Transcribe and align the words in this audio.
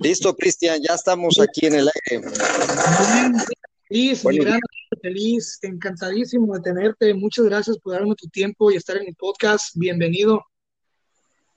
Listo, 0.00 0.34
Cristian, 0.36 0.80
ya 0.80 0.94
estamos 0.94 1.40
aquí 1.40 1.66
en 1.66 1.74
el 1.74 1.90
aire. 2.10 2.28
Feliz, 3.88 4.24
mi 4.24 4.38
gran 4.38 4.60
feliz, 5.02 5.58
encantadísimo 5.62 6.54
de 6.54 6.60
tenerte. 6.60 7.14
Muchas 7.14 7.46
gracias 7.46 7.78
por 7.78 7.94
darme 7.94 8.14
tu 8.14 8.28
tiempo 8.28 8.70
y 8.70 8.76
estar 8.76 8.96
en 8.96 9.06
mi 9.06 9.12
podcast. 9.12 9.74
Bienvenido. 9.74 10.44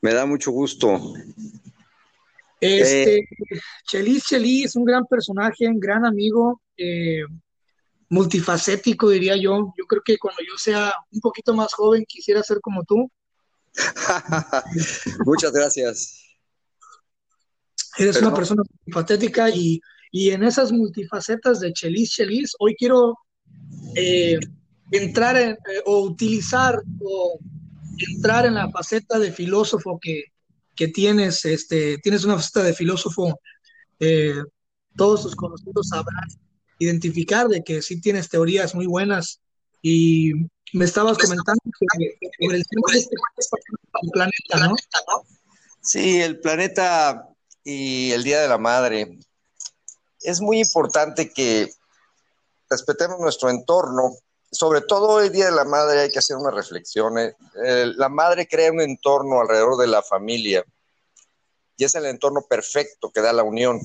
Me 0.01 0.13
da 0.13 0.25
mucho 0.25 0.49
gusto. 0.51 1.13
Este, 2.59 3.19
eh, 3.19 3.27
Chelis 3.87 4.23
Chelis 4.23 4.75
un 4.75 4.85
gran 4.85 5.05
personaje, 5.05 5.67
un 5.67 5.79
gran 5.79 6.03
amigo, 6.03 6.61
eh, 6.77 7.21
multifacético, 8.09 9.09
diría 9.09 9.35
yo. 9.35 9.71
Yo 9.77 9.85
creo 9.85 10.01
que 10.03 10.17
cuando 10.17 10.41
yo 10.41 10.57
sea 10.57 10.91
un 11.11 11.19
poquito 11.19 11.53
más 11.53 11.73
joven 11.73 12.05
quisiera 12.07 12.41
ser 12.41 12.59
como 12.59 12.83
tú. 12.85 13.07
Muchas 15.25 15.51
gracias. 15.51 16.20
Eres 17.97 18.21
una 18.21 18.33
persona 18.33 18.63
multifacética 18.67 19.49
y, 19.49 19.81
en 20.11 20.43
esas 20.43 20.71
multifacetas 20.71 21.59
de 21.59 21.73
Chelis 21.73 22.11
Chelis, 22.11 22.55
hoy 22.59 22.75
quiero 22.75 23.17
eh, 23.95 24.39
entrar 24.91 25.37
en, 25.37 25.51
eh, 25.51 25.81
o 25.85 26.01
utilizar 26.01 26.81
o 27.01 27.39
entrar 27.97 28.45
en 28.45 28.55
la 28.55 28.69
faceta 28.69 29.19
de 29.19 29.31
filósofo 29.31 29.99
que, 30.01 30.25
tienes, 30.93 31.45
este, 31.45 31.99
tienes 31.99 32.23
una 32.25 32.37
faceta 32.37 32.63
de 32.63 32.73
filósofo, 32.73 33.39
eh, 33.99 34.41
todos 34.95 35.21
tus 35.21 35.35
conocidos 35.35 35.89
sabrán 35.89 36.27
identificar 36.81 37.47
de 37.47 37.63
que 37.63 37.81
sí 37.81 38.01
tienes 38.01 38.29
teorías 38.29 38.73
muy 38.73 38.87
buenas. 38.87 39.41
Y 39.83 40.33
me 40.73 40.85
estabas 40.85 41.17
comentando 41.17 41.61
sobre 41.79 42.57
el 42.57 42.65
tema 42.65 42.87
de 42.93 42.99
este 42.99 43.15
planeta, 44.11 44.67
¿no? 44.67 44.75
Sí, 45.81 46.21
el 46.21 46.39
planeta 46.39 47.30
y 47.63 48.11
el 48.11 48.23
Día 48.23 48.41
de 48.41 48.47
la 48.47 48.57
Madre. 48.57 49.17
Es 50.21 50.41
muy 50.41 50.59
importante 50.59 51.31
que 51.31 51.71
respetemos 52.69 53.19
nuestro 53.19 53.49
entorno. 53.49 54.15
Sobre 54.51 54.81
todo 54.81 55.21
el 55.21 55.31
Día 55.31 55.45
de 55.45 55.51
la 55.51 55.65
Madre 55.65 56.01
hay 56.01 56.11
que 56.11 56.19
hacer 56.19 56.37
una 56.37 56.51
reflexión. 56.51 57.17
Eh, 57.17 57.33
la 57.95 58.09
madre 58.09 58.47
crea 58.47 58.71
un 58.71 58.81
entorno 58.81 59.41
alrededor 59.41 59.77
de 59.77 59.87
la 59.87 60.01
familia 60.01 60.65
y 61.77 61.83
es 61.83 61.95
el 61.95 62.05
entorno 62.05 62.43
perfecto 62.43 63.11
que 63.11 63.21
da 63.21 63.33
la 63.33 63.43
unión. 63.43 63.79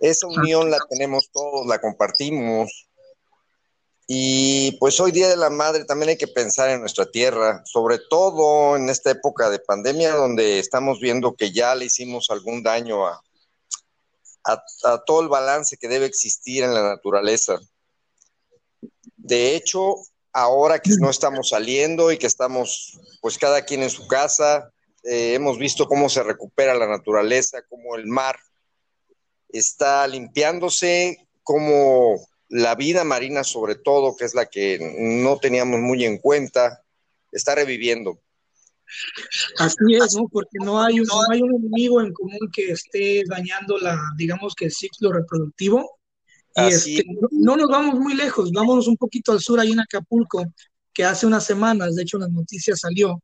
Esa 0.00 0.26
unión 0.26 0.70
la 0.70 0.78
tenemos 0.88 1.30
todos, 1.32 1.66
la 1.66 1.80
compartimos. 1.80 2.89
Y 4.12 4.72
pues 4.80 4.98
hoy 4.98 5.12
Día 5.12 5.28
de 5.28 5.36
la 5.36 5.50
Madre 5.50 5.84
también 5.84 6.08
hay 6.08 6.16
que 6.16 6.26
pensar 6.26 6.68
en 6.68 6.80
nuestra 6.80 7.08
tierra, 7.08 7.62
sobre 7.64 8.00
todo 8.10 8.74
en 8.74 8.88
esta 8.88 9.12
época 9.12 9.48
de 9.50 9.60
pandemia 9.60 10.16
donde 10.16 10.58
estamos 10.58 10.98
viendo 10.98 11.36
que 11.36 11.52
ya 11.52 11.76
le 11.76 11.84
hicimos 11.84 12.28
algún 12.28 12.64
daño 12.64 13.06
a, 13.06 13.22
a, 14.42 15.04
todo 15.06 15.22
el 15.22 15.28
balance 15.28 15.76
que 15.76 15.86
debe 15.86 16.06
existir 16.06 16.64
en 16.64 16.74
la 16.74 16.82
naturaleza. 16.82 17.60
De 19.16 19.54
hecho, 19.54 19.94
ahora 20.32 20.80
que 20.80 20.90
no 20.98 21.08
estamos 21.08 21.50
saliendo 21.50 22.10
y 22.10 22.18
que 22.18 22.26
estamos 22.26 22.98
pues 23.20 23.38
cada 23.38 23.64
quien 23.64 23.84
en 23.84 23.90
su 23.90 24.08
casa, 24.08 24.72
eh, 25.04 25.34
hemos 25.34 25.56
visto 25.56 25.86
cómo 25.86 26.08
se 26.08 26.24
recupera 26.24 26.74
la 26.74 26.88
naturaleza, 26.88 27.62
cómo 27.68 27.94
el 27.94 28.08
mar 28.08 28.40
está 29.50 30.04
limpiándose, 30.08 31.28
cómo 31.44 32.28
la 32.50 32.74
vida 32.74 33.04
marina 33.04 33.44
sobre 33.44 33.76
todo, 33.76 34.16
que 34.16 34.24
es 34.24 34.34
la 34.34 34.46
que 34.46 34.94
no 34.98 35.38
teníamos 35.38 35.80
muy 35.80 36.04
en 36.04 36.18
cuenta, 36.18 36.82
está 37.32 37.54
reviviendo. 37.54 38.20
Así 39.56 39.94
es, 39.94 40.16
¿no? 40.16 40.26
Porque 40.28 40.58
no 40.60 40.82
hay, 40.82 40.98
un, 40.98 41.06
no 41.06 41.20
hay 41.30 41.42
un 41.42 41.54
enemigo 41.54 42.00
en 42.00 42.12
común 42.12 42.50
que 42.52 42.72
esté 42.72 43.22
dañando 43.24 43.78
la, 43.78 43.96
digamos 44.16 44.54
que 44.56 44.64
el 44.66 44.72
ciclo 44.72 45.12
reproductivo. 45.12 45.98
Y 46.56 46.62
este, 46.62 47.04
no, 47.30 47.56
nos 47.56 47.68
vamos 47.68 48.00
muy 48.00 48.14
lejos, 48.14 48.50
vámonos 48.50 48.88
un 48.88 48.96
poquito 48.96 49.30
al 49.30 49.40
sur, 49.40 49.60
ahí 49.60 49.70
en 49.70 49.78
Acapulco, 49.78 50.44
que 50.92 51.04
hace 51.04 51.24
unas 51.24 51.44
semanas, 51.44 51.94
de 51.94 52.02
hecho, 52.02 52.18
las 52.18 52.30
noticias 52.30 52.80
salió, 52.80 53.22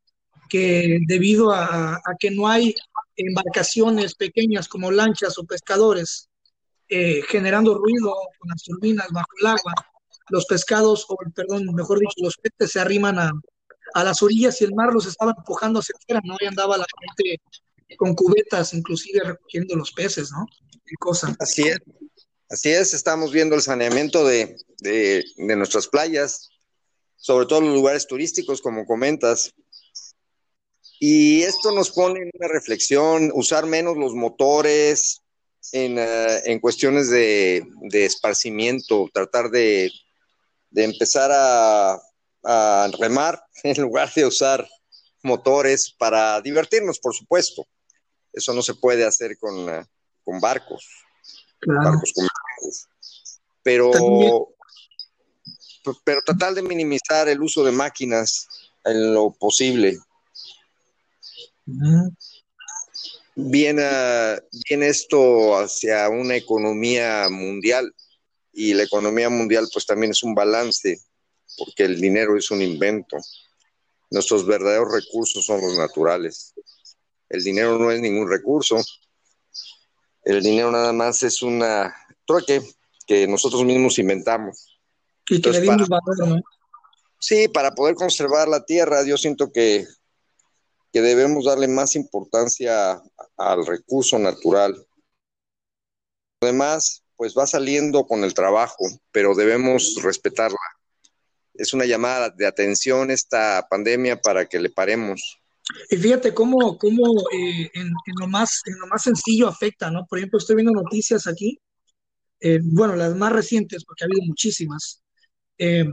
que 0.48 1.00
debido 1.08 1.50
a, 1.50 1.96
a 1.96 2.14
que 2.20 2.30
no 2.30 2.46
hay 2.46 2.72
embarcaciones 3.16 4.14
pequeñas 4.14 4.68
como 4.68 4.92
lanchas 4.92 5.36
o 5.38 5.44
pescadores 5.44 6.28
eh, 6.88 7.22
generando 7.28 7.74
ruido 7.74 8.14
con 8.38 8.50
las 8.50 8.62
turbinas 8.62 9.08
bajo 9.10 9.28
el 9.40 9.46
agua. 9.46 9.74
Los 10.28 10.46
pescados, 10.46 11.06
o 11.08 11.16
perdón, 11.34 11.66
mejor 11.74 12.00
dicho, 12.00 12.14
los 12.18 12.36
peces 12.36 12.72
se 12.72 12.80
arriman 12.80 13.18
a, 13.18 13.32
a 13.94 14.04
las 14.04 14.22
orillas 14.22 14.60
y 14.60 14.64
el 14.64 14.74
mar 14.74 14.92
los 14.92 15.06
estaba 15.06 15.34
empujando 15.36 15.80
hacia 15.80 15.94
afuera, 15.96 16.20
¿no? 16.24 16.36
Y 16.40 16.46
andaba 16.46 16.76
la 16.76 16.86
gente 17.00 17.40
con 17.96 18.14
cubetas, 18.14 18.74
inclusive 18.74 19.20
recogiendo 19.22 19.76
los 19.76 19.92
peces, 19.92 20.30
¿no? 20.32 20.46
Así 21.38 21.68
es. 21.68 21.78
Así 22.48 22.70
es, 22.70 22.94
estamos 22.94 23.32
viendo 23.32 23.56
el 23.56 23.62
saneamiento 23.62 24.24
de, 24.24 24.56
de, 24.78 25.24
de 25.36 25.56
nuestras 25.56 25.88
playas, 25.88 26.50
sobre 27.16 27.46
todo 27.46 27.60
los 27.60 27.74
lugares 27.74 28.06
turísticos, 28.06 28.60
como 28.60 28.86
comentas. 28.86 29.52
Y 31.00 31.42
esto 31.42 31.72
nos 31.72 31.90
pone 31.90 32.20
en 32.20 32.30
una 32.38 32.48
reflexión, 32.48 33.32
usar 33.34 33.66
menos 33.66 33.96
los 33.96 34.14
motores, 34.14 35.22
eh, 35.72 36.42
en, 36.44 36.60
cuestiones 36.60 37.10
de, 37.10 37.66
esparcimiento, 37.92 39.08
tratar 39.12 39.50
de, 39.50 39.90
empezar 40.74 41.30
a, 41.32 42.00
remar 42.98 43.42
en 43.64 43.82
lugar 43.82 44.12
de 44.14 44.26
usar 44.26 44.68
motores 45.22 45.92
para 45.98 46.40
divertirnos, 46.40 46.98
por 46.98 47.14
supuesto. 47.14 47.66
Eso 48.32 48.52
no 48.52 48.62
se 48.62 48.74
puede 48.74 49.04
hacer 49.04 49.38
con, 49.38 49.68
eh, 49.68 49.84
barcos, 50.40 50.86
barcos 51.66 52.12
Pero, 53.62 53.90
pero 56.04 56.20
tratar 56.24 56.54
de 56.54 56.62
minimizar 56.62 57.28
el 57.28 57.40
uso 57.40 57.64
de 57.64 57.72
máquinas 57.72 58.46
en 58.84 59.14
lo 59.14 59.30
posible 59.32 59.98
viene, 63.36 64.40
viene 64.66 64.88
esto 64.88 65.56
hacia 65.56 66.08
una 66.08 66.36
economía 66.36 67.28
mundial 67.30 67.94
y 68.52 68.72
la 68.74 68.84
economía 68.84 69.28
mundial 69.28 69.68
pues 69.72 69.84
también 69.86 70.10
es 70.12 70.22
un 70.22 70.34
balance 70.34 70.98
porque 71.58 71.84
el 71.84 72.00
dinero 72.00 72.36
es 72.36 72.50
un 72.50 72.62
invento. 72.62 73.18
Nuestros 74.10 74.46
verdaderos 74.46 74.92
recursos 74.92 75.44
son 75.44 75.60
los 75.60 75.76
naturales. 75.76 76.54
El 77.28 77.44
dinero 77.44 77.78
no 77.78 77.90
es 77.90 78.00
ningún 78.00 78.28
recurso. 78.28 78.82
El 80.24 80.42
dinero 80.42 80.70
nada 80.70 80.92
más 80.92 81.22
es 81.22 81.42
una 81.42 81.94
trueque 82.24 82.62
que 83.06 83.26
nosotros 83.26 83.64
mismos 83.64 83.98
inventamos. 83.98 84.80
Y 85.28 85.40
que 85.40 85.50
le 85.50 85.60
dimos 85.60 85.88
valor, 85.88 86.28
¿no? 86.28 86.42
Sí, 87.18 87.48
para 87.48 87.74
poder 87.74 87.94
conservar 87.94 88.48
la 88.48 88.64
tierra, 88.64 89.04
yo 89.04 89.16
siento 89.16 89.50
que 89.50 89.86
que 90.96 91.02
debemos 91.02 91.44
darle 91.44 91.68
más 91.68 91.94
importancia 91.94 93.02
al 93.36 93.66
recurso 93.66 94.18
natural. 94.18 94.82
Además, 96.40 97.04
pues 97.16 97.34
va 97.36 97.46
saliendo 97.46 98.06
con 98.06 98.24
el 98.24 98.32
trabajo, 98.32 98.82
pero 99.10 99.34
debemos 99.34 99.96
respetarla. 100.02 100.56
Es 101.52 101.74
una 101.74 101.84
llamada 101.84 102.30
de 102.30 102.46
atención 102.46 103.10
esta 103.10 103.66
pandemia 103.68 104.22
para 104.22 104.46
que 104.46 104.58
le 104.58 104.70
paremos. 104.70 105.38
Y 105.90 105.98
fíjate 105.98 106.32
cómo, 106.32 106.78
cómo 106.78 107.28
eh, 107.30 107.70
en, 107.74 107.92
lo 108.18 108.26
más, 108.26 108.62
en 108.64 108.78
lo 108.78 108.86
más 108.86 109.02
sencillo 109.02 109.48
afecta, 109.48 109.90
¿no? 109.90 110.06
Por 110.06 110.16
ejemplo, 110.16 110.38
estoy 110.38 110.56
viendo 110.56 110.72
noticias 110.72 111.26
aquí, 111.26 111.60
eh, 112.40 112.60
bueno, 112.62 112.96
las 112.96 113.14
más 113.16 113.32
recientes, 113.34 113.84
porque 113.84 114.04
ha 114.04 114.06
habido 114.06 114.22
muchísimas, 114.24 115.02
eh, 115.58 115.84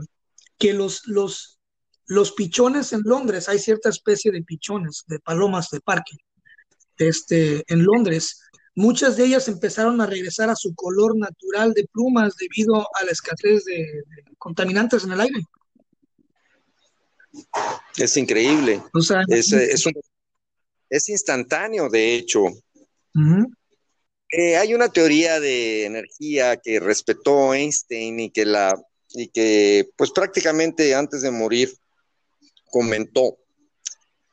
que 0.56 0.72
los, 0.72 1.06
los, 1.08 1.58
los 2.06 2.32
pichones 2.32 2.92
en 2.92 3.00
Londres, 3.04 3.48
hay 3.48 3.58
cierta 3.58 3.88
especie 3.88 4.30
de 4.30 4.42
pichones, 4.42 5.04
de 5.06 5.18
palomas 5.20 5.70
de 5.70 5.80
parque, 5.80 6.16
este, 6.98 7.64
en 7.66 7.84
Londres. 7.84 8.40
Muchas 8.74 9.16
de 9.16 9.24
ellas 9.24 9.48
empezaron 9.48 10.00
a 10.00 10.06
regresar 10.06 10.50
a 10.50 10.56
su 10.56 10.74
color 10.74 11.16
natural 11.16 11.72
de 11.72 11.86
plumas 11.92 12.34
debido 12.36 12.76
a 12.76 13.04
la 13.04 13.12
escasez 13.12 13.64
de, 13.64 14.02
contaminantes 14.38 15.04
en 15.04 15.12
el 15.12 15.20
aire. 15.20 15.40
Es 17.96 18.16
increíble. 18.16 18.82
es, 20.90 21.08
instantáneo, 21.08 21.88
de 21.88 22.16
hecho. 22.16 22.44
Eh, 24.30 24.56
hay 24.56 24.74
una 24.74 24.88
teoría 24.88 25.38
de 25.38 25.84
energía 25.84 26.56
que 26.56 26.80
respetó 26.80 27.54
Einstein 27.54 28.18
y 28.18 28.30
que 28.30 28.44
la 28.44 28.74
y 29.14 29.28
que 29.28 29.88
pues 29.96 30.10
prácticamente 30.10 30.94
antes 30.94 31.22
de 31.22 31.30
morir 31.30 31.72
comentó 32.74 33.38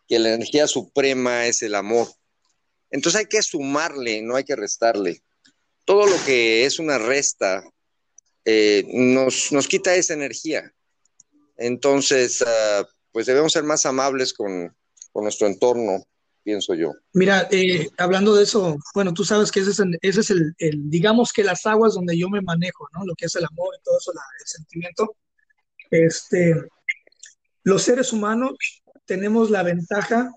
que 0.07 0.17
la 0.17 0.33
energía 0.33 0.65
suprema 0.65 1.45
es 1.45 1.61
el 1.61 1.75
amor. 1.75 2.07
Entonces 2.89 3.19
hay 3.19 3.27
que 3.27 3.43
sumarle, 3.43 4.23
no 4.23 4.35
hay 4.35 4.43
que 4.43 4.55
restarle. 4.55 5.21
Todo 5.85 6.07
lo 6.07 6.15
que 6.25 6.65
es 6.65 6.79
una 6.79 6.97
resta 6.97 7.63
eh, 8.43 8.83
nos, 8.87 9.51
nos, 9.51 9.67
quita 9.67 9.93
esa 9.93 10.15
energía. 10.15 10.73
Entonces, 11.55 12.41
ah, 12.41 12.83
pues 13.11 13.27
debemos 13.27 13.53
ser 13.53 13.63
más 13.63 13.85
amables 13.85 14.33
con, 14.33 14.75
con, 15.11 15.23
nuestro 15.23 15.45
entorno 15.45 16.03
pienso 16.41 16.73
yo. 16.73 16.93
Mira, 17.13 17.47
eh, 17.51 17.87
hablando 17.99 18.33
de 18.33 18.41
eso, 18.41 18.75
bueno, 18.95 19.13
tú 19.13 19.23
sabes 19.23 19.51
que 19.51 19.59
ese 19.59 19.69
es, 19.69 19.81
ese 20.01 20.21
es 20.21 20.31
el, 20.31 20.55
digamos 20.89 21.31
que 21.31 21.43
las 21.43 21.63
aguas 21.67 21.93
donde 21.93 22.17
yo 22.17 22.27
me 22.27 22.41
manejo, 22.41 22.87
¿no? 22.93 23.05
Lo 23.05 23.13
que 23.13 23.27
es 23.27 23.35
el 23.35 23.45
amor 23.45 23.75
y 23.79 23.83
todo 23.83 23.99
eso, 23.99 24.11
el 24.11 24.47
sentimiento. 24.47 25.15
Este, 25.91 26.55
los 27.63 27.83
seres 27.83 28.13
humanos 28.13 28.53
tenemos 29.05 29.49
la 29.49 29.63
ventaja 29.63 30.31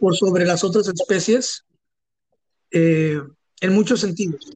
por 0.00 0.16
sobre 0.16 0.44
las 0.44 0.64
otras 0.64 0.88
especies 0.88 1.64
eh, 2.70 3.20
en 3.60 3.72
muchos 3.72 4.00
sentidos. 4.00 4.52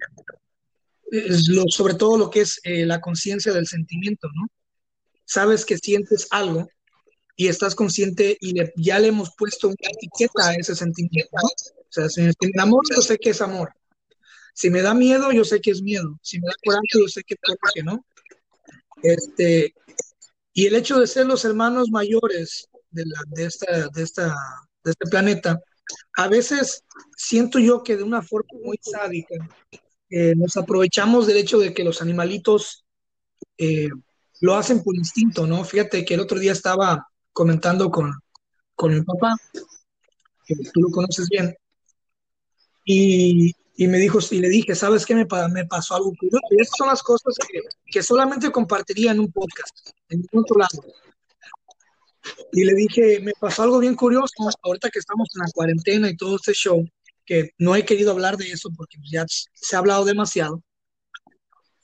sobre 1.68 1.94
todo 1.94 2.18
lo 2.18 2.30
que 2.30 2.42
es 2.42 2.60
eh, 2.64 2.86
la 2.86 3.00
conciencia 3.00 3.52
del 3.52 3.66
sentimiento, 3.66 4.28
¿no? 4.34 4.48
Sabes 5.24 5.64
que 5.64 5.78
sientes 5.78 6.28
algo 6.30 6.68
y 7.36 7.48
estás 7.48 7.74
consciente 7.74 8.36
y 8.40 8.54
ya 8.76 8.98
le 8.98 9.08
hemos 9.08 9.30
puesto 9.36 9.68
una 9.68 9.76
etiqueta 9.80 10.48
a 10.48 10.54
ese 10.54 10.74
sentimiento. 10.74 11.30
O 11.34 11.92
sea, 11.92 12.08
si 12.08 12.20
me 12.22 12.32
yo 12.38 13.02
sé 13.02 13.16
que 13.18 13.30
es 13.30 13.40
amor. 13.40 13.72
Si 14.54 14.70
me 14.70 14.82
da 14.82 14.92
miedo, 14.92 15.32
yo 15.32 15.44
sé 15.44 15.60
que 15.60 15.70
es 15.70 15.82
miedo. 15.82 16.18
Si 16.22 16.38
me 16.38 16.46
da 16.46 16.54
coraje, 16.64 17.00
yo 17.00 17.08
sé 17.08 17.22
que 17.22 17.34
es 17.34 17.40
coraje, 17.40 17.82
¿no? 17.82 18.04
Este, 19.02 19.74
y 20.52 20.66
el 20.66 20.74
hecho 20.74 20.98
de 20.98 21.06
ser 21.06 21.26
los 21.26 21.44
hermanos 21.44 21.90
mayores 21.90 22.68
de, 22.90 23.04
la, 23.06 23.22
de, 23.28 23.46
esta, 23.46 23.88
de, 23.88 24.02
esta, 24.02 24.34
de 24.84 24.90
este 24.90 25.08
planeta, 25.08 25.60
a 26.16 26.28
veces 26.28 26.84
siento 27.16 27.58
yo 27.58 27.82
que 27.82 27.96
de 27.96 28.02
una 28.02 28.22
forma 28.22 28.50
muy 28.62 28.78
sádica 28.80 29.34
eh, 30.10 30.34
nos 30.36 30.56
aprovechamos 30.56 31.26
del 31.26 31.36
hecho 31.36 31.58
de 31.58 31.72
que 31.72 31.84
los 31.84 32.02
animalitos 32.02 32.84
eh, 33.58 33.88
lo 34.40 34.56
hacen 34.56 34.82
por 34.82 34.96
instinto, 34.96 35.46
¿no? 35.46 35.64
Fíjate 35.64 36.04
que 36.04 36.14
el 36.14 36.20
otro 36.20 36.38
día 36.38 36.52
estaba 36.52 37.06
comentando 37.32 37.90
con, 37.90 38.12
con 38.74 38.94
mi 38.94 39.02
papá, 39.02 39.36
que 40.46 40.56
tú 40.72 40.80
lo 40.80 40.88
conoces 40.90 41.28
bien, 41.28 41.54
y, 42.84 43.54
y 43.76 43.88
me 43.88 43.98
dijo, 43.98 44.18
y 44.30 44.40
le 44.40 44.48
dije, 44.48 44.74
¿sabes 44.74 45.06
qué 45.06 45.14
me, 45.14 45.26
me 45.52 45.66
pasó 45.66 45.94
algo 45.94 46.12
curioso? 46.18 46.46
Y 46.50 46.60
esas 46.60 46.74
son 46.76 46.88
las 46.88 47.02
cosas 47.02 47.34
que, 47.50 47.60
que, 47.86 48.02
solamente 48.02 48.50
compartiría 48.50 49.12
en 49.12 49.20
un 49.20 49.32
podcast, 49.32 49.90
en 50.08 50.24
otro 50.32 50.58
lado. 50.58 50.82
Y 52.52 52.64
le 52.64 52.74
dije, 52.74 53.20
me 53.20 53.32
pasó 53.38 53.62
algo 53.62 53.78
bien 53.78 53.94
curioso, 53.94 54.34
ahorita 54.62 54.90
que 54.90 54.98
estamos 54.98 55.28
en 55.34 55.40
la 55.40 55.50
cuarentena 55.52 56.10
y 56.10 56.16
todo 56.16 56.36
este 56.36 56.52
show, 56.52 56.84
que 57.24 57.50
no 57.58 57.76
he 57.76 57.84
querido 57.84 58.10
hablar 58.10 58.36
de 58.36 58.50
eso 58.50 58.70
porque 58.76 58.98
ya 59.10 59.24
se 59.26 59.76
ha 59.76 59.78
hablado 59.78 60.04
demasiado, 60.04 60.62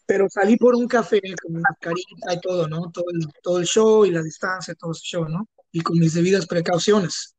pero 0.06 0.28
salí 0.28 0.56
por 0.56 0.74
un 0.74 0.86
café 0.86 1.20
con 1.42 1.56
una 1.56 1.70
carita 1.80 2.34
y 2.34 2.40
todo, 2.40 2.68
¿no? 2.68 2.90
Todo 2.92 3.06
el, 3.12 3.26
todo 3.42 3.58
el 3.58 3.66
show 3.66 4.04
y 4.04 4.10
la 4.10 4.22
distancia, 4.22 4.74
todo 4.74 4.92
ese 4.92 5.02
show, 5.04 5.28
¿no? 5.28 5.48
Y 5.72 5.80
con 5.80 5.98
mis 5.98 6.14
debidas 6.14 6.46
precauciones. 6.46 7.35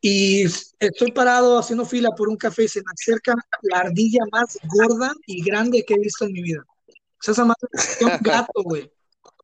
Y 0.00 0.44
estoy 0.78 1.12
parado 1.12 1.58
haciendo 1.58 1.84
fila 1.84 2.10
por 2.16 2.28
un 2.28 2.36
café 2.36 2.64
y 2.64 2.68
se 2.68 2.80
me 2.80 2.92
acerca 2.92 3.34
la 3.62 3.80
ardilla 3.80 4.20
más 4.32 4.58
gorda 4.64 5.12
y 5.26 5.42
grande 5.42 5.84
que 5.86 5.94
he 5.94 5.98
visto 5.98 6.24
en 6.24 6.32
mi 6.32 6.42
vida. 6.42 6.64
O 6.88 7.22
sea, 7.22 7.32
esa 7.32 7.44
madre 7.44 7.68
era 8.00 8.16
un 8.16 8.22
gato, 8.22 8.62
güey. 8.64 8.90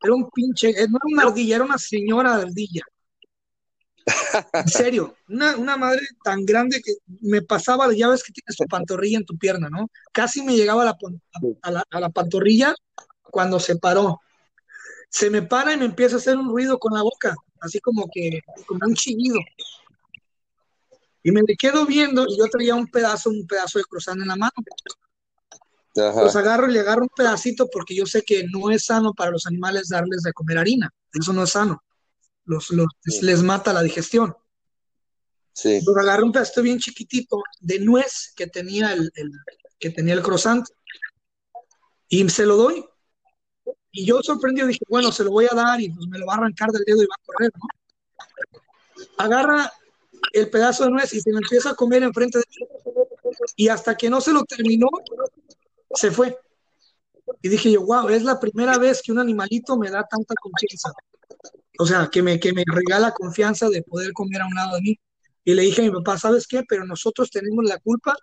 Era 0.03 0.15
un 0.15 0.31
pinche, 0.31 0.73
no 0.73 0.99
era 0.99 1.13
una 1.13 1.23
ardilla, 1.25 1.57
era 1.57 1.65
una 1.65 1.79
señora 1.79 2.35
ardilla. 2.35 2.83
En 4.53 4.69
serio, 4.69 5.17
una, 5.29 5.57
una, 5.57 5.77
madre 5.77 6.01
tan 6.23 6.45
grande 6.47 6.81
que 6.81 6.93
me 7.23 7.43
pasaba, 7.43 7.93
ya 7.93 8.09
ves 8.09 8.23
que 8.23 8.33
tienes 8.33 8.57
tu 8.57 8.65
pantorrilla 8.67 9.19
en 9.19 9.27
tu 9.27 9.37
pierna, 9.37 9.69
¿no? 9.69 9.89
Casi 10.13 10.43
me 10.43 10.55
llegaba 10.55 10.83
a 10.83 10.85
la, 10.85 10.97
a 11.63 11.71
la, 11.73 11.85
a 11.91 12.01
la 12.01 12.11
pantorrilla 12.11 12.75
cuando 13.31 13.59
se 13.59 13.77
paró. 13.77 14.21
Se 15.11 15.29
me 15.29 15.43
para 15.43 15.73
y 15.73 15.77
me 15.77 15.87
empieza 15.87 16.17
a 16.17 16.19
hacer 16.19 16.37
un 16.37 16.49
ruido 16.49 16.79
con 16.79 16.95
la 16.95 17.03
boca, 17.03 17.35
así 17.61 17.81
como 17.81 18.09
que, 18.13 18.41
como 18.67 18.81
un 18.87 18.95
chillido. 18.95 19.39
Y 21.27 21.33
me 21.33 21.43
le 21.43 21.57
quedo 21.57 21.85
viendo 21.85 22.25
y 22.29 22.39
yo 22.39 22.47
traía 22.47 22.75
un 22.75 22.87
pedazo, 22.87 23.31
un 23.31 23.47
pedazo 23.47 23.79
de 23.79 23.85
cruzán 23.85 24.21
en 24.23 24.29
la 24.29 24.37
mano. 24.37 24.53
Los 25.95 26.37
agarro 26.37 26.71
y 26.71 26.73
le 26.73 26.81
agarro 26.81 27.03
un 27.03 27.11
pedacito 27.17 27.69
porque 27.73 27.97
yo 27.97 28.07
sé 28.07 28.23
que 28.23 28.45
no 28.53 28.71
es 28.71 28.85
sano 28.85 29.13
para 29.13 29.33
los 29.33 29.47
animales 29.47 29.89
darles 29.89 30.23
de 30.23 30.33
comer 30.33 30.59
harina. 30.59 30.93
Eso 31.13 31.33
no 31.33 31.43
es 31.43 31.51
sano 31.51 31.83
los, 32.47 32.71
les 33.23 33.43
mata 33.43 33.73
la 33.73 33.83
digestión. 33.83 34.35
Sí. 35.53 35.81
Pero 35.85 36.01
agarré 36.01 36.23
un 36.23 36.33
pedacito 36.33 36.63
bien 36.63 36.79
chiquitito 36.79 37.43
de 37.61 37.81
nuez 37.81 38.33
que 38.37 38.47
tenía 38.47 38.93
el, 38.93 39.11
que 39.79 39.91
tenía 39.91 40.15
el 40.15 40.23
croissant 40.23 40.67
y 42.09 42.29
se 42.29 42.47
lo 42.47 42.57
doy. 42.57 42.85
Y 43.91 44.05
yo 44.05 44.23
sorprendido 44.23 44.67
dije, 44.67 44.85
bueno, 44.89 45.11
se 45.11 45.25
lo 45.25 45.31
voy 45.31 45.47
a 45.51 45.55
dar 45.55 45.81
y 45.81 45.91
pues 45.91 46.07
me 46.09 46.19
lo 46.19 46.27
va 46.27 46.35
a 46.35 46.37
arrancar 46.37 46.71
del 46.71 46.85
dedo 46.85 47.03
y 47.03 47.07
va 47.07 47.15
a 47.17 47.27
correr, 47.27 47.53
¿no? 47.55 47.69
Agarra 49.19 49.73
el 50.33 50.51
pedazo 50.51 50.85
de 50.85 50.91
nuez 50.91 51.13
y 51.15 51.21
se 51.21 51.31
lo 51.31 51.39
empieza 51.39 51.71
a 51.71 51.75
comer 51.75 52.03
enfrente 52.03 52.39
de 52.39 52.45
mí. 52.49 52.67
Y 53.57 53.69
hasta 53.69 53.97
que 53.97 54.11
no 54.11 54.21
se 54.21 54.33
lo 54.33 54.45
terminó, 54.45 54.89
se 55.95 56.11
fue. 56.11 56.37
Y 57.43 57.49
dije 57.49 57.73
yo, 57.73 57.85
wow, 57.85 58.09
es 58.09 58.23
la 58.23 58.39
primera 58.39 58.79
vez 58.79 59.03
que 59.03 59.13
un 59.13 59.19
animalito 59.19 59.77
me 59.77 59.91
da 59.91 60.07
tanta 60.09 60.35
confianza 60.41 60.93
o 61.79 61.87
sea, 61.87 62.09
que 62.11 62.23
me, 62.23 62.41
que 62.41 62.53
me 62.53 62.65
regala 62.67 63.13
confianza 63.13 63.69
de 63.69 63.83
poder 63.83 64.13
comer 64.13 64.43
a 64.43 64.47
un 64.47 64.55
lado 64.55 64.77
de 64.77 64.83
mí. 64.83 65.01
Y 65.45 65.55
le 65.55 65.63
dije 65.63 65.83
a 65.83 65.85
mi 65.85 65.91
papá, 65.91 66.19
¿sabes 66.19 66.47
qué? 66.47 66.63
Pero 66.69 66.85
nosotros 66.85 67.31
tenemos 67.31 67.65
la 67.65 67.79
culpa, 67.79 68.17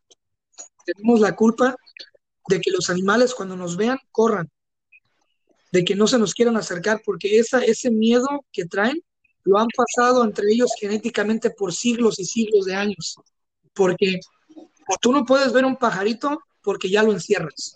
tenemos 0.86 1.20
la 1.20 1.36
culpa 1.36 1.76
de 2.50 2.60
que 2.60 2.72
los 2.72 2.90
animales 2.90 3.34
cuando 3.34 3.56
nos 3.56 3.78
vean 3.78 3.98
corran, 4.12 4.50
de 5.72 5.86
que 5.86 5.96
no 5.96 6.08
se 6.08 6.20
nos 6.20 6.34
quieran 6.34 6.58
acercar, 6.58 7.02
porque 7.06 7.40
esa, 7.40 7.64
ese 7.64 7.92
miedo 7.92 8.28
que 8.52 8.66
traen 8.66 9.02
lo 9.46 9.58
han 9.58 9.68
pasado 9.76 10.24
entre 10.24 10.52
ellos 10.52 10.72
genéticamente 10.80 11.50
por 11.50 11.74
siglos 11.74 12.20
y 12.20 12.26
siglos 12.26 12.66
de 12.66 12.76
años. 12.76 13.16
Porque 13.74 14.20
tú 15.02 15.12
no 15.12 15.26
puedes 15.26 15.52
ver 15.52 15.66
un 15.66 15.76
pajarito 15.76 16.40
porque 16.62 16.90
ya 16.90 17.04
lo 17.04 17.12
encierras. 17.12 17.76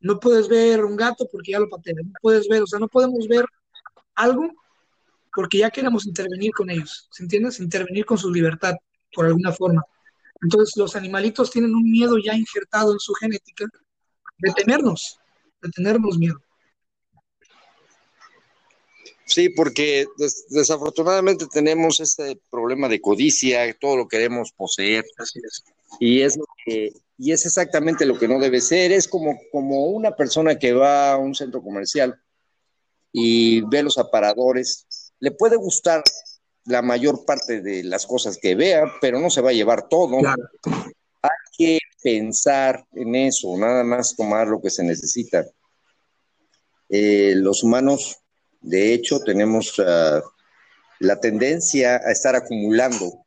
No 0.00 0.20
puedes 0.20 0.48
ver 0.48 0.84
un 0.84 0.96
gato 0.96 1.26
porque 1.30 1.52
ya 1.52 1.60
lo 1.60 1.68
pateas. 1.68 1.96
No 2.04 2.12
puedes 2.20 2.48
ver, 2.48 2.62
o 2.62 2.66
sea, 2.66 2.78
no 2.78 2.88
podemos 2.88 3.26
ver 3.28 3.44
algo 4.14 4.50
porque 5.36 5.58
ya 5.58 5.70
queremos 5.70 6.06
intervenir 6.06 6.50
con 6.52 6.70
ellos, 6.70 7.08
¿se 7.10 7.22
entiendes? 7.22 7.60
Intervenir 7.60 8.06
con 8.06 8.16
su 8.16 8.32
libertad, 8.32 8.74
por 9.12 9.26
alguna 9.26 9.52
forma. 9.52 9.84
Entonces, 10.40 10.74
los 10.76 10.96
animalitos 10.96 11.50
tienen 11.50 11.74
un 11.74 11.90
miedo 11.90 12.16
ya 12.16 12.34
injertado 12.34 12.92
en 12.92 12.98
su 12.98 13.12
genética 13.12 13.66
de 14.38 14.52
tenernos, 14.52 15.20
de 15.60 15.68
tenernos 15.68 16.16
miedo. 16.16 16.40
Sí, 19.26 19.48
porque 19.50 20.06
desafortunadamente 20.50 21.46
tenemos 21.52 22.00
este 22.00 22.40
problema 22.48 22.88
de 22.88 23.00
codicia, 23.00 23.72
todo 23.78 23.96
lo 23.96 24.08
queremos 24.08 24.52
poseer. 24.52 25.04
Así 25.18 25.40
es. 25.44 25.64
Y 26.00 26.22
es, 26.22 26.38
y 27.18 27.32
es 27.32 27.44
exactamente 27.44 28.06
lo 28.06 28.18
que 28.18 28.28
no 28.28 28.38
debe 28.38 28.60
ser. 28.60 28.92
Es 28.92 29.08
como, 29.08 29.38
como 29.50 29.86
una 29.86 30.14
persona 30.14 30.58
que 30.58 30.72
va 30.72 31.12
a 31.12 31.16
un 31.16 31.34
centro 31.34 31.60
comercial 31.60 32.18
y 33.12 33.62
ve 33.62 33.82
los 33.82 33.98
aparadores 33.98 34.86
le 35.20 35.30
puede 35.30 35.56
gustar 35.56 36.02
la 36.64 36.82
mayor 36.82 37.24
parte 37.24 37.60
de 37.60 37.84
las 37.84 38.06
cosas 38.06 38.38
que 38.38 38.54
vea, 38.54 38.84
pero 39.00 39.20
no 39.20 39.30
se 39.30 39.40
va 39.40 39.50
a 39.50 39.54
llevar 39.54 39.88
todo. 39.88 40.18
Hay 41.22 41.30
que 41.56 41.78
pensar 42.02 42.84
en 42.92 43.14
eso, 43.14 43.56
nada 43.56 43.84
más 43.84 44.16
tomar 44.16 44.48
lo 44.48 44.60
que 44.60 44.70
se 44.70 44.82
necesita. 44.82 45.46
Eh, 46.88 47.34
los 47.36 47.62
humanos, 47.62 48.18
de 48.60 48.92
hecho, 48.92 49.20
tenemos 49.20 49.74
ah, 49.78 50.22
la 50.98 51.20
tendencia 51.20 51.96
a 51.96 52.12
estar 52.12 52.34
acumulando, 52.34 53.24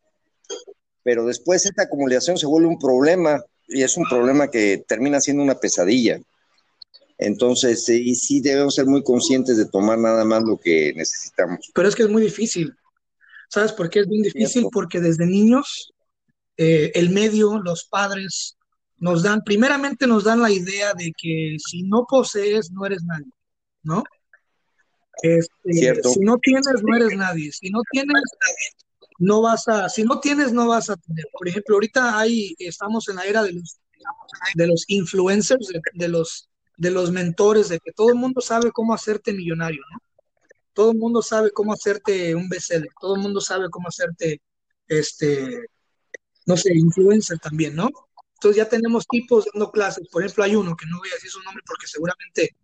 pero 1.03 1.25
después 1.25 1.65
esta 1.65 1.83
acumulación 1.83 2.37
se 2.37 2.45
vuelve 2.45 2.67
un 2.67 2.79
problema 2.79 3.41
y 3.67 3.83
es 3.83 3.97
un 3.97 4.05
problema 4.09 4.49
que 4.49 4.83
termina 4.87 5.21
siendo 5.21 5.43
una 5.43 5.59
pesadilla. 5.59 6.19
Entonces, 7.17 7.83
sí, 7.85 8.15
sí 8.15 8.39
debemos 8.41 8.75
ser 8.75 8.85
muy 8.85 9.03
conscientes 9.03 9.57
de 9.57 9.65
tomar 9.65 9.97
nada 9.97 10.23
más 10.23 10.43
lo 10.43 10.57
que 10.57 10.93
necesitamos. 10.95 11.69
Pero 11.73 11.87
es 11.87 11.95
que 11.95 12.03
es 12.03 12.09
muy 12.09 12.21
difícil. 12.21 12.73
¿Sabes 13.49 13.73
por 13.73 13.89
qué 13.89 13.99
es 13.99 14.07
muy 14.07 14.21
difícil? 14.21 14.67
Porque 14.71 15.01
desde 15.01 15.25
niños, 15.25 15.93
eh, 16.55 16.91
el 16.95 17.09
medio, 17.09 17.59
los 17.59 17.85
padres, 17.85 18.57
nos 18.97 19.23
dan, 19.23 19.41
primeramente 19.43 20.07
nos 20.07 20.23
dan 20.23 20.41
la 20.41 20.51
idea 20.51 20.93
de 20.93 21.11
que 21.17 21.57
si 21.57 21.83
no 21.83 22.05
posees, 22.07 22.71
no 22.71 22.85
eres 22.85 23.03
nadie, 23.03 23.31
¿no? 23.83 24.03
Este, 25.21 26.01
si 26.03 26.19
no 26.21 26.37
tienes, 26.37 26.81
no 26.83 26.95
eres 26.95 27.15
nadie. 27.17 27.51
Si 27.51 27.69
no 27.69 27.81
tienes, 27.91 28.23
no 29.19 29.41
vas 29.41 29.67
a, 29.67 29.89
si 29.89 30.03
no 30.03 30.19
tienes, 30.19 30.53
no 30.53 30.67
vas 30.67 30.89
a 30.89 30.95
tener. 30.95 31.25
Por 31.31 31.47
ejemplo, 31.47 31.75
ahorita 31.75 32.17
hay, 32.17 32.55
estamos 32.59 33.09
en 33.09 33.17
la 33.17 33.25
era 33.25 33.43
de 33.43 33.53
los, 33.53 33.79
de 34.55 34.67
los 34.67 34.85
influencers, 34.87 35.67
de 35.93 36.07
los 36.07 36.49
de 36.79 36.91
los 36.91 37.11
mentores, 37.11 37.67
de 37.67 37.79
que 37.79 37.91
todo 37.91 38.09
el 38.09 38.15
mundo 38.15 38.39
sabe 38.39 38.71
cómo 38.71 38.93
hacerte 38.93 39.33
millonario, 39.33 39.81
¿no? 39.91 39.99
Todo 40.73 40.91
el 40.91 40.97
mundo 40.97 41.21
sabe 41.21 41.51
cómo 41.51 41.73
hacerte 41.73 42.33
un 42.35 42.47
bestseller, 42.47 42.89
todo 43.01 43.15
el 43.15 43.21
mundo 43.21 43.41
sabe 43.41 43.69
cómo 43.69 43.89
hacerte, 43.89 44.41
este, 44.87 45.67
no 46.45 46.55
sé, 46.55 46.71
influencer 46.73 47.37
también, 47.37 47.75
¿no? 47.75 47.89
Entonces 48.35 48.55
ya 48.55 48.69
tenemos 48.69 49.05
tipos 49.07 49.45
dando 49.53 49.69
clases. 49.71 50.07
Por 50.07 50.23
ejemplo, 50.23 50.45
hay 50.45 50.55
uno 50.55 50.73
que 50.77 50.85
no 50.85 50.99
voy 50.99 51.09
a 51.09 51.15
decir 51.15 51.29
su 51.29 51.41
nombre 51.41 51.61
porque 51.67 51.85
seguramente 51.85 52.55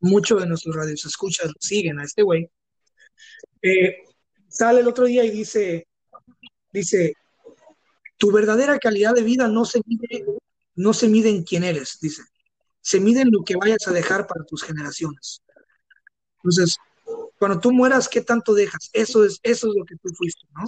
muchos 0.00 0.40
de 0.40 0.46
nuestros 0.46 0.74
radios 0.74 1.04
escuchas 1.04 1.50
siguen 1.60 1.98
a 1.98 2.04
este 2.04 2.22
güey. 2.22 2.48
Eh, 3.62 3.98
sale 4.48 4.80
el 4.80 4.88
otro 4.88 5.04
día 5.04 5.24
y 5.24 5.30
dice, 5.30 5.86
dice, 6.72 7.14
tu 8.16 8.32
verdadera 8.32 8.78
calidad 8.78 9.14
de 9.14 9.22
vida 9.22 9.48
no 9.48 9.64
se 9.64 9.80
mide, 9.86 10.24
no 10.74 10.92
se 10.92 11.08
mide 11.08 11.30
en 11.30 11.44
quién 11.44 11.64
eres, 11.64 11.98
dice, 12.00 12.22
se 12.80 13.00
mide 13.00 13.22
en 13.22 13.30
lo 13.30 13.42
que 13.44 13.56
vayas 13.56 13.86
a 13.86 13.92
dejar 13.92 14.26
para 14.26 14.44
tus 14.44 14.62
generaciones. 14.62 15.42
Entonces, 16.36 16.76
cuando 17.38 17.60
tú 17.60 17.72
mueras, 17.72 18.08
¿qué 18.08 18.20
tanto 18.20 18.54
dejas? 18.54 18.90
Eso 18.92 19.24
es, 19.24 19.38
eso 19.42 19.68
es 19.68 19.74
lo 19.76 19.84
que 19.84 19.96
tú 19.96 20.08
fuiste, 20.16 20.46
¿no? 20.54 20.64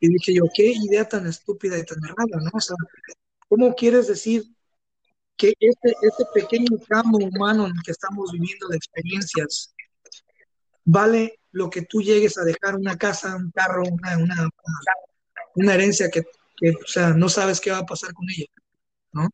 Y 0.00 0.08
dije 0.08 0.34
yo, 0.34 0.44
qué 0.54 0.72
idea 0.72 1.06
tan 1.06 1.26
estúpida 1.26 1.78
y 1.78 1.84
tan 1.84 1.98
errada, 2.02 2.42
¿no? 2.42 2.50
O 2.54 2.60
sea, 2.60 2.76
¿cómo 3.48 3.74
quieres 3.74 4.06
decir 4.08 4.44
que 5.40 5.54
este, 5.58 5.94
este 6.02 6.24
pequeño 6.34 6.76
tramo 6.86 7.16
humano 7.16 7.66
en 7.66 7.72
el 7.74 7.82
que 7.82 7.92
estamos 7.92 8.30
viviendo 8.30 8.68
de 8.68 8.76
experiencias 8.76 9.74
vale 10.84 11.40
lo 11.52 11.70
que 11.70 11.82
tú 11.82 12.02
llegues 12.02 12.36
a 12.36 12.44
dejar 12.44 12.76
una 12.76 12.98
casa, 12.98 13.36
un 13.36 13.50
carro, 13.50 13.84
una, 13.90 14.18
una, 14.18 14.50
una 15.54 15.74
herencia 15.74 16.10
que, 16.10 16.24
que, 16.58 16.72
o 16.72 16.86
sea, 16.86 17.14
no 17.14 17.30
sabes 17.30 17.58
qué 17.58 17.70
va 17.70 17.78
a 17.78 17.86
pasar 17.86 18.12
con 18.12 18.26
ella, 18.28 18.46
¿no? 19.12 19.28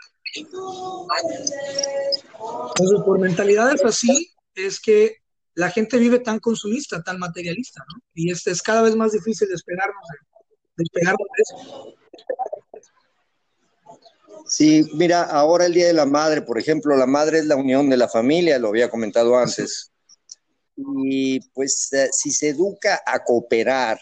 Entonces, 2.76 3.04
por 3.04 3.18
mentalidades 3.18 3.84
así, 3.84 4.30
es 4.54 4.78
que 4.78 5.16
la 5.54 5.70
gente 5.70 5.98
vive 5.98 6.20
tan 6.20 6.38
consumista, 6.38 7.02
tan 7.02 7.18
materialista, 7.18 7.84
¿no? 7.92 8.00
Y 8.14 8.30
es, 8.30 8.46
es 8.46 8.62
cada 8.62 8.82
vez 8.82 8.94
más 8.94 9.10
difícil 9.10 9.48
despegarnos 9.48 10.02
de, 10.08 10.18
despegarnos 10.76 11.28
de 11.36 11.42
eso. 11.42 11.96
Sí, 14.48 14.88
mira, 14.94 15.22
ahora 15.22 15.66
el 15.66 15.74
Día 15.74 15.88
de 15.88 15.92
la 15.92 16.06
Madre, 16.06 16.42
por 16.42 16.58
ejemplo, 16.58 16.96
la 16.96 17.06
madre 17.06 17.38
es 17.38 17.46
la 17.46 17.56
unión 17.56 17.90
de 17.90 17.96
la 17.96 18.08
familia, 18.08 18.58
lo 18.58 18.68
había 18.68 18.88
comentado 18.88 19.36
antes. 19.36 19.90
Y 20.76 21.40
pues 21.50 21.92
eh, 21.92 22.08
si 22.12 22.30
se 22.30 22.50
educa 22.50 23.02
a 23.04 23.24
cooperar 23.24 23.98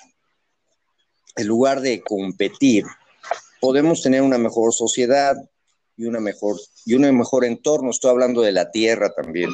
en 1.37 1.47
lugar 1.47 1.81
de 1.81 2.03
competir, 2.03 2.85
podemos 3.61 4.03
tener 4.03 4.23
una 4.23 4.39
mejor 4.39 4.75
sociedad 4.75 5.37
y 5.97 6.05
una 6.05 6.21
mejor 6.21 6.57
y 6.85 6.95
un 6.95 7.17
mejor 7.17 7.45
entorno. 7.45 7.91
Estoy 7.91 8.11
hablando 8.11 8.43
de 8.43 8.53
la 8.53 8.71
tierra 8.71 9.15
también. 9.15 9.51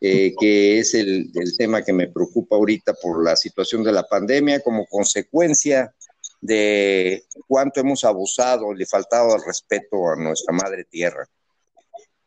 Eh, 0.00 0.34
que 0.38 0.78
es 0.78 0.92
el, 0.94 1.32
tema 1.56 1.82
que 1.82 1.92
me 1.92 2.08
preocupa 2.08 2.56
ahorita 2.56 2.92
por 2.94 3.24
la 3.24 3.34
situación 3.34 3.82
de 3.82 3.92
la 3.92 4.02
pandemia 4.02 4.60
como 4.60 4.84
consecuencia 4.86 5.94
de 6.46 7.24
cuánto 7.46 7.80
hemos 7.80 8.04
abusado, 8.04 8.72
le 8.72 8.86
faltado 8.86 9.34
el 9.34 9.42
respeto 9.44 10.08
a 10.08 10.16
nuestra 10.16 10.54
madre 10.54 10.84
tierra. 10.84 11.28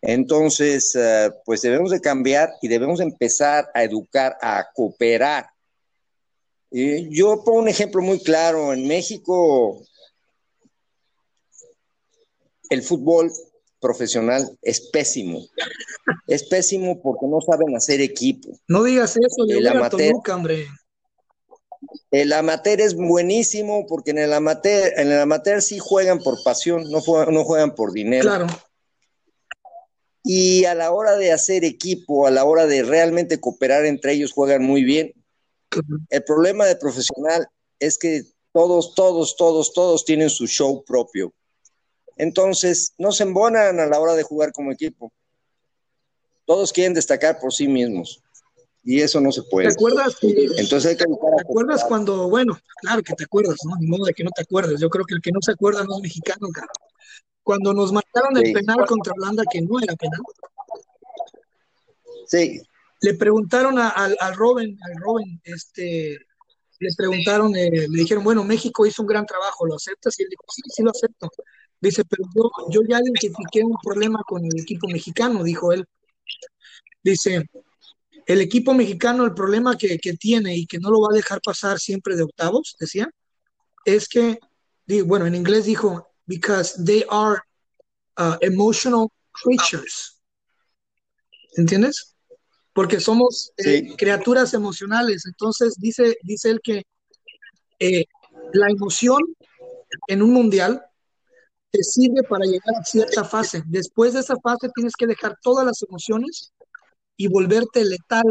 Entonces, 0.01 0.95
eh, 0.95 1.31
pues 1.45 1.61
debemos 1.61 1.91
de 1.91 1.99
cambiar 1.99 2.51
y 2.61 2.67
debemos 2.67 2.99
empezar 3.01 3.69
a 3.73 3.83
educar, 3.83 4.38
a 4.41 4.67
cooperar. 4.73 5.49
yo 6.71 7.43
pongo 7.43 7.59
un 7.59 7.67
ejemplo 7.67 8.01
muy 8.01 8.19
claro. 8.19 8.71
En 8.73 8.88
México, 8.88 9.81
el 12.69 12.83
fútbol 12.83 13.31
profesional 13.79 14.57
es 14.61 14.81
pésimo. 14.89 15.45
Es 16.27 16.43
pésimo 16.43 17.01
porque 17.01 17.25
no 17.27 17.41
saben 17.41 17.75
hacer 17.75 18.01
equipo. 18.01 18.49
No 18.67 18.83
digas 18.83 19.17
eso, 19.17 19.45
el 19.49 19.67
amateur, 19.67 20.13
hombre. 20.31 20.67
El 22.12 22.34
amateur 22.34 22.81
es 22.81 22.96
buenísimo 22.96 23.86
porque 23.88 24.12
en 24.12 24.19
el 24.19 24.34
amateur, 24.34 24.93
en 24.98 25.12
el 25.12 25.19
amateur 25.19 25.62
sí 25.62 25.79
juegan 25.79 26.19
por 26.19 26.41
pasión, 26.43 26.89
no 26.89 27.01
juegan, 27.01 27.34
no 27.34 27.43
juegan 27.43 27.75
por 27.75 27.91
dinero. 27.91 28.24
Claro. 28.24 28.48
Y 30.24 30.65
a 30.65 30.75
la 30.75 30.91
hora 30.91 31.15
de 31.15 31.31
hacer 31.31 31.63
equipo, 31.63 32.27
a 32.27 32.31
la 32.31 32.46
hora 32.46 32.67
de 32.67 32.84
realmente 32.84 33.39
cooperar 33.39 33.86
entre 33.86 34.13
ellos, 34.13 34.31
juegan 34.31 34.63
muy 34.63 34.84
bien. 34.84 35.13
El 36.10 36.24
problema 36.24 36.65
de 36.65 36.75
profesional 36.75 37.48
es 37.79 37.98
que 37.98 38.24
todos, 38.51 38.93
todos, 38.96 39.36
todos, 39.36 39.74
todos 39.74 40.05
tienen 40.05 40.29
su 40.29 40.48
show 40.48 40.84
propio. 40.84 41.34
Entonces, 42.17 42.93
no 42.98 43.12
se 43.12 43.24
embonan 43.24 43.79
a 43.79 43.86
la 43.86 44.00
hora 44.00 44.13
de 44.13 44.24
jugar 44.24 44.51
como 44.51 44.72
equipo. 44.72 45.13
Todos 46.46 46.74
quieren 46.74 46.93
destacar 46.93 47.39
por 47.39 47.53
sí 47.53 47.67
mismos. 47.67 48.22
Y 48.83 49.01
eso 49.01 49.19
no 49.19 49.31
se 49.31 49.43
puede. 49.43 49.67
¿Te 49.67 49.74
acuerdas? 49.74 50.17
Entonces 50.21 50.98
¿Te 50.98 51.03
acuerdas 51.03 51.83
cuando, 51.88 52.29
bueno, 52.29 52.57
claro 52.81 53.03
que 53.03 53.13
te 53.13 53.25
acuerdas, 53.25 53.57
¿no? 53.65 53.75
Ni 53.79 53.88
modo 53.88 54.05
de 54.05 54.13
que 54.13 54.24
no 54.24 54.31
te 54.31 54.43
acuerdes. 54.43 54.79
Yo 54.79 54.89
creo 54.89 55.05
que 55.05 55.15
el 55.15 55.21
que 55.21 55.31
no 55.31 55.39
se 55.41 55.51
acuerda 55.51 55.83
no 55.83 55.98
es 55.98 56.03
mexicano, 56.03 56.48
cara. 56.53 56.71
Cuando 57.43 57.74
nos 57.74 57.91
marcaron 57.91 58.38
el 58.38 58.53
penal 58.53 58.86
contra 58.86 59.13
Holanda, 59.17 59.43
que 59.51 59.62
no 59.62 59.79
era 59.79 59.95
penal. 59.95 60.21
Sí. 62.27 62.62
Le 63.01 63.13
preguntaron 63.15 63.77
al 63.79 64.36
Robin, 64.36 64.77
al 64.81 65.01
Robin, 65.01 65.39
este, 65.43 66.19
le 66.79 66.89
preguntaron, 66.95 67.55
eh, 67.55 67.88
le 67.89 68.00
dijeron, 68.01 68.24
bueno, 68.24 68.43
México 68.43 68.86
hizo 68.86 69.01
un 69.01 69.07
gran 69.07 69.25
trabajo, 69.25 69.65
¿lo 69.65 69.75
aceptas? 69.75 70.17
Y 70.19 70.24
él 70.24 70.29
dijo, 70.29 70.43
sí, 70.48 70.62
sí 70.65 70.83
lo 70.83 70.91
acepto. 70.91 71.29
Dice, 71.81 72.03
pero 72.05 72.24
yo, 72.36 72.51
yo 72.69 72.81
ya 72.88 73.00
identifiqué 73.00 73.63
un 73.63 73.77
problema 73.81 74.21
con 74.25 74.43
el 74.45 74.59
equipo 74.59 74.88
mexicano, 74.88 75.43
dijo 75.43 75.74
él. 75.74 75.86
Dice, 77.03 77.45
el 78.29 78.41
equipo 78.41 78.75
mexicano, 78.75 79.25
el 79.25 79.33
problema 79.33 79.75
que, 79.75 79.98
tiene 80.19 80.55
y 80.55 80.67
que 80.67 80.77
no 80.77 80.91
lo 80.91 81.01
va 81.01 81.07
a 81.12 81.15
dejar 81.15 81.41
pasar 81.41 81.79
siempre 81.79 82.15
de 82.15 82.21
octavos, 82.21 82.75
decía, 82.79 83.09
es 83.86 84.07
que, 84.07 84.38
bueno, 85.03 85.25
en 85.25 85.33
inglés 85.33 85.65
dijo, 85.65 86.12
because 86.27 86.75
they 86.86 87.03
are 87.09 87.39
uh, 88.19 88.36
emotional 88.41 89.07
creatures. 89.31 90.21
¿Entiendes? 91.57 92.15
Porque 92.71 93.00
somos 93.00 93.51
eh, 93.57 93.95
criaturas 93.98 94.53
emocionales. 94.53 95.25
Entonces, 95.25 95.74
dice, 95.79 96.15
dice 96.21 96.51
él 96.51 96.59
que 96.62 96.83
eh, 97.79 98.05
la 98.53 98.69
emoción 98.69 99.21
en 100.07 100.21
un 100.21 100.33
mundial 100.33 100.86
te 101.71 101.81
sirve 101.81 102.21
para 102.29 102.45
llegar 102.45 102.75
a 102.79 102.86
cierta 102.86 103.24
fase. 103.24 103.63
Después 103.65 104.13
de 104.13 104.19
esa 104.19 104.36
fase 104.36 104.69
tienes 104.75 104.93
que 104.95 105.07
dejar 105.07 105.36
todas 105.41 105.65
las 105.65 105.81
emociones 105.81 106.53
y 107.19 107.27
volverte 107.27 107.83
letal 107.83 108.23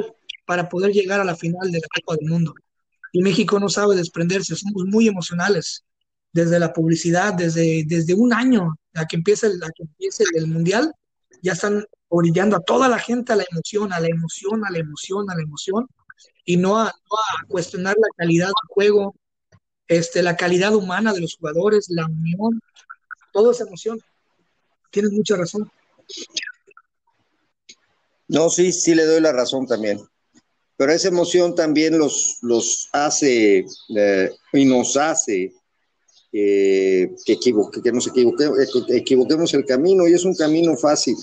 para 0.46 0.66
poder 0.70 0.92
llegar 0.92 1.20
a 1.20 1.24
la 1.24 1.36
final 1.36 1.70
de 1.70 1.78
la 1.78 1.86
Copa 1.94 2.16
del 2.18 2.30
Mundo. 2.30 2.54
Y 3.12 3.20
México 3.20 3.60
no 3.60 3.68
sabe 3.68 3.94
desprenderse, 3.94 4.56
somos 4.56 4.86
muy 4.86 5.06
emocionales. 5.06 5.84
Desde 6.32 6.58
la 6.58 6.72
publicidad, 6.72 7.34
desde, 7.34 7.84
desde 7.86 8.14
un 8.14 8.32
año 8.32 8.76
a 8.94 9.04
que 9.04 9.16
empiece 9.16 9.46
el, 9.48 9.62
a 9.62 9.68
que 9.76 9.82
empiece 9.82 10.24
el 10.34 10.46
Mundial, 10.46 10.94
ya 11.42 11.52
están 11.52 11.84
orillando 12.08 12.56
a 12.56 12.60
toda 12.60 12.88
la 12.88 12.98
gente 12.98 13.34
a 13.34 13.36
la 13.36 13.44
emoción, 13.50 13.92
a 13.92 14.00
la 14.00 14.08
emoción, 14.08 14.64
a 14.64 14.70
la 14.70 14.78
emoción, 14.78 15.30
a 15.30 15.36
la 15.36 15.42
emoción, 15.42 15.86
y 16.46 16.56
no 16.56 16.78
a, 16.78 16.84
no 16.84 16.90
a 16.90 17.46
cuestionar 17.46 17.94
la 17.98 18.08
calidad 18.16 18.46
del 18.46 18.68
juego, 18.68 19.14
este, 19.86 20.22
la 20.22 20.34
calidad 20.34 20.74
humana 20.74 21.12
de 21.12 21.20
los 21.20 21.36
jugadores, 21.36 21.90
la 21.90 22.06
unión, 22.06 22.58
todo 23.34 23.50
es 23.50 23.60
emoción. 23.60 24.00
Tienes 24.90 25.12
mucha 25.12 25.36
razón. 25.36 25.70
No, 28.28 28.50
sí, 28.50 28.72
sí 28.72 28.94
le 28.94 29.04
doy 29.04 29.20
la 29.20 29.32
razón 29.32 29.66
también. 29.66 30.00
Pero 30.76 30.92
esa 30.92 31.08
emoción 31.08 31.54
también 31.54 31.98
los, 31.98 32.38
los 32.42 32.88
hace 32.92 33.66
eh, 33.96 34.30
y 34.52 34.64
nos 34.64 34.96
hace 34.96 35.52
que, 36.30 37.10
equivoque, 37.26 37.82
que 37.82 37.90
nos 37.90 38.06
equivoquemos 38.06 39.54
el 39.54 39.64
camino 39.64 40.06
y 40.06 40.12
es 40.12 40.24
un 40.24 40.36
camino 40.36 40.76
fácil. 40.76 41.16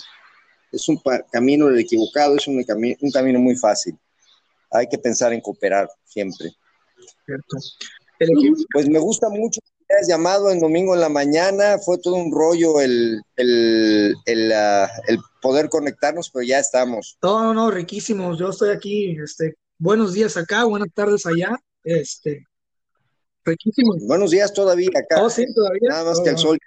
Es 0.72 0.90
un 0.90 1.00
camino 1.32 1.68
del 1.68 1.80
equivocado, 1.80 2.36
es 2.36 2.48
un, 2.48 2.58
un 3.00 3.12
camino 3.12 3.40
muy 3.40 3.56
fácil. 3.56 3.98
Hay 4.72 4.88
que 4.90 4.98
pensar 4.98 5.32
en 5.32 5.40
cooperar 5.40 5.90
siempre. 6.04 6.52
Cierto. 7.26 7.58
Pues 8.74 8.90
me 8.90 9.00
gusta 9.00 9.30
mucho 9.30 9.62
has 9.90 10.08
llamado 10.08 10.50
el 10.50 10.60
domingo 10.60 10.94
en 10.94 11.02
la 11.02 11.10
mañana, 11.10 11.78
fue 11.78 11.98
todo 12.00 12.16
un 12.16 12.32
rollo 12.32 12.82
el, 12.82 13.22
el, 13.36 14.16
el, 14.26 14.52
ah, 14.52 14.90
el, 15.08 15.20
poder 15.42 15.70
conectarnos, 15.70 16.30
pero 16.32 16.44
ya 16.44 16.60
estamos. 16.60 17.18
No, 17.22 17.44
no, 17.44 17.54
no, 17.54 17.72
riquísimos. 17.72 18.40
Yo 18.40 18.50
estoy 18.50 18.70
aquí, 18.70 19.18
este, 19.22 19.56
buenos 19.78 20.14
días 20.14 20.38
acá, 20.38 20.64
buenas 20.64 20.90
tardes 20.94 21.26
allá, 21.26 21.58
este, 21.84 22.46
riquísimos. 23.44 23.98
Buenos 24.08 24.32
días 24.32 24.54
todavía 24.54 24.90
acá. 24.96 25.22
Oh, 25.22 25.30
sí, 25.30 25.46
todavía. 25.54 25.90
Nada 25.90 26.06
más 26.06 26.20
que 26.22 26.30
el 26.30 26.38
sol. 26.38 26.58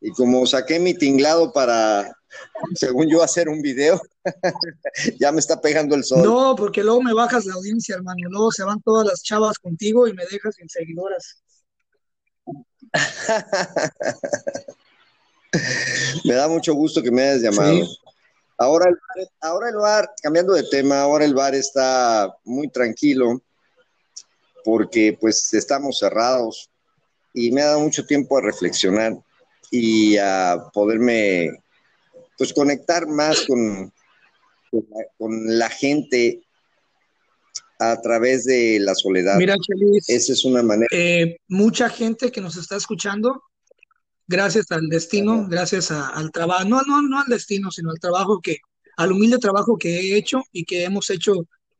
Y 0.00 0.10
como 0.10 0.46
saqué 0.46 0.78
mi 0.78 0.94
tinglado 0.94 1.52
para, 1.52 2.16
según 2.74 3.08
yo, 3.08 3.22
hacer 3.22 3.48
un 3.48 3.62
video, 3.62 4.00
ya 5.20 5.32
me 5.32 5.40
está 5.40 5.60
pegando 5.60 5.94
el 5.94 6.04
sol. 6.04 6.22
No, 6.22 6.54
porque 6.56 6.82
luego 6.82 7.02
me 7.02 7.12
bajas 7.12 7.44
la 7.46 7.54
audiencia, 7.54 7.96
hermano. 7.96 8.28
Luego 8.28 8.52
se 8.52 8.64
van 8.64 8.80
todas 8.82 9.06
las 9.06 9.22
chavas 9.22 9.58
contigo 9.58 10.08
y 10.08 10.14
me 10.14 10.24
dejas 10.30 10.56
sin 10.56 10.68
seguidoras. 10.68 11.42
me 16.24 16.34
da 16.34 16.48
mucho 16.48 16.74
gusto 16.74 17.02
que 17.02 17.10
me 17.10 17.22
hayas 17.22 17.42
llamado. 17.42 17.86
Ahora, 18.58 18.86
ahora 19.40 19.68
el 19.68 19.76
bar, 19.76 20.10
cambiando 20.22 20.54
de 20.54 20.62
tema, 20.64 21.00
ahora 21.00 21.24
el 21.24 21.34
bar 21.34 21.54
está 21.54 22.34
muy 22.44 22.68
tranquilo 22.68 23.42
porque 24.64 25.16
pues 25.20 25.52
estamos 25.52 25.98
cerrados 25.98 26.70
y 27.34 27.52
me 27.52 27.62
ha 27.62 27.66
dado 27.66 27.80
mucho 27.80 28.06
tiempo 28.06 28.38
a 28.38 28.42
reflexionar 28.42 29.16
y 29.70 30.16
a 30.16 30.70
poderme 30.72 31.50
pues 32.38 32.52
conectar 32.52 33.06
más 33.06 33.44
con, 33.46 33.92
con, 35.18 35.58
la, 35.58 35.68
gente 35.68 36.42
a 37.78 38.00
través 38.00 38.44
de 38.44 38.78
la 38.80 38.94
soledad. 38.94 39.36
Mira, 39.38 39.54
Chelis, 39.60 40.08
esa 40.08 40.32
es 40.32 40.44
una 40.44 40.62
manera. 40.62 40.88
Eh, 40.90 41.38
mucha 41.48 41.88
gente 41.88 42.30
que 42.30 42.40
nos 42.40 42.56
está 42.56 42.76
escuchando, 42.76 43.42
gracias 44.26 44.70
al 44.70 44.88
destino, 44.88 45.46
gracias 45.48 45.90
al 45.90 46.30
trabajo, 46.30 46.64
no, 46.64 46.82
no, 46.82 47.02
no 47.02 47.20
al 47.20 47.28
destino, 47.28 47.70
sino 47.70 47.90
al 47.90 48.00
trabajo 48.00 48.40
que, 48.40 48.58
al 48.96 49.12
humilde 49.12 49.38
trabajo 49.38 49.76
que 49.78 49.98
he 49.98 50.16
hecho 50.16 50.42
y 50.52 50.64
que 50.64 50.84
hemos 50.84 51.10
hecho, 51.10 51.34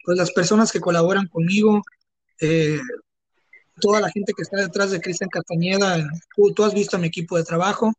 pues 0.04 0.16
las 0.16 0.32
personas 0.32 0.72
que 0.72 0.80
colaboran 0.80 1.28
conmigo, 1.28 1.82
eh, 2.40 2.80
toda 3.80 4.00
la 4.00 4.10
gente 4.10 4.32
que 4.34 4.42
está 4.42 4.58
detrás 4.58 4.90
de 4.90 5.00
Cristian 5.00 5.30
Castañeda, 5.30 6.08
tú, 6.54 6.64
has 6.64 6.74
visto 6.74 6.98
mi 6.98 7.08
equipo 7.08 7.36
de 7.36 7.44
trabajo, 7.44 7.92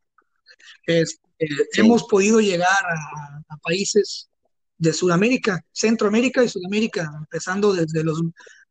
eh, 1.39 1.47
hemos 1.77 2.03
podido 2.03 2.39
llegar 2.39 2.67
a, 2.69 3.57
países 3.63 4.29
de 4.77 4.93
Sudamérica, 4.93 5.63
Centroamérica 5.71 6.43
y 6.43 6.49
Sudamérica, 6.49 7.09
empezando 7.17 7.73
desde, 7.73 8.03
los, 8.03 8.21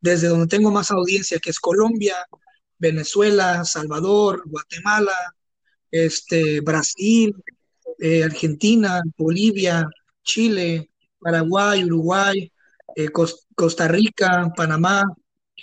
desde 0.01 0.29
donde 0.29 0.47
tengo 0.47 0.71
más 0.71 0.91
audiencia, 0.91 1.39
que 1.39 1.51
es 1.51 1.59
Colombia, 1.59 2.17
Venezuela, 2.79 3.65
Salvador, 3.65 4.43
Guatemala, 4.47 5.35
este, 5.91 6.61
Brasil, 6.61 7.35
eh, 7.99 8.23
Argentina, 8.25 9.03
Bolivia, 9.19 9.89
Chile, 10.23 10.91
Paraguay, 11.19 11.85
Uruguay, 11.85 12.53
eh, 12.95 13.09
Costa 13.55 13.89
Rica, 13.89 14.53
Panamá. 14.57 15.03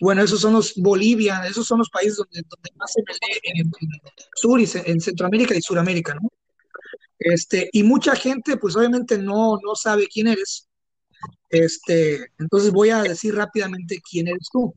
Bueno, 0.02 0.24
esos 0.24 0.42
son 0.42 0.54
los 0.54 0.74
Bolivia, 0.76 1.46
esos 1.48 1.66
son 1.66 1.80
los 1.80 1.90
países 1.90 2.18
donde, 2.18 2.44
donde 2.50 2.70
más 2.76 2.92
se 2.92 3.02
lee 3.02 3.62
en, 3.62 3.72
Sur 4.36 4.60
y 4.60 4.68
en 4.86 5.00
Centroamérica 5.00 5.56
y 5.56 5.62
Suramérica, 5.62 6.16
¿no? 6.16 6.30
Este, 7.24 7.70
y 7.72 7.84
mucha 7.84 8.16
gente, 8.16 8.58
pues 8.58 8.76
obviamente 8.76 9.18
no, 9.18 9.58
no 9.64 9.76
sabe 9.76 10.08
quién 10.08 10.28
eres. 10.28 10.68
Este, 11.50 12.32
entonces 12.38 12.72
voy 12.72 12.90
a 12.90 13.02
decir 13.02 13.34
rápidamente 13.34 14.02
quién 14.10 14.28
eres 14.28 14.50
tú. 14.52 14.74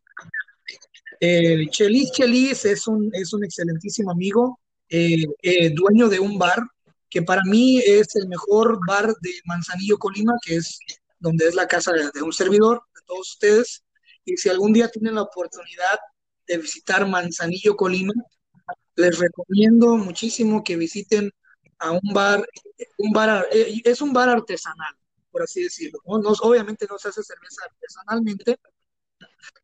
Eh, 1.20 1.66
Chelis 1.70 2.12
Chelis 2.12 2.64
es 2.66 2.86
un, 2.86 3.10
es 3.14 3.32
un 3.32 3.42
excelentísimo 3.42 4.12
amigo, 4.12 4.60
eh, 4.88 5.24
eh, 5.42 5.70
dueño 5.70 6.08
de 6.08 6.20
un 6.20 6.38
bar 6.38 6.62
que 7.08 7.22
para 7.22 7.42
mí 7.44 7.78
es 7.78 8.14
el 8.14 8.28
mejor 8.28 8.78
bar 8.86 9.06
de 9.20 9.30
Manzanillo, 9.46 9.98
Colima, 9.98 10.34
que 10.44 10.56
es 10.56 10.78
donde 11.18 11.48
es 11.48 11.54
la 11.54 11.66
casa 11.66 11.92
de, 11.92 12.22
un 12.22 12.32
servidor, 12.32 12.82
de 12.94 13.00
todos 13.06 13.32
ustedes. 13.32 13.84
Y 14.24 14.36
si 14.36 14.48
algún 14.48 14.72
día 14.72 14.88
tienen 14.88 15.16
la 15.16 15.22
oportunidad 15.22 15.98
de 16.46 16.58
visitar 16.58 17.08
Manzanillo, 17.08 17.74
Colima, 17.76 18.12
les 18.94 19.18
recomiendo 19.18 19.96
muchísimo 19.96 20.62
que 20.62 20.76
visiten 20.76 21.32
a 21.78 21.92
un 21.92 22.12
bar, 22.12 22.46
un 22.98 23.12
bar 23.12 23.46
eh, 23.52 23.80
es 23.84 24.00
un 24.00 24.12
bar 24.12 24.28
artesanal, 24.28 24.94
por 25.30 25.42
así 25.42 25.62
decirlo. 25.62 26.00
¿no? 26.06 26.30
obviamente 26.42 26.86
no 26.88 26.98
se 26.98 27.08
hace 27.08 27.22
cerveza 27.22 27.62
artesanalmente, 27.64 28.58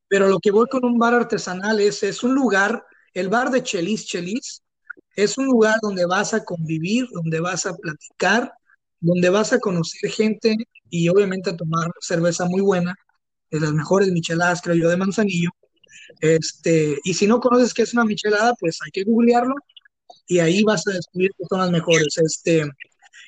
pero 0.09 0.28
lo 0.28 0.38
que 0.38 0.50
voy 0.50 0.66
con 0.69 0.85
un 0.85 0.99
bar 0.99 1.14
artesanal 1.14 1.81
es, 1.81 2.02
es 2.02 2.23
un 2.23 2.35
lugar, 2.35 2.85
el 3.14 3.28
bar 3.28 3.50
de 3.50 3.62
Chelis 3.62 4.07
Chelis, 4.07 4.62
es 5.16 5.38
un 5.38 5.47
lugar 5.47 5.78
donde 5.83 6.07
vas 6.07 6.35
a 6.35 6.45
convivir, 6.45 7.07
donde 7.12 7.40
vas 7.40 7.66
a 7.66 7.75
platicar, 7.76 8.52
donde 9.00 9.28
vas 9.31 9.52
a 9.52 9.59
conocer 9.59 10.11
gente 10.11 10.57
y 10.88 11.09
obviamente 11.09 11.50
a 11.50 11.57
tomar 11.57 11.90
cerveza 12.00 12.47
muy 12.47 12.61
buena, 12.61 12.95
de 13.50 13.61
las 13.61 13.73
mejores 13.73 14.11
micheladas, 14.11 14.62
creo 14.62 14.76
yo, 14.76 14.88
de 14.88 14.97
Manzanillo. 14.97 15.50
Este, 16.21 16.99
y 17.04 17.14
si 17.14 17.26
no 17.26 17.40
conoces 17.40 17.75
qué 17.75 17.83
es 17.83 17.92
una 17.92 18.04
michelada, 18.04 18.54
pues 18.59 18.78
hay 18.85 18.90
que 18.90 19.04
googlearlo 19.04 19.54
y 20.26 20.38
ahí 20.38 20.62
vas 20.62 20.87
a 20.87 20.92
descubrir 20.92 21.31
que 21.37 21.45
son 21.49 21.61
las 21.61 21.71
mejores. 21.71 22.19
Este, 22.19 22.64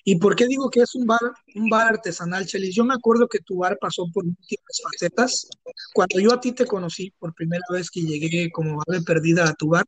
¿Y 0.04 0.16
por 0.16 0.36
qué 0.36 0.46
digo 0.46 0.68
que 0.68 0.80
es 0.80 0.94
un 0.94 1.06
bar, 1.06 1.20
un 1.54 1.70
bar 1.70 1.88
artesanal, 1.88 2.46
Chelis? 2.46 2.74
Yo 2.74 2.84
me 2.84 2.94
acuerdo 2.94 3.26
que 3.26 3.38
tu 3.38 3.58
bar 3.58 3.78
pasó 3.80 4.06
por 4.12 4.24
múltiples 4.24 4.82
facetas. 4.82 5.48
Cuando 5.94 6.20
yo 6.20 6.32
a 6.32 6.40
ti 6.40 6.52
te 6.52 6.66
conocí 6.66 7.10
por 7.18 7.34
primera 7.34 7.64
vez 7.70 7.90
que 7.90 8.02
llegué 8.02 8.50
como 8.50 8.82
ave 8.86 9.02
perdida 9.02 9.48
a 9.48 9.54
tu 9.54 9.70
bar, 9.70 9.86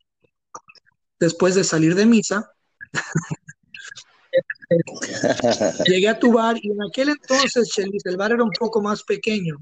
después 1.20 1.54
de 1.54 1.64
salir 1.64 1.94
de 1.94 2.06
misa, 2.06 2.50
llegué 5.86 6.08
a 6.08 6.18
tu 6.18 6.32
bar 6.32 6.56
y 6.62 6.70
en 6.70 6.82
aquel 6.82 7.10
entonces, 7.10 7.68
Chelis, 7.68 8.06
el 8.06 8.16
bar 8.16 8.32
era 8.32 8.42
un 8.42 8.52
poco 8.58 8.80
más 8.80 9.02
pequeño 9.02 9.58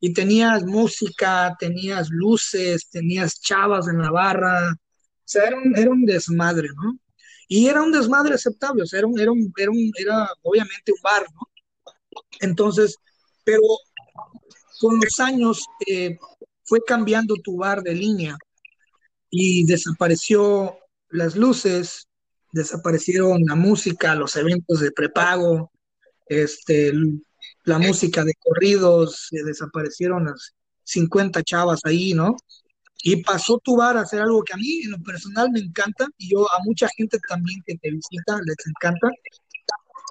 y 0.00 0.12
tenías 0.12 0.64
música, 0.64 1.56
tenías 1.58 2.08
luces, 2.10 2.88
tenías 2.90 3.40
chavas 3.40 3.88
en 3.88 3.98
la 3.98 4.10
barra, 4.10 4.74
sea, 5.28 5.44
era 5.44 5.56
un, 5.56 5.76
era 5.76 5.90
un 5.90 6.04
desmadre, 6.04 6.68
¿no? 6.74 6.98
Y 7.48 7.68
era 7.68 7.82
un 7.82 7.92
desmadre 7.92 8.34
aceptable, 8.34 8.82
o 8.82 8.86
sea, 8.86 8.98
era, 8.98 9.06
un, 9.06 9.18
era, 9.18 9.30
un, 9.30 9.52
era, 9.56 9.70
un, 9.70 9.92
era 9.98 10.28
obviamente 10.42 10.92
un 10.92 10.98
bar, 11.02 11.26
¿no? 11.32 11.40
Entonces, 12.40 12.96
pero 13.44 13.60
con 14.80 14.98
los 15.00 15.20
años 15.20 15.66
eh, 15.86 16.18
fue 16.64 16.80
cambiando 16.86 17.36
tu 17.36 17.56
bar 17.56 17.82
de 17.82 17.94
línea 17.94 18.36
y 19.30 19.64
desapareció 19.64 20.78
las 21.10 21.36
luces, 21.36 22.08
desaparecieron 22.52 23.42
la 23.46 23.54
música, 23.54 24.14
los 24.14 24.36
eventos 24.36 24.80
de 24.80 24.90
prepago, 24.90 25.70
este, 26.26 26.92
la 27.64 27.78
música 27.78 28.24
de 28.24 28.34
corridos, 28.38 29.28
desaparecieron 29.30 30.24
las 30.24 30.54
50 30.84 31.42
chavas 31.42 31.80
ahí, 31.84 32.14
¿no? 32.14 32.36
Y 33.08 33.22
pasó 33.22 33.60
tu 33.62 33.76
bar 33.76 33.96
a 33.96 34.00
hacer 34.00 34.20
algo 34.20 34.42
que 34.42 34.52
a 34.52 34.56
mí 34.56 34.82
en 34.82 34.90
lo 34.90 34.98
personal 34.98 35.48
me 35.52 35.60
encanta 35.60 36.08
y 36.18 36.32
yo 36.32 36.42
a 36.52 36.58
mucha 36.64 36.88
gente 36.96 37.20
también 37.28 37.62
que 37.64 37.76
te 37.76 37.92
visita 37.92 38.40
les 38.44 38.56
encanta. 38.66 39.08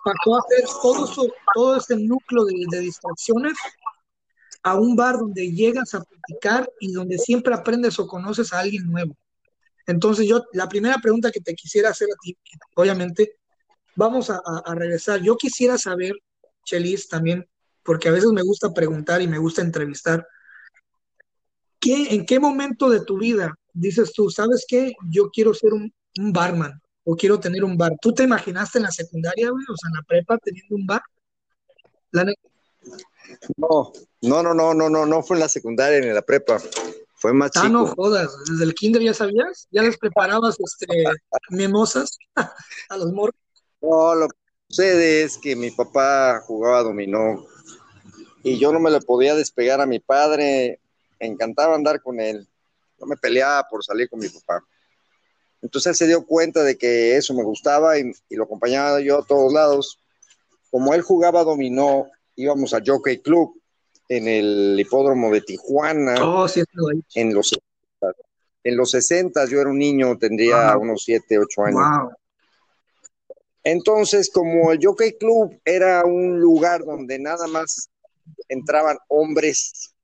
Pasó 0.02 0.36
a 0.38 0.40
hacer 0.40 0.64
todo, 0.82 1.32
todo 1.54 1.76
ese 1.76 1.98
núcleo 1.98 2.46
de, 2.46 2.80
distracciones 2.80 3.54
a 4.64 4.76
un 4.76 4.96
bar 4.96 5.18
donde 5.18 5.52
llegas 5.52 5.94
a 5.94 6.06
platicar 6.06 6.72
y 6.80 6.94
donde 6.94 7.18
siempre 7.18 7.54
aprendes 7.54 8.00
o 8.00 8.08
conoces 8.08 8.54
a 8.54 8.60
alguien 8.60 8.90
nuevo. 8.90 9.18
Entonces 9.88 10.26
yo, 10.26 10.46
la 10.54 10.70
primera 10.70 10.98
pregunta 11.00 11.32
que 11.32 11.42
te 11.42 11.54
quisiera 11.54 11.90
hacer 11.90 12.08
a 12.10 12.16
ti, 12.24 12.38
obviamente, 12.76 13.34
vamos 13.98 14.30
a, 14.30 14.42
a 14.66 14.74
regresar. 14.74 15.22
Yo 15.22 15.36
quisiera 15.36 15.78
saber, 15.78 16.14
Chelis, 16.64 17.10
también, 17.10 17.46
porque 17.84 18.08
a 18.08 18.14
veces 18.14 18.32
me 18.32 18.42
gusta 18.42 18.74
preguntar 18.74 19.22
y 19.22 19.28
me 19.28 19.38
gusta 19.38 19.62
entrevistar, 19.62 20.26
¿en 21.94 22.26
qué 22.26 22.40
momento 22.40 22.90
de 22.90 23.02
tu 23.02 23.18
vida 23.18 23.54
dices 23.74 24.14
tú, 24.14 24.30
sabes 24.30 24.66
qué? 24.68 24.94
Yo 25.10 25.30
quiero 25.30 25.54
ser 25.54 25.74
un, 25.74 25.94
barman 26.32 26.82
o 27.04 27.16
quiero 27.16 27.40
tener 27.40 27.64
un 27.64 27.78
bar. 27.78 27.92
¿Tú 28.02 28.14
te 28.14 28.24
imaginaste 28.24 28.80
en 28.80 28.84
la 28.84 28.92
secundaria, 28.92 29.50
güey? 29.50 29.66
O 29.70 29.76
sea, 29.76 29.90
en 29.90 29.96
la 29.96 30.04
prepa 30.04 30.38
teniendo 30.38 30.76
un 30.76 30.86
bar. 30.86 31.02
no, 33.58 33.92
no, 34.22 34.44
no, 34.44 34.54
no, 34.54 34.74
no, 34.74 34.90
no, 34.90 35.06
no 35.06 35.24
fue 35.24 35.36
en 35.36 35.42
la 35.42 35.50
secundaria 35.50 36.00
ni 36.00 36.08
en 36.08 36.16
la 36.16 36.22
prepa. 36.22 36.58
Fue 37.16 37.34
más 37.34 37.52
ah, 37.56 37.70
no 37.70 37.88
jodas. 37.88 38.32
¿Desde 38.50 38.64
el 38.64 38.74
kinder 38.74 39.02
ya 39.02 39.14
sabías? 39.14 39.68
¿Ya 39.72 39.82
les 39.82 39.98
preparabas 39.98 40.58
este, 40.60 40.88
mimosas 41.50 42.18
a 42.90 42.98
los 42.98 43.12
morros? 43.12 43.36
No, 43.82 44.16
lo 44.16 44.28
que 44.28 44.38
sucede 44.70 45.24
es 45.24 45.38
que 45.38 45.56
mi 45.56 45.72
papá 45.72 46.42
jugaba 46.46 46.84
dominó 46.84 47.46
y 48.44 48.58
yo 48.60 48.72
no 48.72 48.80
me 48.80 48.92
le 48.92 49.02
podía 49.02 49.36
despegar 49.36 49.82
a 49.82 49.86
mi 49.86 50.00
padre 50.00 50.80
encantaba 51.26 51.76
andar 51.76 52.02
con 52.02 52.20
él. 52.20 52.48
No 53.00 53.08
me 53.08 53.18
peleaba 53.18 53.68
por 53.70 53.84
salir 53.84 54.10
con 54.10 54.20
mi 54.20 54.30
papá. 54.30 54.64
Entonces 55.62 55.90
él 55.90 55.96
se 55.96 56.08
dio 56.08 56.26
cuenta 56.26 56.64
de 56.64 56.78
que 56.78 57.18
eso 57.18 57.34
me 57.34 57.44
gustaba 57.44 57.98
y, 57.98 58.12
lo 58.30 58.44
acompañaba 58.44 59.02
yo 59.02 59.20
a 59.20 59.26
todos 59.26 59.52
lados. 59.52 60.00
Como 60.70 60.94
él 60.94 61.02
jugaba 61.02 61.44
dominó, 61.44 62.08
íbamos 62.36 62.74
a 62.74 62.82
Jockey 62.86 63.22
Club 63.22 63.60
en 64.08 64.28
el 64.28 64.80
hipódromo 64.80 65.32
de 65.32 65.42
Tijuana. 65.42 66.16
Oh, 66.24 66.48
sí, 66.48 66.64
en 67.16 67.34
los 67.34 67.58
en 68.66 68.78
los 68.78 68.92
60 68.92 69.46
yo 69.46 69.62
era 69.62 69.70
un 69.70 69.78
niño, 69.78 70.18
tendría 70.18 70.76
unos 70.76 71.04
7, 71.04 71.38
8 71.38 71.64
años. 71.66 72.14
Entonces, 73.64 74.30
como 74.32 74.72
el 74.72 74.80
Jockey 74.82 75.18
Club 75.18 75.60
era 75.64 76.04
un 76.04 76.40
lugar 76.40 76.84
donde 76.84 77.20
nada 77.20 77.48
más 77.48 77.90
entraban 78.50 78.98
hombres 79.08 79.95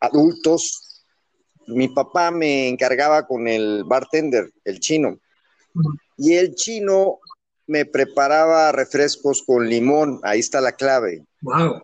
adultos, 0.00 1.04
mi 1.66 1.88
papá 1.88 2.30
me 2.30 2.68
encargaba 2.68 3.26
con 3.26 3.46
el 3.48 3.84
bartender, 3.84 4.50
el 4.64 4.80
chino, 4.80 5.18
y 6.16 6.34
el 6.34 6.54
chino 6.54 7.20
me 7.66 7.84
preparaba 7.84 8.72
refrescos 8.72 9.42
con 9.42 9.68
limón, 9.68 10.20
ahí 10.22 10.40
está 10.40 10.60
la 10.60 10.72
clave. 10.72 11.26
Wow. 11.42 11.82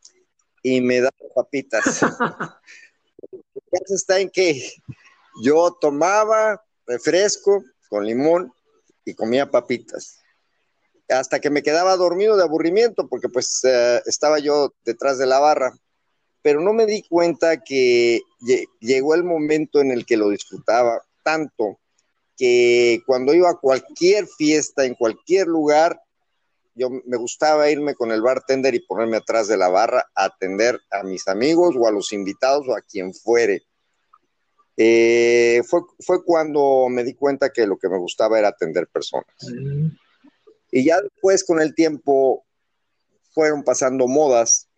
Y 0.62 0.80
me 0.80 1.00
daba 1.00 1.12
papitas. 1.34 2.00
está 3.88 4.18
en 4.18 4.30
que 4.30 4.72
yo 5.42 5.76
tomaba 5.80 6.62
refresco 6.86 7.62
con 7.88 8.06
limón 8.06 8.52
y 9.04 9.14
comía 9.14 9.50
papitas. 9.50 10.20
Hasta 11.08 11.38
que 11.38 11.50
me 11.50 11.62
quedaba 11.62 11.96
dormido 11.96 12.36
de 12.36 12.44
aburrimiento, 12.44 13.08
porque 13.08 13.28
pues 13.28 13.60
eh, 13.64 14.02
estaba 14.06 14.38
yo 14.38 14.72
detrás 14.84 15.18
de 15.18 15.26
la 15.26 15.38
barra 15.38 15.76
pero 16.44 16.60
no 16.60 16.74
me 16.74 16.84
di 16.84 17.02
cuenta 17.02 17.64
que 17.64 18.20
llegó 18.78 19.14
el 19.14 19.24
momento 19.24 19.80
en 19.80 19.90
el 19.90 20.04
que 20.04 20.18
lo 20.18 20.28
disfrutaba 20.28 21.02
tanto 21.22 21.80
que 22.36 23.00
cuando 23.06 23.32
iba 23.32 23.48
a 23.48 23.56
cualquier 23.56 24.26
fiesta, 24.26 24.84
en 24.84 24.94
cualquier 24.94 25.46
lugar, 25.46 25.98
yo 26.74 26.90
me 26.90 27.16
gustaba 27.16 27.70
irme 27.70 27.94
con 27.94 28.12
el 28.12 28.20
bartender 28.20 28.74
y 28.74 28.84
ponerme 28.84 29.16
atrás 29.16 29.48
de 29.48 29.56
la 29.56 29.70
barra 29.70 30.10
a 30.14 30.26
atender 30.26 30.78
a 30.90 31.02
mis 31.02 31.26
amigos 31.28 31.76
o 31.78 31.88
a 31.88 31.92
los 31.92 32.12
invitados 32.12 32.68
o 32.68 32.76
a 32.76 32.82
quien 32.82 33.14
fuere. 33.14 33.62
Eh, 34.76 35.62
fue, 35.66 35.80
fue 36.00 36.22
cuando 36.22 36.88
me 36.90 37.04
di 37.04 37.14
cuenta 37.14 37.54
que 37.54 37.66
lo 37.66 37.78
que 37.78 37.88
me 37.88 37.96
gustaba 37.96 38.38
era 38.38 38.48
atender 38.48 38.86
personas. 38.88 39.34
Mm. 39.40 39.86
Y 40.72 40.84
ya 40.84 41.00
después, 41.00 41.42
con 41.42 41.58
el 41.62 41.74
tiempo, 41.74 42.44
fueron 43.30 43.62
pasando 43.62 44.06
modas 44.08 44.68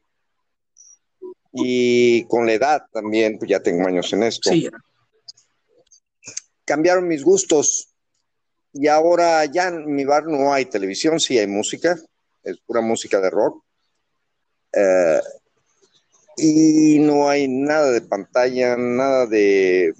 y 1.56 2.24
con 2.26 2.46
la 2.46 2.52
edad 2.52 2.82
también, 2.92 3.38
pues 3.38 3.50
ya 3.50 3.60
tengo 3.60 3.86
años 3.86 4.12
en 4.12 4.22
esto. 4.22 4.50
Cambiaron 6.64 7.06
mis 7.08 7.22
gustos 7.22 7.88
y 8.72 8.88
ahora 8.88 9.44
ya 9.46 9.68
en 9.68 9.94
mi 9.94 10.04
bar 10.04 10.26
no 10.26 10.52
hay 10.52 10.66
televisión, 10.66 11.18
sí 11.18 11.38
hay 11.38 11.46
música, 11.46 11.96
es 12.42 12.58
pura 12.66 12.80
música 12.80 13.20
de 13.20 13.30
rock. 13.30 13.64
Eh, 14.72 15.20
y 16.36 16.98
no 16.98 17.28
hay 17.28 17.48
nada 17.48 17.90
de 17.90 18.02
pantalla, 18.02 18.76
nada 18.76 19.26
de 19.26 19.94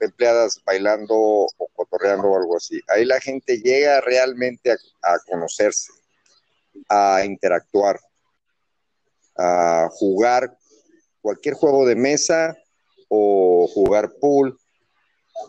empleadas 0.00 0.60
bailando 0.64 1.14
o 1.14 1.68
cotorreando 1.74 2.28
o 2.28 2.36
algo 2.36 2.56
así. 2.56 2.80
Ahí 2.88 3.04
la 3.04 3.20
gente 3.20 3.58
llega 3.58 4.00
realmente 4.00 4.72
a, 4.72 5.18
conocerse, 5.30 5.92
a 6.88 7.24
interactuar, 7.24 8.00
a 9.36 9.88
jugar 9.92 10.56
cualquier 11.24 11.54
juego 11.54 11.86
de 11.86 11.96
mesa 11.96 12.54
o 13.08 13.66
jugar 13.72 14.12
pool 14.20 14.58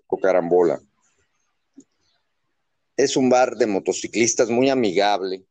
o 0.08 0.18
carambola. 0.18 0.80
Es 2.96 3.18
un 3.18 3.30
bar 3.30 3.58
de 3.58 3.68
motociclistas 3.68 4.50
muy 4.50 4.70
amigable, 4.70 5.44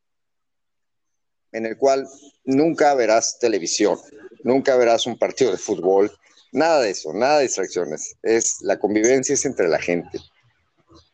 en 1.53 1.67
el 1.67 1.77
cual 1.77 2.09
nunca 2.43 2.95
verás 2.95 3.39
televisión, 3.39 3.99
nunca 4.43 4.77
verás 4.77 5.07
un 5.07 5.19
partido 5.19 5.51
de 5.51 5.59
fútbol, 5.59 6.11
nada 6.53 6.81
de 6.81 6.91
eso, 6.93 7.13
nada 7.13 7.37
de 7.37 7.43
distracciones. 7.43 8.17
Es 8.23 8.63
la 8.63 8.79
convivencia 8.79 9.35
es 9.35 9.45
entre 9.45 9.69
la 9.69 9.79
gente, 9.79 10.21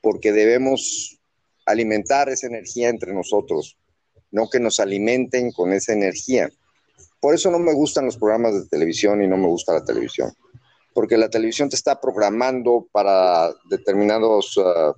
porque 0.01 0.31
debemos 0.31 1.19
alimentar 1.67 2.29
esa 2.29 2.47
energía 2.47 2.89
entre 2.89 3.13
nosotros, 3.13 3.77
no 4.31 4.49
que 4.49 4.61
nos 4.61 4.79
alimenten 4.79 5.51
con 5.51 5.73
esa 5.73 5.95
energía. 5.95 6.49
Por 7.21 7.35
eso 7.35 7.51
no 7.51 7.59
me 7.59 7.75
gustan 7.75 8.07
los 8.07 8.17
programas 8.17 8.55
de 8.55 8.67
televisión 8.69 9.23
y 9.23 9.29
no 9.29 9.37
me 9.37 9.47
gusta 9.47 9.75
la 9.75 9.85
televisión, 9.85 10.33
porque 10.95 11.19
la 11.19 11.29
televisión 11.29 11.69
te 11.69 11.77
está 11.77 12.01
programando 12.01 12.89
para 12.91 13.53
determinados 13.69 14.57
uh, 14.57 14.95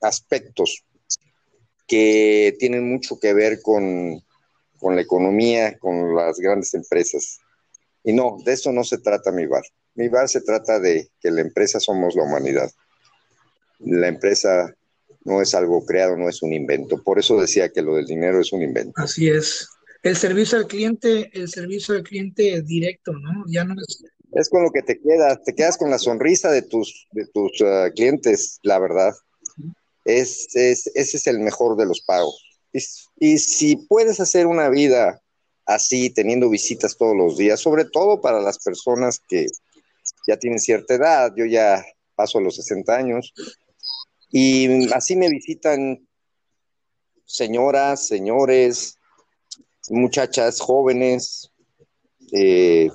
aspectos 0.00 0.84
que 1.86 2.56
tienen 2.60 2.88
mucho 2.88 3.18
que 3.18 3.34
ver 3.34 3.60
con, 3.60 4.22
con 4.78 4.94
la 4.94 5.02
economía, 5.02 5.76
con 5.78 6.14
las 6.14 6.38
grandes 6.38 6.72
empresas. 6.74 7.40
Y 8.04 8.12
no, 8.12 8.38
de 8.44 8.52
eso 8.52 8.70
no 8.70 8.84
se 8.84 8.98
trata 8.98 9.32
mi 9.32 9.46
bar. 9.46 9.64
Mi 9.94 10.08
bar 10.08 10.28
se 10.28 10.40
trata 10.40 10.78
de 10.78 11.10
que 11.20 11.32
la 11.32 11.40
empresa 11.40 11.80
somos 11.80 12.14
la 12.14 12.22
humanidad. 12.22 12.70
La 13.80 14.06
empresa 14.06 14.72
no 15.24 15.42
es 15.42 15.54
algo 15.54 15.84
creado, 15.84 16.16
no 16.16 16.28
es 16.28 16.42
un 16.42 16.52
invento. 16.52 17.02
Por 17.02 17.18
eso 17.18 17.40
decía 17.40 17.70
que 17.70 17.82
lo 17.82 17.96
del 17.96 18.06
dinero 18.06 18.40
es 18.40 18.52
un 18.52 18.62
invento. 18.62 18.92
Así 18.96 19.28
es. 19.28 19.68
El 20.02 20.16
servicio 20.16 20.58
al 20.58 20.66
cliente, 20.66 21.30
el 21.32 21.48
servicio 21.48 21.94
al 21.94 22.02
cliente 22.02 22.62
directo, 22.62 23.12
¿no? 23.12 23.44
Ya 23.48 23.64
no 23.64 23.74
es... 23.74 24.04
Es 24.32 24.48
con 24.48 24.62
lo 24.62 24.70
que 24.70 24.82
te 24.82 25.00
quedas, 25.00 25.42
te 25.42 25.54
quedas 25.54 25.76
con 25.76 25.90
la 25.90 25.98
sonrisa 25.98 26.52
de 26.52 26.62
tus, 26.62 27.08
de 27.10 27.26
tus 27.26 27.60
uh, 27.62 27.92
clientes, 27.94 28.60
la 28.62 28.78
verdad. 28.78 29.12
Es, 30.04 30.54
ese 30.54 30.92
es 30.94 31.26
el 31.26 31.40
mejor 31.40 31.76
de 31.76 31.84
los 31.84 32.00
pagos. 32.02 32.40
Y, 33.18 33.38
si 33.38 33.76
puedes 33.76 34.20
hacer 34.20 34.46
una 34.46 34.68
vida 34.68 35.20
así, 35.66 36.10
teniendo 36.10 36.48
visitas 36.48 36.96
todos 36.96 37.16
los 37.16 37.36
días, 37.36 37.60
sobre 37.60 37.84
todo 37.84 38.20
para 38.20 38.40
las 38.40 38.58
personas 38.62 39.20
que 39.28 39.46
ya 40.26 40.36
tienen 40.36 40.60
cierta 40.60 40.94
edad, 40.94 41.32
yo 41.36 41.44
ya 41.44 41.84
paso 42.14 42.40
los 42.40 42.56
60 42.56 42.96
años, 42.96 43.32
y 44.30 44.92
así 44.92 45.16
me 45.16 45.28
visitan 45.28 46.06
señoras, 47.24 48.06
señores, 48.06 48.96
muchachas 49.90 50.60
jóvenes, 50.60 51.50
eh, 52.32 52.90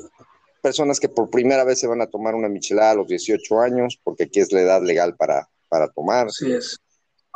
personas 0.61 0.99
que 0.99 1.09
por 1.09 1.29
primera 1.29 1.63
vez 1.63 1.79
se 1.79 1.87
van 1.87 2.01
a 2.01 2.07
tomar 2.07 2.35
una 2.35 2.49
michelada 2.49 2.91
a 2.91 2.95
los 2.95 3.07
18 3.07 3.59
años, 3.59 3.99
porque 4.03 4.23
aquí 4.23 4.39
es 4.39 4.51
la 4.51 4.61
edad 4.61 4.81
legal 4.81 5.15
para, 5.15 5.47
para 5.69 5.89
tomar. 5.89 6.27
Así 6.27 6.51
es. 6.51 6.79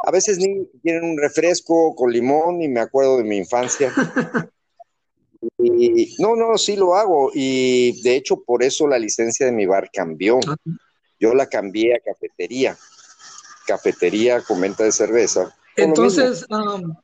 A 0.05 0.11
veces 0.11 0.37
ni 0.37 0.65
quieren 0.81 1.03
un 1.03 1.17
refresco 1.17 1.93
con 1.93 2.11
limón 2.11 2.61
y 2.61 2.69
me 2.69 2.79
acuerdo 2.79 3.17
de 3.17 3.25
mi 3.25 3.37
infancia. 3.37 3.93
y, 5.57 6.15
no, 6.19 6.35
no, 6.35 6.57
sí 6.57 6.77
lo 6.77 6.95
hago. 6.95 7.31
Y 7.33 8.01
de 8.01 8.15
hecho, 8.15 8.41
por 8.41 8.63
eso 8.63 8.87
la 8.87 8.97
licencia 8.97 9.45
de 9.45 9.51
mi 9.51 9.65
bar 9.65 9.89
cambió. 9.91 10.39
Ah. 10.47 10.55
Yo 11.19 11.33
la 11.33 11.47
cambié 11.47 11.95
a 11.95 11.99
cafetería. 11.99 12.77
Cafetería 13.67 14.41
con 14.41 14.61
venta 14.61 14.85
de 14.85 14.91
cerveza. 14.93 15.53
Entonces, 15.75 16.45
um, 16.49 16.95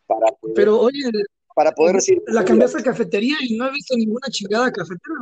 pero 0.55 0.79
oye, 0.79 1.11
para 1.55 1.71
poder 1.71 1.95
decir. 1.95 2.21
La 2.27 2.45
cambiaste 2.45 2.79
a 2.79 2.83
cafetería 2.83 3.37
y 3.41 3.57
no 3.57 3.67
he 3.67 3.71
visto 3.71 3.95
ninguna 3.97 4.27
chingada 4.29 4.71
cafetera. 4.71 5.15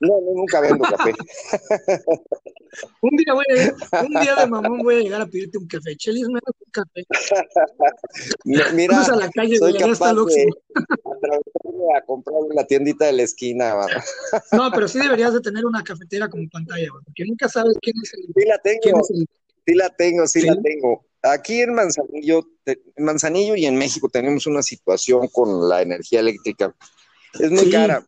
No, 0.00 0.20
no, 0.20 0.34
nunca 0.34 0.60
vendo 0.60 0.84
café. 0.84 1.12
un 3.02 3.16
día 3.16 3.34
voy 3.34 3.44
a, 3.50 4.02
un 4.02 4.20
día 4.20 4.36
de 4.36 4.46
mamón 4.46 4.78
voy 4.78 4.96
a 4.96 5.00
llegar 5.00 5.20
a 5.20 5.26
pedirte 5.26 5.58
un 5.58 5.66
café. 5.66 5.96
Chelis, 5.96 6.28
me 6.28 6.40
das 6.44 6.54
un 6.64 6.70
café. 6.70 7.04
Mira, 8.74 9.02
a 9.02 9.16
la 9.16 9.28
calle 9.30 9.58
soy 9.58 9.74
capaz 9.74 10.14
de 10.14 10.48
a 11.96 12.04
comprar 12.04 12.36
en 12.48 12.56
la 12.56 12.66
tiendita 12.66 13.06
de 13.06 13.12
la 13.12 13.22
esquina. 13.22 13.74
no, 14.52 14.70
pero 14.72 14.86
sí 14.88 14.98
deberías 15.00 15.34
de 15.34 15.40
tener 15.40 15.66
una 15.66 15.82
cafetera 15.82 16.28
como 16.28 16.48
pantalla, 16.48 16.88
porque 17.04 17.24
nunca 17.26 17.48
sabes 17.48 17.74
quién 17.82 17.96
es 18.02 18.14
el. 18.14 18.26
Sí 18.34 18.48
la 18.48 18.58
tengo, 18.58 19.02
sí 19.02 19.74
la 19.74 19.90
tengo, 19.90 20.26
sí, 20.26 20.42
la 20.42 20.56
tengo. 20.62 21.07
Aquí 21.32 21.60
en 21.60 21.74
Manzanillo, 21.74 22.48
en 22.66 23.04
Manzanillo 23.04 23.56
y 23.56 23.66
en 23.66 23.76
México 23.76 24.08
tenemos 24.08 24.46
una 24.46 24.62
situación 24.62 25.28
con 25.28 25.68
la 25.68 25.82
energía 25.82 26.20
eléctrica. 26.20 26.74
Es 27.38 27.50
muy 27.50 27.70
cara 27.70 28.06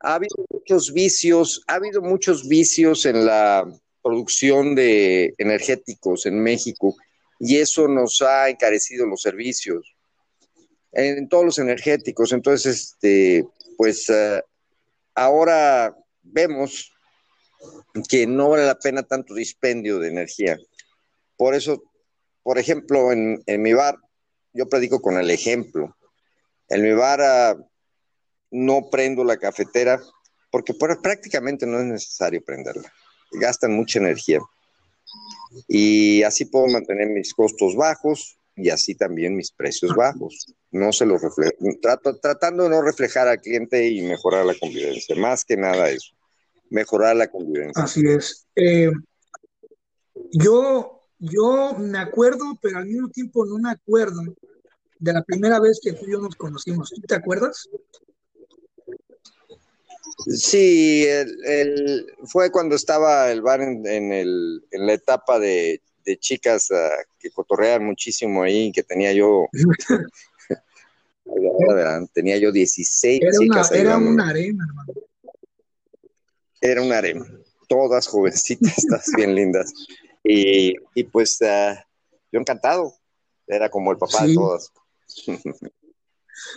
ha 0.00 0.14
habido 0.14 0.36
muchos 0.50 0.92
vicios, 0.92 1.62
ha 1.66 1.74
habido 1.74 2.00
muchos 2.00 2.48
vicios 2.48 3.04
en 3.04 3.26
la 3.26 3.70
producción 4.02 4.74
de 4.74 5.34
energéticos 5.36 6.24
en 6.24 6.42
México 6.42 6.96
y 7.38 7.58
eso 7.58 7.86
nos 7.86 8.22
ha 8.22 8.48
encarecido 8.48 9.06
los 9.06 9.22
servicios 9.22 9.94
en, 10.92 11.28
todos 11.28 11.44
los 11.44 11.58
energéticos. 11.58 12.32
Entonces, 12.32 12.94
este, 12.94 13.46
pues 13.76 14.08
eh, 14.08 14.42
ahora 15.14 15.94
vemos 16.22 16.92
que 18.08 18.26
no 18.26 18.50
vale 18.50 18.66
la 18.66 18.78
pena 18.78 19.02
tanto 19.02 19.34
dispendio 19.34 19.98
de 19.98 20.08
energía. 20.08 20.58
Por 21.36 21.54
eso, 21.54 21.82
por 22.42 22.58
ejemplo, 22.58 23.12
en, 23.12 23.42
mi 23.46 23.72
bar, 23.72 23.96
yo 24.52 24.68
predico 24.68 25.00
con 25.00 25.18
el 25.18 25.30
ejemplo. 25.30 25.96
En 26.68 26.82
mi 26.82 26.92
bar 26.92 27.20
ah, 27.22 27.56
no 28.50 28.88
prendo 28.90 29.24
la 29.24 29.36
cafetera 29.36 30.00
porque 30.50 30.74
prácticamente 30.74 31.66
no 31.66 31.78
es 31.78 31.86
necesario 31.86 32.42
prenderla. 32.44 32.92
Gastan 33.32 33.72
mucha 33.72 33.98
energía. 33.98 34.40
Y 35.68 36.22
así 36.22 36.44
puedo 36.44 36.66
mantener 36.66 37.08
mis 37.08 37.34
costos 37.34 37.76
bajos 37.76 38.38
y 38.56 38.70
así 38.70 38.94
también 38.94 39.36
mis 39.36 39.52
precios 39.52 39.94
bajos. 39.94 40.52
No 40.70 40.92
se 40.92 41.06
los 41.06 41.22
reflejo. 41.22 41.54
Tratando 42.20 42.64
de 42.64 42.70
no 42.70 42.82
reflejar 42.82 43.28
al 43.28 43.40
cliente 43.40 43.88
y 43.88 44.02
mejorar 44.02 44.44
la 44.44 44.54
convivencia. 44.54 45.14
Más 45.16 45.44
que 45.44 45.56
nada 45.56 45.90
eso. 45.90 46.14
Mejorar 46.68 47.16
la 47.16 47.28
convivencia. 47.28 47.82
Así 47.82 48.02
es. 48.06 48.46
Eh, 48.56 48.90
yo, 50.32 50.99
yo 51.20 51.76
me 51.78 51.98
acuerdo, 51.98 52.58
pero 52.60 52.78
al 52.78 52.86
mismo 52.86 53.08
tiempo 53.10 53.44
no 53.44 53.58
me 53.58 53.70
acuerdo 53.70 54.22
de 54.98 55.12
la 55.12 55.22
primera 55.22 55.60
vez 55.60 55.78
que 55.82 55.92
tú 55.92 56.06
y 56.06 56.12
yo 56.12 56.20
nos 56.20 56.34
conocimos. 56.34 56.90
¿Tú 56.90 57.02
te 57.02 57.14
acuerdas? 57.14 57.68
Sí, 60.26 61.04
el, 61.06 62.06
fue 62.24 62.50
cuando 62.50 62.74
estaba 62.74 63.30
el 63.30 63.42
bar 63.42 63.60
en, 63.60 63.86
el, 63.86 64.64
en 64.70 64.86
la 64.86 64.94
etapa 64.94 65.38
de, 65.38 65.82
chicas 66.18 66.70
ah, 66.72 66.90
que 67.18 67.30
cotorrean 67.30 67.84
muchísimo 67.84 68.42
ahí, 68.42 68.72
que 68.72 68.82
tenía 68.82 69.12
yo, 69.12 69.46
tenía 72.14 72.38
yo 72.38 72.50
16 72.50 73.20
era 73.22 73.30
chicas. 73.38 73.70
Una, 73.70 73.80
era 73.80 73.96
un 73.96 74.20
arena, 74.20 74.64
hermano. 74.68 74.92
Era 76.60 76.82
un 76.82 76.92
arena, 76.92 77.24
todas 77.68 78.08
jovencitas, 78.08 78.74
bien 79.16 79.34
lindas. 79.34 79.72
Y, 80.22 81.04
pues 81.04 81.40
ah, 81.42 81.84
yo 82.30 82.40
encantado, 82.40 82.94
era 83.46 83.68
como 83.68 83.92
el 83.92 83.98
papá 83.98 84.26
de 84.26 84.34
todas. 84.34 84.72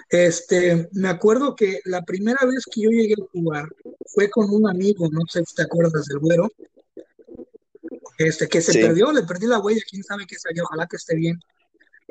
Este, 0.10 0.88
me 0.93 1.10
acuerdo 1.10 1.56
que 1.56 1.82
la 1.84 2.04
primera 2.04 2.45
vez 2.45 2.65
que 2.71 2.82
yo 2.82 2.89
llegué 2.89 3.15
a 3.21 3.32
jugar 3.34 3.67
fue 4.06 4.30
con 4.30 4.49
un 4.49 4.69
amigo, 4.69 5.10
no 5.12 5.21
sé 5.28 5.43
si 5.45 5.56
te 5.56 5.63
acuerdas 5.63 6.06
del 6.06 6.19
güero, 6.19 6.49
este, 8.17 8.47
que 8.47 8.62
se 8.62 8.80
perdió, 8.80 9.12
le 9.12 9.23
perdí 9.23 9.47
la 9.47 9.60
huella, 9.60 9.82
quién 9.89 10.04
sabe 10.04 10.26
qué 10.26 10.38
salió, 10.38 10.63
ojalá 10.63 10.88
que 10.88 10.95
esté 10.95 11.15
bien. 11.15 11.39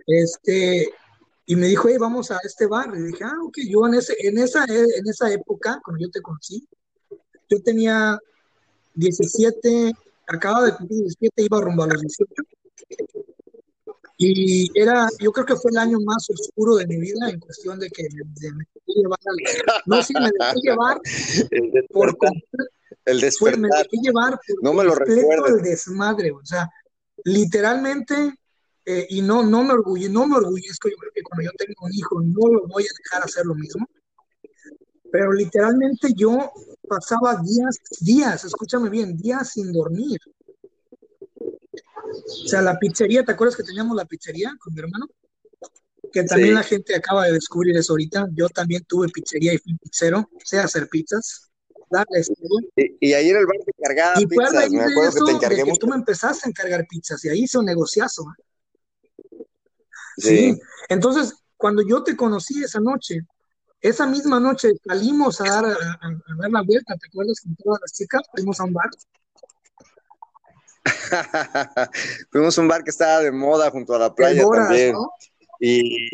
Este, 0.07 0.93
y 1.47 1.57
me 1.57 1.67
dijo, 1.67 1.89
hey, 1.89 1.97
vamos 1.99 2.31
a 2.31 2.39
este 2.45 2.67
bar. 2.67 2.93
Y 2.95 3.03
dije, 3.03 3.25
ah, 3.25 3.39
ok, 3.45 3.59
yo 3.69 3.87
en, 3.87 3.95
ese, 3.95 4.15
en, 4.19 4.39
esa, 4.39 4.65
en 4.65 5.09
esa 5.09 5.33
época, 5.33 5.81
cuando 5.85 6.05
yo 6.05 6.11
te 6.11 6.21
conocí, 6.21 6.67
yo 7.49 7.63
tenía 7.63 8.19
17, 8.95 9.93
acababa 10.37 10.67
de 10.67 10.77
cumplir 10.77 11.01
17, 11.01 11.43
iba 11.43 11.61
rumbo 11.61 11.85
a 11.85 11.87
los 11.87 12.01
18. 12.01 12.35
Y 14.19 14.71
era, 14.79 15.09
yo 15.19 15.33
creo 15.33 15.47
que 15.47 15.57
fue 15.57 15.71
el 15.73 15.79
año 15.79 15.99
más 16.05 16.29
oscuro 16.31 16.77
de 16.77 16.87
mi 16.87 16.97
vida 16.99 17.29
en 17.29 17.41
cuestión 17.41 17.79
de 17.79 17.91
que 17.91 18.05
me, 18.15 18.25
dejé 18.37 19.01
llevar 19.01 19.19
no 19.87 20.03
sí, 20.03 20.13
me 20.15 20.31
dejé 20.31 20.61
llevar 20.63 21.01
por 21.91 22.17
el 23.05 23.21
despertar. 23.21 23.59
me 23.59 23.69
dejé 23.69 23.97
llevar 24.01 24.39
por 24.47 24.63
no 24.63 24.75
me 24.75 24.85
lo 24.85 24.95
recuerdo 24.95 25.47
el 25.47 25.63
desmadre, 25.63 26.31
o 26.31 26.45
sea, 26.45 26.69
literalmente 27.25 28.35
eh, 28.85 29.07
y 29.11 29.23
no, 29.23 29.43
no 29.43 29.65
me 29.65 29.73
orgullo, 29.73 30.09
no 30.09 30.27
me 30.27 30.37
orgullezco, 30.37 30.89
yo 30.89 30.97
creo 30.97 31.13
que 31.13 31.23
cuando 31.23 31.45
yo 31.45 31.51
tengo 31.57 31.87
un 31.87 31.93
hijo 31.93 32.21
no 32.21 32.53
lo 32.53 32.67
voy 32.69 32.85
a 32.85 32.95
dejar 33.03 33.25
hacer 33.25 33.47
lo 33.47 33.55
mismo, 33.55 33.89
pero 35.13 35.31
literalmente 35.31 36.15
yo 36.17 36.51
pasaba 36.89 37.37
días, 37.37 37.79
días, 38.01 38.45
escúchame 38.47 38.89
bien, 38.89 39.15
días 39.15 39.51
sin 39.51 39.71
dormir. 39.71 40.19
O 41.85 42.49
sea, 42.49 42.63
la 42.63 42.79
pizzería, 42.79 43.23
¿te 43.23 43.33
acuerdas 43.33 43.55
que 43.55 43.63
teníamos 43.63 43.95
la 43.95 44.07
pizzería 44.07 44.55
con 44.59 44.73
mi 44.73 44.81
hermano? 44.81 45.07
Que 46.11 46.25
también 46.25 46.55
la 46.55 46.63
gente 46.63 46.97
acaba 46.97 47.27
de 47.27 47.33
descubrir 47.33 47.77
eso 47.77 47.93
ahorita. 47.93 48.27
Yo 48.33 48.49
también 48.49 48.85
tuve 48.85 49.09
pizzería 49.09 49.53
y 49.53 49.59
fui 49.59 49.77
pizzero, 49.77 50.31
sé 50.43 50.59
hacer 50.59 50.89
pizzas. 50.89 51.51
y, 52.77 53.09
y, 53.09 53.13
ahí 53.13 53.29
en 53.29 53.37
el 53.37 53.47
bar 53.47 53.57
te 53.67 53.73
encargaba 53.77 54.15
pizzas, 54.15 54.71
me 54.71 54.83
acuerdo 54.83 55.13
que 55.13 55.25
te 55.31 55.37
encargué 55.37 55.65
que 55.65 55.79
tú 55.79 55.87
me 55.89 55.97
empezaste 55.97 56.49
a 56.49 56.49
encargar 56.49 56.87
pizzas 56.89 57.23
y 57.27 57.29
ahí 57.29 57.43
hice 57.43 57.59
un 57.59 57.67
negociazo. 57.67 58.25
Sí. 60.17 60.59
Entonces, 60.89 61.35
cuando 61.59 61.83
yo 61.87 62.03
te 62.03 62.17
conocí 62.17 62.63
esa 62.65 62.81
noche, 62.81 63.27
esa 63.83 64.07
misma 64.07 64.39
noche 64.39 64.71
salimos 64.87 65.41
a 65.41 65.45
dar, 65.45 65.65
a, 65.67 65.77
dar 66.39 66.51
la 66.51 66.63
vuelta, 66.63 66.97
¿te 66.97 67.09
acuerdas? 67.09 67.41
Con 67.43 67.57
todas 67.57 67.81
las 67.81 67.93
chicas, 67.93 68.23
fuimos 68.33 68.61
a 68.61 68.65
un 68.65 68.73
bar. 68.73 68.91
fuimos 72.31 72.57
a 72.57 72.61
un 72.61 72.69
bar 72.69 72.85
que 72.85 72.91
estaba 72.91 73.21
de 73.21 73.33
moda 73.33 73.71
junto 73.71 73.95
a 73.95 73.99
la 73.99 74.15
playa 74.15 74.45
también. 74.51 74.95
Y 75.59 76.09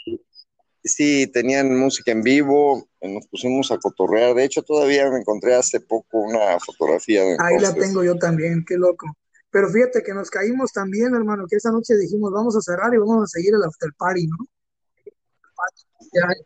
sí, 0.83 1.27
tenían 1.27 1.79
música 1.79 2.11
en 2.11 2.23
vivo, 2.23 2.89
nos 3.03 3.27
pusimos 3.29 3.71
a 3.71 3.77
cotorrear. 3.77 4.35
De 4.35 4.45
hecho, 4.45 4.63
todavía 4.63 5.11
me 5.11 5.19
encontré 5.19 5.55
hace 5.55 5.81
poco 5.81 6.21
una 6.21 6.59
fotografía. 6.61 7.23
De 7.23 7.37
Ahí 7.39 7.59
la 7.61 7.75
tengo 7.75 8.03
yo 8.03 8.17
también, 8.17 8.65
qué 8.67 8.77
loco. 8.77 9.07
Pero 9.51 9.69
fíjate 9.71 10.03
que 10.03 10.15
nos 10.15 10.31
caímos 10.31 10.73
también, 10.73 11.15
hermano, 11.15 11.47
que 11.49 11.57
esa 11.57 11.71
noche 11.71 11.97
dijimos, 11.97 12.33
vamos 12.33 12.57
a 12.57 12.61
cerrar 12.61 12.95
y 12.95 12.99
vamos 12.99 13.25
a 13.25 13.27
seguir 13.27 13.55
el 13.55 13.63
after 13.63 13.91
party, 13.99 14.27
¿no? 14.27 14.37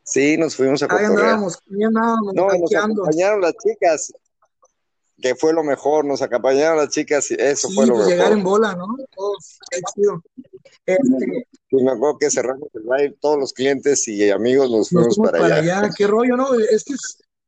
Sí, 0.05 0.37
nos 0.37 0.57
fuimos 0.57 0.83
a 0.83 0.87
Ahí 0.91 1.05
andábamos, 1.05 1.59
andábamos 1.71 2.35
no, 2.35 2.49
nos 2.49 2.75
acompañaron 2.75 3.41
las 3.41 3.55
chicas, 3.55 4.13
que 5.21 5.35
fue 5.35 5.53
lo 5.53 5.63
mejor, 5.63 6.05
nos 6.05 6.23
acompañaron 6.23 6.79
las 6.79 6.89
chicas 6.89 7.31
y 7.31 7.35
eso 7.39 7.69
fue 7.71 7.87
lo 7.87 7.95
pues 7.95 8.07
mejor. 8.07 8.19
llegar 8.19 8.33
en 8.33 8.43
bola, 8.43 8.75
¿no? 8.75 8.87
Todos, 9.15 9.59
chido. 9.95 10.23
Este, 10.85 11.47
y 11.71 11.85
me 11.85 11.93
acuerdo 11.93 12.19
que 12.19 12.31
cerramos 12.31 12.69
el 12.75 12.83
live, 12.83 13.17
todos 13.21 13.39
los 13.39 13.53
clientes 13.53 14.07
y 14.09 14.31
amigos 14.31 14.71
nos 14.71 14.89
fuimos, 14.89 15.17
para, 15.17 15.39
para 15.39 15.57
allá. 15.57 15.91
Qué 15.97 16.07
rollo, 16.07 16.37
¿no? 16.37 16.55
Es 16.55 16.85
que, 16.85 16.95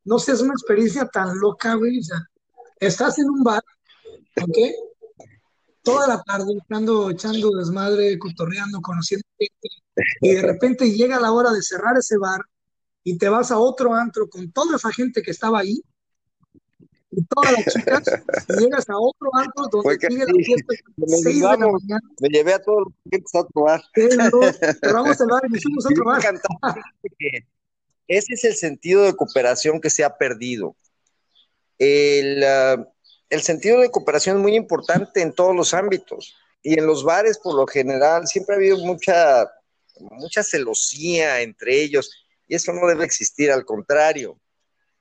no 0.05 0.19
sé, 0.19 0.33
es 0.33 0.41
una 0.41 0.53
experiencia 0.53 1.07
tan 1.07 1.39
loca, 1.39 1.75
güey. 1.75 1.99
O 1.99 2.03
sea, 2.03 2.19
estás 2.79 3.19
en 3.19 3.29
un 3.29 3.43
bar, 3.43 3.63
¿ok? 4.41 4.59
toda 5.85 6.09
la 6.09 6.23
tarde 6.23 6.53
echando, 6.65 7.11
echando 7.11 7.51
desmadre, 7.51 8.19
cotorreando, 8.19 8.81
conociendo 8.81 9.25
gente, 9.39 9.69
y 10.21 10.35
de 10.35 10.43
repente 10.43 10.91
llega 10.91 11.21
la 11.21 11.33
hora 11.33 11.53
de 11.53 11.63
cerrar 11.63 11.97
ese 11.97 12.17
bar 12.19 12.41
y 13.03 13.19
te 13.19 13.29
vas 13.29 13.51
a 13.51 13.59
otro 13.59 13.95
antro 13.95 14.29
con 14.29 14.51
toda 14.53 14.77
esa 14.77 14.93
gente 14.93 15.23
que 15.23 15.31
estaba 15.31 15.61
ahí 15.61 15.83
y 17.17 17.25
todas 17.27 17.53
las 17.53 17.65
chicas, 17.73 18.03
y 18.49 18.61
llegas 18.61 18.91
a 18.91 18.99
otro 18.99 19.31
antro 19.35 19.69
donde 19.71 19.99
sigue 20.01 20.25
la 20.27 20.45
fiesta 20.45 20.75
me, 20.97 21.33
de 21.33 21.41
la 21.41 21.57
mañana. 21.57 22.01
me 22.21 22.29
llevé 22.29 22.55
a 22.55 22.59
todos 22.59 22.85
los 22.87 22.95
clientes 23.05 23.35
a 23.35 23.41
otro 23.41 23.63
bar. 23.63 23.83
cerramos 24.81 25.21
el 25.21 25.27
bar 25.29 25.43
y 25.49 25.57
hicimos 25.57 25.87
otro 25.87 26.05
bar. 26.05 26.23
Ese 28.09 28.35
es 28.35 28.45
el 28.45 28.55
sentido 28.55 29.05
de 29.05 29.15
cooperación 29.15 29.81
que 29.81 29.91
se 29.91 30.05
ha 30.05 30.17
perdido. 30.17 30.77
El, 31.79 32.43
uh, 32.43 32.85
el 33.31 33.43
sentido 33.43 33.81
de 33.81 33.91
cooperación 33.91 34.37
es 34.37 34.43
muy 34.43 34.57
importante 34.57 35.23
en 35.23 35.33
todos 35.33 35.55
los 35.55 35.73
ámbitos. 35.75 36.37
Y 36.63 36.79
en 36.79 36.87
los 36.87 37.05
bares, 37.05 37.39
por 37.39 37.55
lo 37.55 37.67
general, 37.67 38.27
siempre 38.27 38.55
ha 38.55 38.59
habido 38.59 38.79
mucha, 38.79 39.51
mucha 40.01 40.43
celosía 40.43 41.41
entre 41.41 41.83
ellos. 41.83 42.11
Y 42.47 42.55
eso 42.55 42.73
no 42.73 42.87
debe 42.87 43.05
existir, 43.05 43.51
al 43.51 43.65
contrario. 43.65 44.41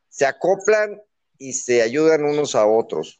Se 0.10 0.26
acoplan 0.26 1.02
y 1.38 1.54
se 1.54 1.82
ayudan 1.82 2.24
unos 2.24 2.56
a 2.56 2.66
otros. 2.66 3.20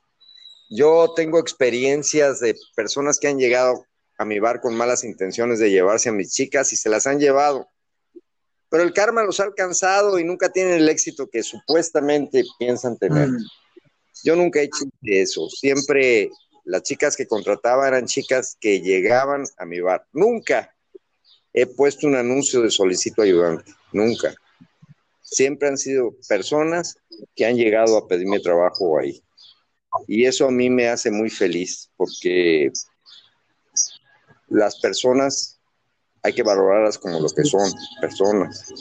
Yo 0.70 1.14
tengo 1.16 1.40
experiencias 1.40 2.40
de 2.40 2.56
personas 2.76 3.20
que 3.20 3.28
han 3.28 3.38
llegado 3.38 3.86
a 4.18 4.26
mi 4.26 4.40
bar 4.40 4.62
con 4.62 4.76
malas 4.76 5.04
intenciones 5.04 5.60
de 5.60 5.72
llevarse 5.72 6.10
a 6.10 6.14
mis 6.14 6.32
chicas 6.32 6.72
y 6.74 6.76
se 6.76 6.90
las 6.90 7.08
han 7.08 7.20
llevado. 7.20 7.68
Pero 8.70 8.84
el 8.84 8.94
karma 8.94 9.24
los 9.24 9.40
ha 9.40 9.44
alcanzado 9.44 10.18
y 10.18 10.24
nunca 10.24 10.52
tienen 10.52 10.74
el 10.74 10.90
éxito 10.90 11.30
que 11.30 11.44
supuestamente 11.44 12.44
piensan 12.58 12.98
tener. 12.98 13.30
Mm. 13.30 13.46
Yo 14.24 14.36
nunca 14.36 14.62
he 14.62 14.64
hecho 14.64 14.86
eso. 15.02 15.50
Siempre 15.50 16.30
las 16.64 16.84
chicas 16.84 17.16
que 17.16 17.28
contrataba 17.28 17.88
eran 17.88 18.06
chicas 18.06 18.58
que 18.60 18.82
llegaban 18.82 19.44
a 19.58 19.66
mi 19.66 19.80
bar. 19.80 20.08
Nunca 20.14 20.74
he 21.54 21.66
puesto 21.66 22.08
un 22.08 22.16
anuncio 22.16 22.62
de 22.62 22.72
solicito 22.72 23.22
ayudante. 23.22 23.72
Nunca. 23.92 24.34
Siempre 25.22 25.70
han 25.70 25.78
sido 25.78 26.16
personas 26.28 26.98
que 27.36 27.46
han 27.46 27.56
llegado 27.56 27.98
a 27.98 28.08
pedirme 28.08 28.40
trabajo 28.40 29.00
ahí. 29.00 29.22
Y 30.08 30.26
eso 30.26 30.48
a 30.48 30.52
mí 30.52 30.70
me 30.70 30.88
hace 30.88 31.12
muy 31.12 31.30
feliz 31.30 31.90
porque 31.96 32.72
las 34.48 34.80
personas 34.80 35.60
hay 36.24 36.34
que 36.34 36.44
valorarlas 36.44 36.98
como 36.98 37.20
lo 37.20 37.30
que 37.30 37.44
son, 37.44 37.72
personas. 38.02 38.74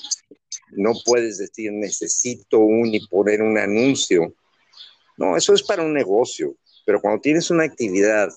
No 0.70 0.92
puedes 1.04 1.38
decir 1.38 1.70
necesito 1.72 2.60
un 2.60 2.94
y 2.94 3.06
poner 3.08 3.42
un 3.42 3.58
anuncio 3.58 4.34
no, 5.16 5.36
eso 5.36 5.54
es 5.54 5.62
para 5.62 5.82
un 5.82 5.92
negocio, 5.92 6.56
pero 6.84 7.00
cuando 7.00 7.20
tienes 7.20 7.50
una 7.50 7.64
actividad 7.64 8.30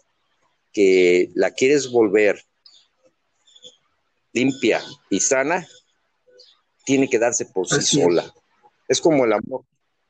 que 0.72 1.32
la 1.34 1.52
quieres 1.52 1.90
volver 1.90 2.44
limpia 4.36 4.84
y 5.10 5.20
sana, 5.20 5.66
tiene 6.86 7.10
que 7.10 7.18
darse 7.18 7.46
por 7.46 7.68
sí 7.68 7.82
sola. 7.82 8.32
Es 8.88 9.02
como 9.02 9.26
el 9.26 9.34
amor. 9.34 9.62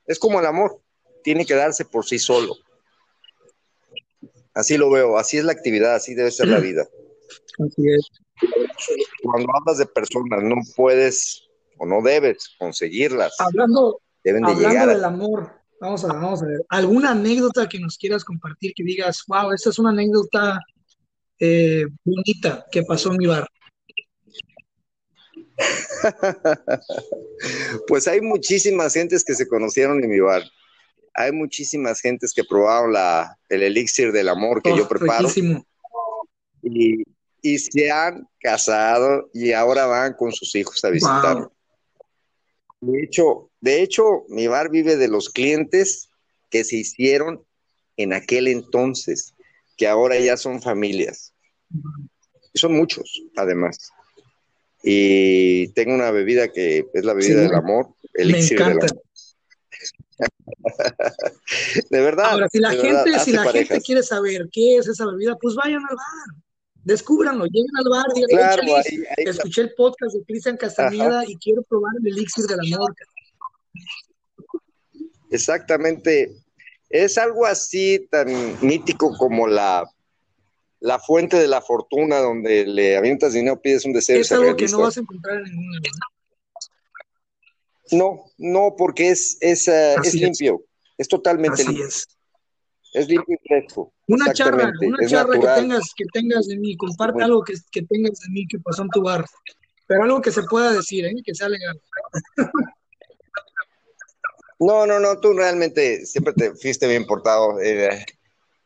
Es 0.05 0.19
como 0.19 0.39
el 0.39 0.45
amor. 0.45 0.81
Tiene 1.23 1.45
que 1.45 1.53
darse 1.53 1.85
por 1.85 2.05
sí 2.05 2.19
solo. 2.19 2.55
Así 4.53 4.77
lo 4.77 4.89
veo. 4.89 5.17
Así 5.17 5.37
es 5.37 5.45
la 5.45 5.53
actividad. 5.53 5.95
Así 5.95 6.15
debe 6.15 6.31
ser 6.31 6.47
la 6.47 6.59
vida. 6.59 6.85
Así 7.65 7.83
es. 7.87 8.09
Cuando 9.23 9.47
hablas 9.55 9.77
de 9.77 9.85
personas, 9.85 10.43
no 10.43 10.55
puedes 10.75 11.43
o 11.77 11.85
no 11.85 12.01
debes 12.01 12.49
conseguirlas. 12.59 13.33
Hablando, 13.39 14.01
hablando 14.25 14.87
del 14.87 15.03
amor, 15.03 15.65
Vamos 15.79 16.05
a, 16.05 16.07
vamos 16.07 16.41
a 16.41 16.45
ver. 16.45 16.65
¿Alguna 16.69 17.11
anécdota 17.11 17.67
que 17.67 17.79
nos 17.79 17.97
quieras 17.97 18.23
compartir 18.23 18.73
que 18.75 18.83
digas, 18.83 19.23
wow, 19.27 19.51
esta 19.51 19.69
es 19.69 19.79
una 19.79 19.89
anécdota 19.89 20.59
eh, 21.37 21.85
bonita 22.03 22.65
que 22.71 22.83
pasó 22.83 23.11
en 23.11 23.17
mi 23.17 23.27
bar? 23.27 23.47
pues 27.87 28.07
hay 28.07 28.21
muchísimas 28.21 28.93
gentes 28.93 29.23
que 29.23 29.35
se 29.35 29.47
conocieron 29.47 30.03
en 30.03 30.09
mi 30.09 30.19
bar. 30.19 30.43
Hay 31.13 31.31
muchísimas 31.31 32.01
gentes 32.01 32.33
que 32.33 32.43
probaron 32.43 32.93
la, 32.93 33.37
el 33.49 33.63
elixir 33.63 34.11
del 34.11 34.29
amor 34.29 34.61
que 34.61 34.75
yo 34.75 34.83
oh, 34.83 34.87
preparo. 34.87 35.29
Y, 36.61 37.03
y, 37.41 37.59
se 37.59 37.91
han 37.91 38.27
casado 38.39 39.29
y 39.33 39.53
ahora 39.53 39.85
van 39.85 40.13
con 40.13 40.33
sus 40.33 40.55
hijos 40.55 40.83
a 40.83 40.89
visitarlo. 40.89 41.53
De 42.81 43.03
hecho, 43.03 43.49
de 43.61 43.81
hecho, 43.81 44.25
mi 44.29 44.47
bar 44.47 44.69
vive 44.69 44.97
de 44.97 45.07
los 45.07 45.29
clientes 45.29 46.09
que 46.49 46.63
se 46.63 46.77
hicieron 46.77 47.45
en 47.97 48.13
aquel 48.13 48.47
entonces, 48.47 49.33
que 49.77 49.87
ahora 49.87 50.19
ya 50.19 50.37
son 50.37 50.61
familias. 50.61 51.33
son 52.53 52.73
muchos, 52.73 53.23
además. 53.35 53.91
Y 54.87 55.69
tengo 55.69 55.95
una 55.95 56.11
bebida 56.11 56.49
que 56.49 56.85
es 56.93 57.03
la 57.03 57.13
bebida 57.13 57.41
del 57.41 57.55
amor, 57.55 57.87
el 58.13 58.29
elixir 58.29 58.59
del 58.59 58.71
amor. 58.71 59.01
de 61.89 62.01
verdad. 62.01 62.25
Ahora, 62.29 62.47
si 62.51 62.59
la 62.59 62.71
gente, 62.71 63.19
si 63.19 63.31
la 63.31 63.51
gente 63.51 63.81
quiere 63.81 64.03
saber 64.03 64.47
qué 64.51 64.77
es 64.77 64.87
esa 64.87 65.07
bebida, 65.07 65.35
pues 65.41 65.55
vayan 65.55 65.81
al 65.89 65.95
bar 65.95 66.45
descúbranlo, 66.85 67.45
lleguen 67.45 67.75
al 67.77 67.89
bar, 67.89 68.05
digan, 68.13 68.29
claro, 68.29 68.61
escuché 69.17 69.61
el 69.61 69.73
podcast 69.73 70.15
de 70.15 70.23
Cristian 70.23 70.55
Castañeda 70.55 71.23
y 71.27 71.35
quiero 71.37 71.63
probar 71.63 71.91
el 71.99 72.07
elixir 72.07 72.45
del 72.45 72.59
amor. 72.73 72.95
Exactamente. 75.31 76.31
Es 76.89 77.17
algo 77.17 77.45
así 77.45 78.07
tan 78.11 78.27
mítico 78.61 79.17
como 79.17 79.47
la, 79.47 79.83
la 80.85 80.99
fuente 80.99 81.37
de 81.37 81.47
la 81.47 81.61
fortuna 81.61 82.19
donde 82.19 82.63
le 82.67 82.95
avientas 82.95 83.33
dinero, 83.33 83.59
pides 83.59 83.85
un 83.85 83.93
deseo. 83.93 84.21
Es 84.21 84.31
algo 84.31 84.55
que 84.55 84.67
no 84.67 84.81
vas 84.81 84.95
a 84.97 84.99
encontrar 84.99 85.37
en 85.37 85.45
ningún 85.45 85.65
lugar. 85.65 85.81
No, 87.91 88.31
no, 88.37 88.75
porque 88.77 89.09
es, 89.09 89.37
es, 89.41 89.67
eh, 89.67 89.95
es 90.03 90.13
limpio, 90.13 90.63
es, 90.95 91.07
totalmente 91.07 91.63
Así 91.63 91.69
limpio. 91.69 91.87
Es. 91.87 92.05
es 92.93 93.07
limpio 93.07 93.35
y 93.35 93.47
fresco. 93.47 93.93
Una 94.07 94.31
charla, 94.31 94.71
una 94.79 95.07
charla 95.07 95.39
que 95.39 95.61
tengas, 95.61 95.91
que 95.95 96.05
tengas 96.13 96.45
de 96.45 96.57
mí, 96.57 96.77
comparte 96.77 97.23
algo 97.23 97.43
que, 97.43 97.55
que, 97.71 97.81
tengas 97.81 98.19
de 98.19 98.29
mí 98.29 98.45
que 98.47 98.59
pasó 98.59 98.83
en 98.83 98.89
tu 98.89 99.01
bar, 99.01 99.25
pero 99.87 100.03
algo 100.03 100.21
que 100.21 100.31
se 100.31 100.43
pueda 100.43 100.71
decir, 100.71 101.03
¿eh? 101.05 101.15
que 101.25 101.33
sea 101.33 101.49
legal. 101.49 101.81
No, 104.57 104.87
no, 104.87 105.01
no, 105.01 105.19
tú 105.19 105.33
realmente 105.33 106.05
siempre 106.05 106.31
te 106.31 106.55
fuiste 106.55 106.87
bien 106.87 107.05
portado. 107.05 107.59
Eh, 107.59 108.05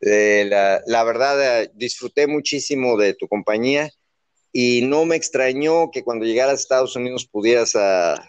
eh, 0.01 0.45
la, 0.49 0.81
la, 0.85 1.03
verdad, 1.03 1.63
eh, 1.63 1.71
disfruté 1.73 2.27
muchísimo 2.27 2.97
de 2.97 3.13
tu 3.13 3.27
compañía 3.27 3.89
y 4.51 4.81
no 4.81 5.05
me 5.05 5.15
extrañó 5.15 5.91
que 5.91 6.03
cuando 6.03 6.25
llegaras 6.25 6.53
a 6.53 6.61
Estados 6.61 6.95
Unidos 6.95 7.27
pudieras 7.27 7.75
uh, 7.75 8.19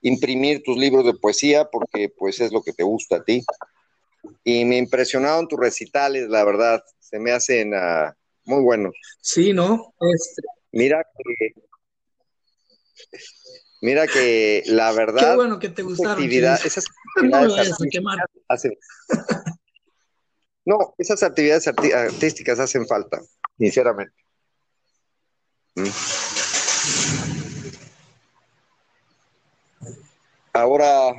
imprimir 0.00 0.62
tus 0.62 0.76
libros 0.78 1.04
de 1.04 1.14
poesía 1.14 1.66
porque 1.70 2.08
pues 2.16 2.40
es 2.40 2.52
lo 2.52 2.62
que 2.62 2.72
te 2.72 2.84
gusta 2.84 3.16
a 3.16 3.24
ti. 3.24 3.44
Y 4.44 4.64
me 4.64 4.78
impresionaron 4.78 5.46
tus 5.46 5.58
recitales, 5.58 6.28
la 6.28 6.44
verdad, 6.44 6.82
se 6.98 7.18
me 7.18 7.32
hacen 7.32 7.74
uh, 7.74 8.12
muy 8.44 8.62
buenos. 8.62 8.94
Sí, 9.20 9.52
¿no? 9.52 9.94
Este... 10.00 10.42
Mira 10.72 11.04
que 11.04 11.54
Mira 13.82 14.06
que 14.06 14.62
la 14.66 14.92
verdad. 14.92 15.30
Qué 15.30 15.36
bueno 15.36 15.58
que 15.58 15.68
te 15.68 15.82
gustaron. 15.82 16.14
Actividad, 16.14 16.58
esas 16.64 16.86
actividades 17.16 17.70
no 18.02 18.10
hacen, 18.48 18.72
no, 20.66 20.94
esas 20.98 21.22
actividades 21.22 21.66
arti 21.66 21.92
artísticas 21.92 22.58
hacen 22.58 22.86
falta, 22.86 23.20
sinceramente. 23.58 24.14
¿Mm? 25.76 25.88
Ahora, 30.52 31.14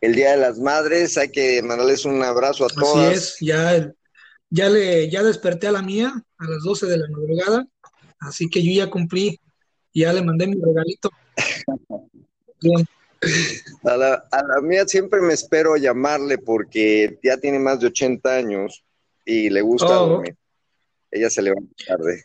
el 0.00 0.14
Día 0.14 0.32
de 0.32 0.36
las 0.38 0.58
Madres, 0.58 1.18
hay 1.18 1.30
que 1.30 1.62
mandarles 1.62 2.04
un 2.04 2.22
abrazo 2.22 2.66
a 2.66 2.68
todas. 2.68 3.08
Así 3.08 3.14
es, 3.14 3.36
ya, 3.40 3.92
ya, 4.48 4.68
le, 4.70 5.10
ya 5.10 5.22
desperté 5.22 5.66
a 5.66 5.72
la 5.72 5.82
mía 5.82 6.12
a 6.38 6.44
las 6.44 6.62
12 6.62 6.86
de 6.86 6.98
la 6.98 7.08
madrugada, 7.10 7.66
así 8.20 8.48
que 8.48 8.62
yo 8.62 8.72
ya 8.72 8.90
cumplí 8.90 9.38
ya 9.94 10.12
le 10.12 10.22
mandé 10.22 10.46
mi 10.46 10.56
regalito. 10.60 11.10
A 13.84 13.96
la, 13.96 14.14
a 14.30 14.42
la, 14.44 14.60
mía 14.60 14.86
siempre 14.86 15.20
me 15.20 15.32
espero 15.32 15.76
llamarle 15.76 16.38
porque 16.38 17.18
ya 17.22 17.36
tiene 17.36 17.58
más 17.58 17.80
de 17.80 17.88
80 17.88 18.34
años 18.34 18.84
y 19.24 19.50
le 19.50 19.60
gusta 19.60 20.00
oh. 20.00 20.08
dormir. 20.08 20.36
Ella 21.10 21.30
se 21.30 21.42
levanta 21.42 21.72
tarde. 21.86 22.24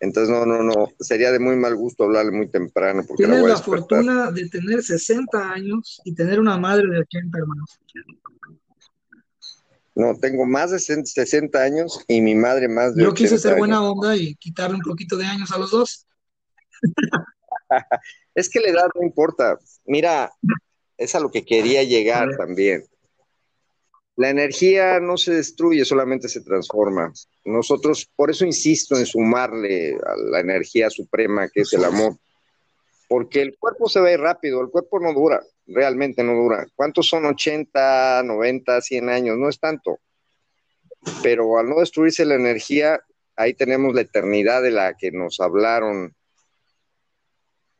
Entonces, 0.00 0.34
no, 0.34 0.44
no, 0.44 0.62
no, 0.62 0.88
sería 0.98 1.30
de 1.30 1.38
muy 1.38 1.54
mal 1.56 1.76
gusto 1.76 2.04
hablarle 2.04 2.32
muy 2.32 2.48
temprano. 2.48 3.04
Porque 3.06 3.24
Tienes 3.24 3.42
la, 3.42 3.48
la 3.48 3.56
fortuna 3.56 4.30
de 4.32 4.48
tener 4.48 4.82
60 4.82 5.52
años 5.52 6.00
y 6.04 6.14
tener 6.14 6.40
una 6.40 6.58
madre 6.58 6.88
de 6.88 6.98
80 7.00 7.38
hermanos. 7.38 7.78
No, 9.94 10.18
tengo 10.18 10.46
más 10.46 10.70
de 10.70 10.78
60 10.78 11.56
años 11.60 12.00
y 12.08 12.20
mi 12.20 12.34
madre 12.34 12.68
más 12.68 12.96
de 12.96 13.02
Yo 13.02 13.10
80 13.10 13.16
quise 13.16 13.38
ser 13.38 13.52
años. 13.52 13.58
buena 13.60 13.82
onda 13.82 14.16
y 14.16 14.34
quitarle 14.36 14.76
un 14.76 14.82
poquito 14.82 15.16
de 15.16 15.26
años 15.26 15.52
a 15.52 15.58
los 15.58 15.70
dos. 15.70 16.06
es 18.34 18.48
que 18.48 18.60
la 18.60 18.68
edad 18.68 18.88
no 18.94 19.02
importa. 19.02 19.58
Mira, 19.84 20.32
es 20.96 21.14
a 21.14 21.20
lo 21.20 21.30
que 21.30 21.44
quería 21.44 21.82
llegar 21.82 22.36
también. 22.36 22.84
La 24.16 24.28
energía 24.28 25.00
no 25.00 25.16
se 25.16 25.32
destruye, 25.32 25.84
solamente 25.84 26.28
se 26.28 26.42
transforma. 26.42 27.12
Nosotros, 27.44 28.10
por 28.14 28.30
eso 28.30 28.44
insisto 28.44 28.96
en 28.96 29.06
sumarle 29.06 29.94
a 29.94 30.16
la 30.16 30.40
energía 30.40 30.90
suprema 30.90 31.48
que 31.48 31.62
es 31.62 31.72
el 31.72 31.84
amor. 31.84 32.16
Porque 33.08 33.42
el 33.42 33.56
cuerpo 33.58 33.88
se 33.88 34.00
ve 34.00 34.16
rápido, 34.16 34.60
el 34.60 34.70
cuerpo 34.70 35.00
no 35.00 35.12
dura, 35.12 35.42
realmente 35.66 36.22
no 36.22 36.34
dura. 36.34 36.66
¿Cuántos 36.74 37.08
son 37.08 37.24
80, 37.24 38.22
90, 38.24 38.80
100 38.80 39.08
años? 39.08 39.38
No 39.38 39.48
es 39.48 39.58
tanto. 39.58 39.98
Pero 41.22 41.58
al 41.58 41.68
no 41.68 41.80
destruirse 41.80 42.24
la 42.24 42.34
energía, 42.34 43.00
ahí 43.36 43.54
tenemos 43.54 43.94
la 43.94 44.02
eternidad 44.02 44.62
de 44.62 44.70
la 44.70 44.94
que 44.94 45.10
nos 45.10 45.40
hablaron 45.40 46.14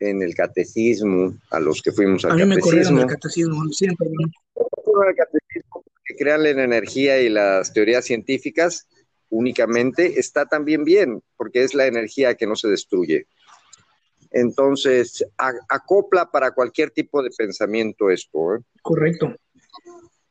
en 0.03 0.23
el 0.23 0.35
catecismo, 0.35 1.35
a 1.51 1.61
los 1.61 1.81
que 1.81 1.93
fuimos 1.93 2.25
al 2.25 2.33
a 2.33 2.35
mí 2.35 2.45
me 2.45 2.57
catecismo. 2.57 3.01
el 3.01 3.07
catecismo, 3.07 3.65
siento. 3.71 4.05
El 4.05 5.17
catecismo 5.17 5.85
que 6.05 6.17
crean 6.17 6.45
en 6.47 6.59
energía 6.59 7.21
y 7.21 7.29
las 7.29 7.73
teorías 7.73 8.05
científicas 8.05 8.89
únicamente 9.31 10.19
está 10.19 10.47
también 10.47 10.85
bien, 10.85 11.23
porque 11.37 11.63
es 11.63 11.75
la 11.75 11.87
energía 11.87 12.35
que 12.35 12.47
no 12.47 12.57
se 12.57 12.69
destruye. 12.69 13.27
Entonces, 14.31 15.25
a, 15.39 15.53
acopla 15.69 16.31
para 16.31 16.53
cualquier 16.53 16.91
tipo 16.91 17.23
de 17.23 17.31
pensamiento 17.31 18.11
esto. 18.11 18.57
¿eh? 18.57 18.59
Correcto. 18.83 19.35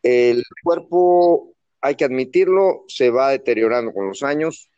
El 0.03 0.43
cuerpo, 0.63 1.53
hay 1.79 1.95
que 1.95 2.05
admitirlo, 2.05 2.83
se 2.87 3.09
va 3.09 3.29
deteriorando 3.29 3.93
con 3.93 4.07
los 4.07 4.23
años 4.23 4.69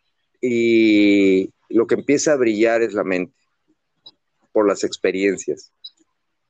y 0.41 1.49
lo 1.69 1.87
que 1.87 1.95
empieza 1.95 2.33
a 2.33 2.37
brillar 2.37 2.81
es 2.81 2.93
la 2.93 3.03
mente 3.03 3.42
por 4.53 4.67
las 4.67 4.85
experiencias, 4.85 5.73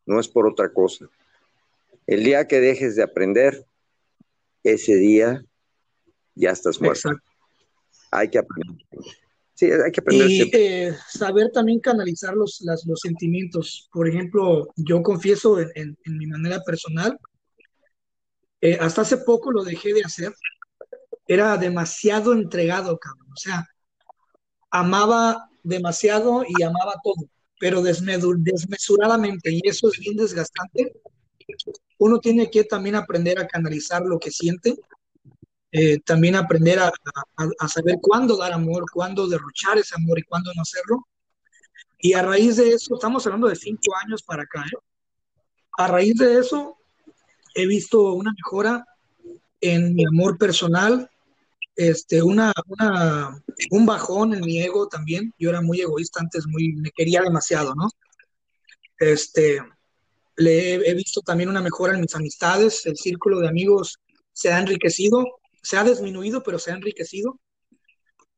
no 0.05 0.19
es 0.19 0.27
por 0.27 0.45
otra 0.45 0.71
cosa. 0.71 1.09
El 2.05 2.23
día 2.23 2.47
que 2.47 2.59
dejes 2.59 2.95
de 2.95 3.03
aprender, 3.03 3.65
ese 4.63 4.95
día 4.95 5.43
ya 6.35 6.51
estás 6.51 6.79
muerto. 6.79 7.09
Exacto. 7.09 7.31
Hay 8.11 8.29
que 8.29 8.37
aprender. 8.37 8.85
Sí, 9.55 9.65
hay 9.71 9.91
que 9.91 10.01
aprender. 10.01 10.29
Y 10.29 10.51
eh, 10.53 10.95
saber 11.09 11.51
también 11.51 11.79
canalizar 11.79 12.35
los, 12.35 12.59
las, 12.61 12.85
los 12.85 12.99
sentimientos. 12.99 13.89
Por 13.91 14.07
ejemplo, 14.07 14.67
yo 14.75 15.01
confieso 15.01 15.59
en, 15.59 15.71
en, 15.75 15.97
en 16.05 16.17
mi 16.17 16.27
manera 16.27 16.61
personal, 16.63 17.17
eh, 18.61 18.77
hasta 18.79 19.01
hace 19.01 19.17
poco 19.17 19.51
lo 19.51 19.63
dejé 19.63 19.93
de 19.93 20.03
hacer. 20.03 20.33
Era 21.25 21.55
demasiado 21.57 22.33
entregado, 22.33 22.97
cabrón. 22.99 23.31
O 23.31 23.37
sea, 23.37 23.65
amaba 24.69 25.49
demasiado 25.63 26.43
y 26.47 26.61
amaba 26.63 26.95
todo 27.03 27.15
pero 27.63 27.81
desmesuradamente, 27.81 29.49
y 29.49 29.61
eso 29.63 29.87
es 29.87 29.97
bien 29.97 30.17
desgastante. 30.17 30.91
Uno 31.97 32.19
tiene 32.19 32.51
que 32.51 32.65
también 32.65 32.95
aprender 32.95 33.39
a 33.39 33.47
canalizar 33.47 34.01
lo 34.01 34.19
que 34.19 34.31
siente, 34.31 34.75
eh, 35.71 35.97
también 35.99 36.35
aprender 36.35 36.79
a, 36.79 36.87
a, 36.87 37.47
a, 37.59 37.67
saber 37.69 37.99
cuándo 38.01 38.35
dar 38.35 38.51
amor, 38.51 38.83
cuándo 38.91 39.29
derrochar 39.29 39.77
ese 39.77 39.95
amor 39.95 40.19
y 40.19 40.23
cuándo 40.23 40.51
no 40.53 40.61
hacerlo. 40.61 41.07
Y 41.99 42.11
a 42.11 42.21
raíz 42.21 42.57
de 42.57 42.67
eso, 42.67 42.95
estamos 42.95 43.25
hablando 43.25 43.47
de 43.47 43.55
cinco 43.55 43.95
años 44.03 44.21
para 44.23 44.43
acá, 44.43 44.65
¿eh? 44.65 44.77
a 45.77 45.87
raíz 45.87 46.17
de 46.17 46.39
eso 46.39 46.75
he 47.55 47.65
visto 47.65 48.11
una 48.11 48.33
mejora 48.33 48.85
en 49.61 49.95
mi 49.95 50.03
amor 50.05 50.37
personal, 50.37 51.09
este, 51.75 52.21
una, 52.21 52.53
una, 52.67 53.41
un 53.71 53.85
bajón 53.85 54.33
en 54.33 54.41
mi 54.41 54.61
ego 54.61 54.87
también. 54.87 55.33
Yo 55.37 55.49
era 55.49 55.61
muy 55.61 55.81
egoísta 55.81 56.19
antes, 56.21 56.45
muy, 56.47 56.73
me 56.73 56.91
quería 56.91 57.21
demasiado, 57.21 57.73
¿no? 57.75 57.89
Este, 58.99 59.61
le 60.37 60.75
he, 60.75 60.89
he, 60.89 60.93
visto 60.93 61.21
también 61.21 61.49
una 61.49 61.61
mejora 61.61 61.93
en 61.93 62.01
mis 62.01 62.15
amistades, 62.15 62.85
el 62.85 62.95
círculo 62.97 63.39
de 63.39 63.47
amigos 63.47 63.99
se 64.31 64.51
ha 64.51 64.59
enriquecido, 64.59 65.23
se 65.61 65.77
ha 65.77 65.83
disminuido, 65.83 66.43
pero 66.43 66.59
se 66.59 66.71
ha 66.71 66.75
enriquecido. 66.75 67.39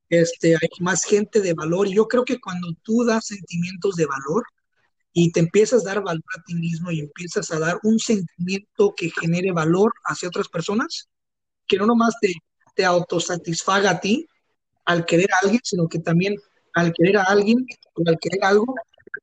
Este, 0.09 0.53
hay 0.53 0.69
más 0.79 1.03
gente 1.03 1.41
de 1.41 1.53
valor 1.53 1.87
y 1.87 1.95
yo 1.95 2.07
creo 2.07 2.25
que 2.25 2.39
cuando 2.39 2.73
tú 2.83 3.03
das 3.03 3.25
sentimientos 3.25 3.95
de 3.95 4.05
valor 4.05 4.43
y 5.13 5.31
te 5.31 5.39
empiezas 5.39 5.81
a 5.81 5.89
dar 5.89 6.03
valor 6.03 6.23
a 6.37 6.43
ti 6.43 6.53
mismo 6.53 6.91
y 6.91 6.99
empiezas 6.99 7.49
a 7.51 7.59
dar 7.59 7.79
un 7.83 7.97
sentimiento 7.99 8.93
que 8.95 9.09
genere 9.09 9.51
valor 9.51 9.91
hacia 10.03 10.27
otras 10.27 10.47
personas, 10.47 11.09
que 11.67 11.77
no 11.77 11.87
nomás 11.87 12.13
te, 12.21 12.33
te 12.75 12.85
autosatisfaga 12.85 13.91
a 13.91 13.99
ti 13.99 14.27
al 14.85 15.05
querer 15.05 15.31
a 15.33 15.39
alguien, 15.43 15.61
sino 15.63 15.87
que 15.87 15.99
también 15.99 16.35
al 16.73 16.93
querer 16.93 17.17
a 17.17 17.23
alguien 17.23 17.65
o 17.93 18.03
al 18.07 18.19
querer 18.19 18.43
algo, 18.43 18.75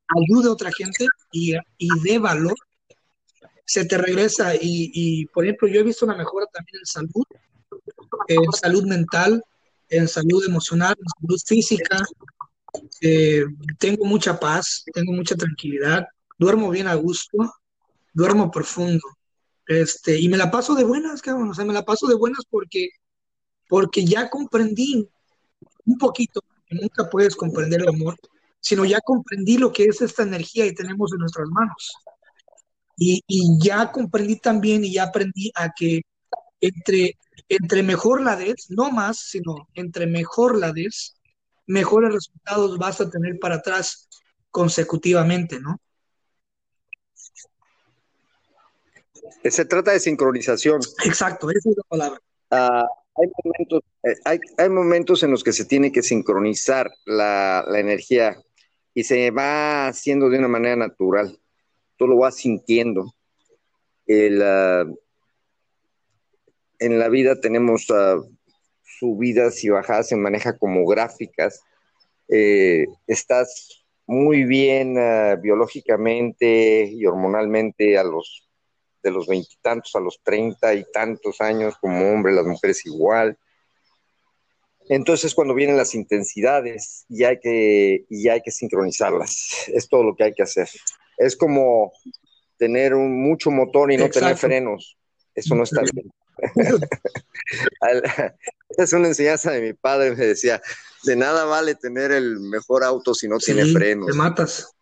ayude 0.08 0.48
a 0.48 0.52
otra 0.52 0.70
gente 0.72 1.06
y, 1.31 1.54
y 1.79 1.88
dé 2.02 2.18
valor, 2.18 2.54
se 3.64 3.85
te 3.85 3.98
regresa. 3.98 4.54
Y, 4.54 4.90
y, 4.94 5.27
por 5.27 5.44
ejemplo, 5.44 5.68
yo 5.68 5.81
he 5.81 5.85
visto 5.85 6.04
una 6.04 6.16
mejora 6.16 6.46
también 6.52 6.79
en 6.81 6.87
salud, 6.87 7.24
en 8.29 8.52
salud 8.52 8.85
mental, 8.85 9.42
en 9.88 10.08
salud 10.08 10.44
emocional, 10.44 10.96
en 10.98 11.06
salud 11.20 11.40
física. 11.44 11.98
Eh, 13.00 13.44
tengo 13.79 14.04
mucha 14.06 14.38
paz, 14.38 14.85
tengo 14.92 15.12
mucha 15.12 15.37
tranquilidad, 15.37 16.06
duermo 16.38 16.70
bien 16.70 16.87
a 16.87 16.94
gusto, 16.94 17.52
duermo 18.12 18.50
profundo. 18.50 19.02
Este, 19.66 20.18
y 20.18 20.29
me 20.29 20.37
la 20.37 20.50
paso 20.50 20.74
de 20.74 20.85
buenas, 20.85 21.22
cabrón, 21.22 21.50
o 21.50 21.54
sea, 21.54 21.64
me 21.64 21.72
la 21.72 21.85
paso 21.85 22.06
de 22.06 22.14
buenas 22.14 22.44
porque 22.50 22.88
porque 23.73 24.04
ya 24.04 24.29
comprendí 24.29 25.08
un 25.87 25.96
poquito, 25.96 26.42
que 26.66 26.75
nunca 26.75 27.08
puedes 27.08 27.35
comprender 27.35 27.81
el 27.81 27.88
amor, 27.88 28.18
sino 28.60 28.85
ya 28.85 29.00
comprendí 29.00 29.56
lo 29.56 29.73
que 29.73 29.85
es 29.85 30.02
esta 30.02 30.25
energía 30.25 30.66
y 30.66 30.75
tenemos 30.75 31.10
en 31.14 31.20
nuestras 31.20 31.48
manos. 31.48 31.94
Y, 32.98 33.23
y 33.27 33.58
ya 33.64 33.90
comprendí 33.90 34.37
también 34.37 34.85
y 34.85 34.92
ya 34.92 35.04
aprendí 35.04 35.50
a 35.54 35.70
que 35.70 36.02
entre, 36.60 37.16
entre 37.48 37.83
mejor 37.83 38.20
la 38.20 38.37
des, 38.37 38.66
no 38.68 38.90
más, 38.90 39.20
sino 39.20 39.66
entre 39.73 40.06
mejor 40.06 40.58
la 40.58 40.70
des, 40.70 41.14
mejores 41.66 42.12
resultados 42.12 42.77
vas 42.77 43.00
a 43.00 43.08
tener 43.08 43.38
para 43.38 43.54
atrás 43.54 44.06
consecutivamente, 44.50 45.58
¿no? 45.60 45.81
Se 49.44 49.64
trata 49.64 49.92
de 49.92 50.00
sincronización. 50.00 50.83
Exacto, 51.06 51.48
esa 51.48 51.70
es 51.70 51.77
la 51.79 51.85
palabra. 51.88 52.20
Ah, 52.50 52.87
hay, 53.15 53.29
momentos, 53.44 53.83
eh, 54.02 54.15
hay, 54.25 54.38
hay, 54.58 54.69
momentos 54.69 55.23
en 55.23 55.31
los 55.31 55.44
que 55.44 55.52
se 55.52 55.65
tiene 55.65 55.92
que 55.92 56.02
sincronizar 56.02 56.90
la, 57.04 57.65
la, 57.67 57.81
energía 57.81 58.37
y 58.94 59.04
se 59.04 59.31
va 59.31 59.88
haciendo 59.88 60.31
de 60.31 60.38
una 60.38 60.48
manera 60.48 60.77
natural. 60.77 61.38
Tú 61.96 62.06
lo 62.06 62.17
vas 62.19 62.37
sintiendo. 62.37 63.13
El, 64.06 64.40
uh, 64.40 64.98
en 66.79 66.98
la 66.98 67.08
vida 67.08 67.40
tenemos 67.40 67.88
uh, 67.90 68.29
subidas 68.83 69.63
y 69.63 69.69
bajadas, 69.69 70.08
se 70.08 70.17
maneja 70.17 70.56
como 70.56 70.87
gráficas. 70.87 71.63
Eh, 72.29 72.87
estás 73.06 73.85
muy 74.06 74.44
bien 74.44 74.96
uh, 74.96 75.40
biológicamente 75.40 76.85
y 76.90 77.04
hormonalmente 77.06 77.98
a 77.98 78.04
los 78.04 78.52
de 79.03 79.11
los 79.11 79.27
veintitantos 79.27 79.94
a 79.94 80.00
los 80.00 80.21
treinta 80.23 80.75
y 80.75 80.85
tantos 80.92 81.40
años 81.40 81.75
como 81.81 82.11
hombre, 82.11 82.33
las 82.33 82.46
mujeres 82.46 82.85
igual. 82.87 83.37
Entonces 84.88 85.35
cuando 85.35 85.55
vienen 85.55 85.77
las 85.77 85.94
intensidades 85.94 87.05
y 87.09 87.25
hay 87.25 87.38
que, 87.40 88.05
y 88.09 88.29
hay 88.29 88.40
que 88.42 88.50
sincronizarlas. 88.50 89.69
Es 89.69 89.88
todo 89.88 90.05
lo 90.05 90.15
que 90.15 90.25
hay 90.25 90.33
que 90.33 90.42
hacer. 90.42 90.69
Es 91.17 91.37
como 91.37 91.92
tener 92.59 92.94
un, 92.94 93.23
mucho 93.23 93.50
motor 93.50 93.92
y 93.92 93.96
no 93.96 94.05
Exacto. 94.05 94.27
tener 94.27 94.38
frenos. 94.38 94.98
Eso 95.35 95.55
no 95.55 95.65
está 95.65 95.83
bien. 95.83 96.13
es 98.69 98.92
una 98.92 99.09
enseñanza 99.09 99.53
de 99.53 99.61
mi 99.61 99.73
padre, 99.73 100.15
me 100.15 100.27
decía, 100.27 100.61
de 101.05 101.17
nada 101.17 101.44
vale 101.44 101.75
tener 101.75 102.13
el 102.13 102.40
mejor 102.40 102.85
auto 102.85 103.15
si 103.15 103.29
no 103.29 103.40
sí, 103.40 103.53
tiene 103.53 103.73
frenos. 103.73 104.07
Te 104.07 104.15
matas. 104.15 104.75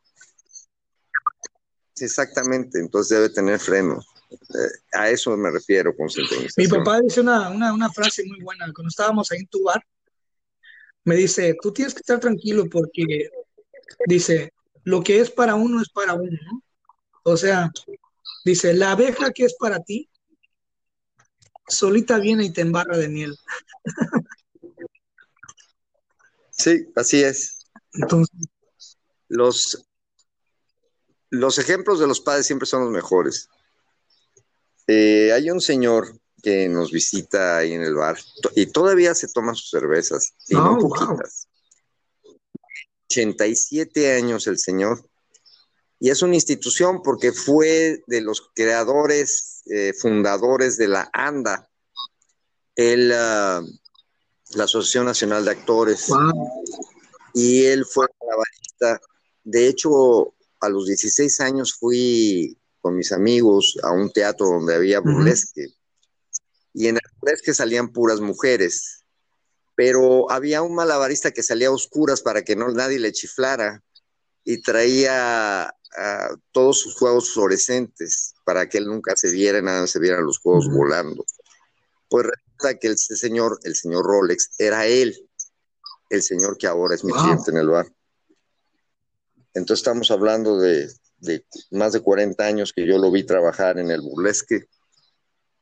Exactamente, 2.00 2.78
entonces 2.78 3.16
debe 3.16 3.28
tener 3.30 3.58
frenos. 3.58 4.06
Eh, 4.30 4.96
a 4.96 5.10
eso 5.10 5.36
me 5.36 5.50
refiero 5.50 5.94
con 5.96 6.08
Mi 6.56 6.68
papá 6.68 7.00
dice 7.00 7.20
una, 7.20 7.50
una, 7.50 7.72
una, 7.72 7.90
frase 7.90 8.24
muy 8.24 8.40
buena. 8.40 8.66
Cuando 8.72 8.88
estábamos 8.88 9.30
ahí 9.30 9.40
en 9.40 9.48
tu 9.48 9.62
bar, 9.64 9.84
me 11.04 11.16
dice, 11.16 11.56
tú 11.60 11.72
tienes 11.72 11.94
que 11.94 12.00
estar 12.00 12.20
tranquilo 12.20 12.68
porque, 12.70 13.28
dice, 14.06 14.52
lo 14.84 15.02
que 15.02 15.20
es 15.20 15.30
para 15.30 15.54
uno 15.54 15.82
es 15.82 15.88
para 15.88 16.14
uno, 16.14 16.38
¿no? 16.44 16.62
O 17.24 17.36
sea, 17.36 17.70
dice, 18.44 18.72
la 18.74 18.92
abeja 18.92 19.32
que 19.32 19.44
es 19.44 19.54
para 19.58 19.80
ti, 19.80 20.08
solita 21.66 22.18
viene 22.18 22.44
y 22.44 22.52
te 22.52 22.60
embarra 22.60 22.96
de 22.96 23.08
miel. 23.08 23.36
Sí, 26.50 26.86
así 26.94 27.22
es. 27.22 27.66
Entonces, 27.94 28.48
los, 29.28 29.86
los 31.30 31.58
ejemplos 31.58 32.00
de 32.00 32.06
los 32.06 32.20
padres 32.20 32.46
siempre 32.46 32.66
son 32.66 32.82
los 32.84 32.90
mejores. 32.90 33.48
Eh, 34.86 35.32
hay 35.32 35.50
un 35.50 35.60
señor 35.60 36.12
que 36.42 36.68
nos 36.68 36.90
visita 36.90 37.58
ahí 37.58 37.72
en 37.72 37.82
el 37.82 37.94
bar 37.94 38.18
y 38.56 38.66
todavía 38.66 39.14
se 39.14 39.28
toma 39.28 39.54
sus 39.54 39.70
cervezas, 39.70 40.34
y 40.48 40.54
oh, 40.54 40.62
no 40.62 40.78
poquitas. 40.78 41.46
Wow. 42.24 42.40
87 43.10 44.14
años 44.14 44.46
el 44.46 44.58
señor. 44.58 45.04
Y 45.98 46.10
es 46.10 46.22
una 46.22 46.34
institución 46.34 47.02
porque 47.02 47.32
fue 47.32 48.02
de 48.06 48.20
los 48.22 48.50
creadores, 48.54 49.62
eh, 49.66 49.92
fundadores 49.92 50.78
de 50.78 50.88
la 50.88 51.10
ANDA, 51.12 51.68
el, 52.74 53.10
uh, 53.10 53.66
la 54.56 54.64
Asociación 54.64 55.04
Nacional 55.04 55.44
de 55.44 55.50
Actores. 55.50 56.08
Wow. 56.08 56.64
Y 57.34 57.64
él 57.66 57.84
fue 57.84 58.06
barista. 58.18 59.00
De 59.44 59.66
hecho, 59.68 60.34
a 60.60 60.68
los 60.68 60.86
16 60.86 61.40
años 61.40 61.74
fui 61.74 62.56
con 62.80 62.96
mis 62.96 63.12
amigos 63.12 63.76
a 63.82 63.90
un 63.92 64.10
teatro 64.10 64.46
donde 64.46 64.74
había 64.74 65.00
burlesque. 65.00 65.66
Uh 65.66 65.70
-huh. 65.70 65.76
Y 66.72 66.86
en 66.88 66.96
el 66.96 67.02
burlesque 67.18 67.54
salían 67.54 67.92
puras 67.92 68.20
mujeres. 68.20 69.04
Pero 69.74 70.30
había 70.30 70.62
un 70.62 70.74
malabarista 70.74 71.30
que 71.30 71.42
salía 71.42 71.68
a 71.68 71.72
oscuras 71.72 72.20
para 72.22 72.42
que 72.42 72.56
no 72.56 72.68
nadie 72.68 72.98
le 72.98 73.12
chiflara 73.12 73.82
y 74.44 74.62
traía 74.62 75.72
uh, 75.98 76.36
todos 76.52 76.80
sus 76.80 76.94
juegos 76.94 77.32
fluorescentes 77.32 78.34
para 78.44 78.68
que 78.68 78.78
él 78.78 78.86
nunca 78.86 79.16
se 79.16 79.30
viera, 79.30 79.62
nada 79.62 79.86
se 79.86 79.98
vieran 79.98 80.24
los 80.24 80.38
juegos 80.38 80.66
uh 80.66 80.70
-huh. 80.70 80.76
volando. 80.76 81.24
Pues 82.08 82.26
resulta 82.26 82.78
que 82.78 82.88
este 82.88 83.16
señor, 83.16 83.58
el 83.62 83.74
señor 83.74 84.04
Rolex, 84.04 84.50
era 84.58 84.86
él, 84.86 85.16
el 86.10 86.22
señor 86.22 86.58
que 86.58 86.66
ahora 86.66 86.94
es 86.94 87.04
mi 87.04 87.12
wow. 87.12 87.22
cliente 87.22 87.50
en 87.50 87.56
el 87.58 87.68
bar. 87.68 87.86
Entonces 89.54 89.80
estamos 89.80 90.10
hablando 90.10 90.58
de 90.58 90.88
de 91.20 91.44
más 91.70 91.92
de 91.92 92.00
40 92.00 92.42
años 92.44 92.72
que 92.72 92.86
yo 92.86 92.98
lo 92.98 93.10
vi 93.10 93.24
trabajar 93.24 93.78
en 93.78 93.90
el 93.90 94.00
burlesque 94.00 94.66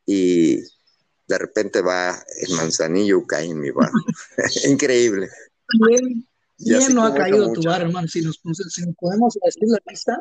y 0.05 0.55
de 0.55 1.37
repente 1.37 1.81
va 1.81 2.17
el 2.41 2.55
manzanillo 2.55 3.25
cae 3.27 3.45
en 3.45 3.59
mi 3.59 3.69
bar. 3.69 3.91
Increíble. 4.67 5.29
Bien, 5.87 6.27
bien 6.57 6.95
no 6.95 7.05
ha 7.05 7.13
caído 7.13 7.49
mucho. 7.49 7.61
tu 7.61 7.67
bar, 7.67 7.81
hermano. 7.81 8.07
Si 8.07 8.21
nos, 8.21 8.39
si 8.69 8.85
nos 8.85 8.95
podemos 8.95 9.37
decir 9.43 9.67
la 9.67 9.79
lista. 9.87 10.19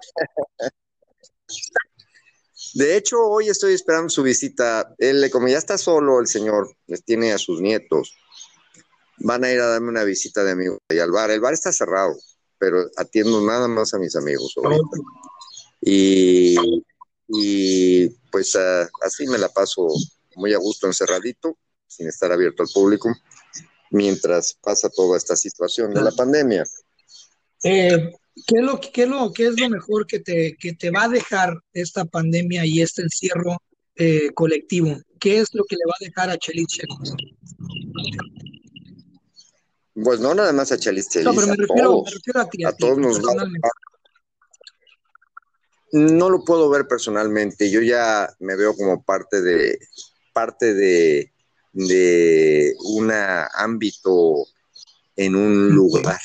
De 2.74 2.96
hecho, 2.96 3.18
hoy 3.24 3.48
estoy 3.48 3.72
esperando 3.72 4.10
su 4.10 4.22
visita. 4.22 4.94
Él, 4.98 5.30
como 5.30 5.48
ya 5.48 5.56
está 5.56 5.78
solo, 5.78 6.20
el 6.20 6.26
señor, 6.26 6.76
les 6.86 7.02
tiene 7.02 7.32
a 7.32 7.38
sus 7.38 7.62
nietos. 7.62 8.14
Van 9.20 9.42
a 9.44 9.50
ir 9.50 9.60
a 9.60 9.68
darme 9.68 9.88
una 9.88 10.04
visita 10.04 10.44
de 10.44 10.50
amigo 10.50 10.78
y 10.90 10.98
al 10.98 11.10
bar. 11.10 11.30
El 11.30 11.40
bar 11.40 11.54
está 11.54 11.72
cerrado 11.72 12.14
pero 12.58 12.90
atiendo 12.96 13.40
nada 13.40 13.68
más 13.68 13.94
a 13.94 13.98
mis 13.98 14.16
amigos. 14.16 14.52
Okay. 14.56 14.78
Y, 15.80 16.56
y, 17.28 18.08
pues 18.30 18.54
uh, 18.54 18.88
así 19.02 19.26
me 19.26 19.38
la 19.38 19.48
paso 19.48 19.88
muy 20.36 20.54
a 20.54 20.58
gusto 20.58 20.86
encerradito, 20.86 21.56
sin 21.86 22.08
estar 22.08 22.32
abierto 22.32 22.62
al 22.62 22.68
público, 22.72 23.14
mientras 23.90 24.56
pasa 24.60 24.88
toda 24.88 25.16
esta 25.16 25.36
situación 25.36 25.94
de 25.94 26.02
la 26.02 26.12
pandemia. 26.12 26.64
Eh, 27.64 28.12
¿qué, 28.46 28.58
es 28.58 28.62
lo, 28.62 28.80
qué, 28.80 29.02
es 29.02 29.08
lo, 29.08 29.32
¿Qué 29.32 29.46
es 29.46 29.60
lo 29.60 29.68
mejor 29.68 30.06
que 30.06 30.20
te, 30.20 30.56
que 30.56 30.74
te 30.74 30.90
va 30.90 31.04
a 31.04 31.08
dejar 31.08 31.54
esta 31.72 32.04
pandemia 32.04 32.64
y 32.66 32.82
este 32.82 33.02
encierro 33.02 33.62
eh, 33.96 34.30
colectivo? 34.34 34.96
¿Qué 35.18 35.38
es 35.40 35.48
lo 35.54 35.64
que 35.64 35.76
le 35.76 35.84
va 35.86 35.94
a 36.00 36.04
dejar 36.04 36.30
a 36.30 36.38
Cheliche? 36.38 36.82
Pues 40.04 40.20
no 40.20 40.34
nada 40.34 40.52
más 40.52 40.70
a 40.72 40.78
Chalis 40.78 41.08
Chelis, 41.08 41.26
no, 41.26 41.34
pero 41.34 41.46
me 41.46 41.56
refiero, 41.56 41.88
todos, 41.88 42.04
me 42.04 42.10
refiero 42.12 42.40
a 42.40 42.48
ti, 42.48 42.64
a, 42.64 42.68
a 42.68 42.72
ti, 42.72 42.78
todos 42.78 42.98
nos 42.98 43.20
va. 43.20 43.34
No 45.92 46.28
lo 46.28 46.44
puedo 46.44 46.68
ver 46.68 46.86
personalmente, 46.86 47.70
yo 47.70 47.80
ya 47.80 48.28
me 48.40 48.56
veo 48.56 48.76
como 48.76 49.02
parte 49.02 49.40
de 49.40 49.78
parte 50.32 50.74
de, 50.74 51.32
de 51.72 52.74
un 52.84 53.10
ámbito 53.10 54.46
en 55.16 55.34
un 55.34 55.70
lugar. 55.70 56.20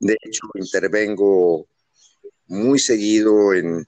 De 0.00 0.16
hecho, 0.22 0.48
intervengo 0.54 1.66
muy 2.46 2.78
seguido 2.78 3.54
en, 3.54 3.86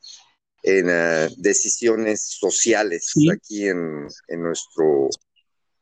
en 0.63 0.87
uh, 0.87 1.35
decisiones 1.37 2.23
sociales 2.23 3.11
¿Sí? 3.13 3.31
aquí 3.31 3.69
en, 3.69 4.07
en, 4.29 4.43
nuestro 4.43 5.09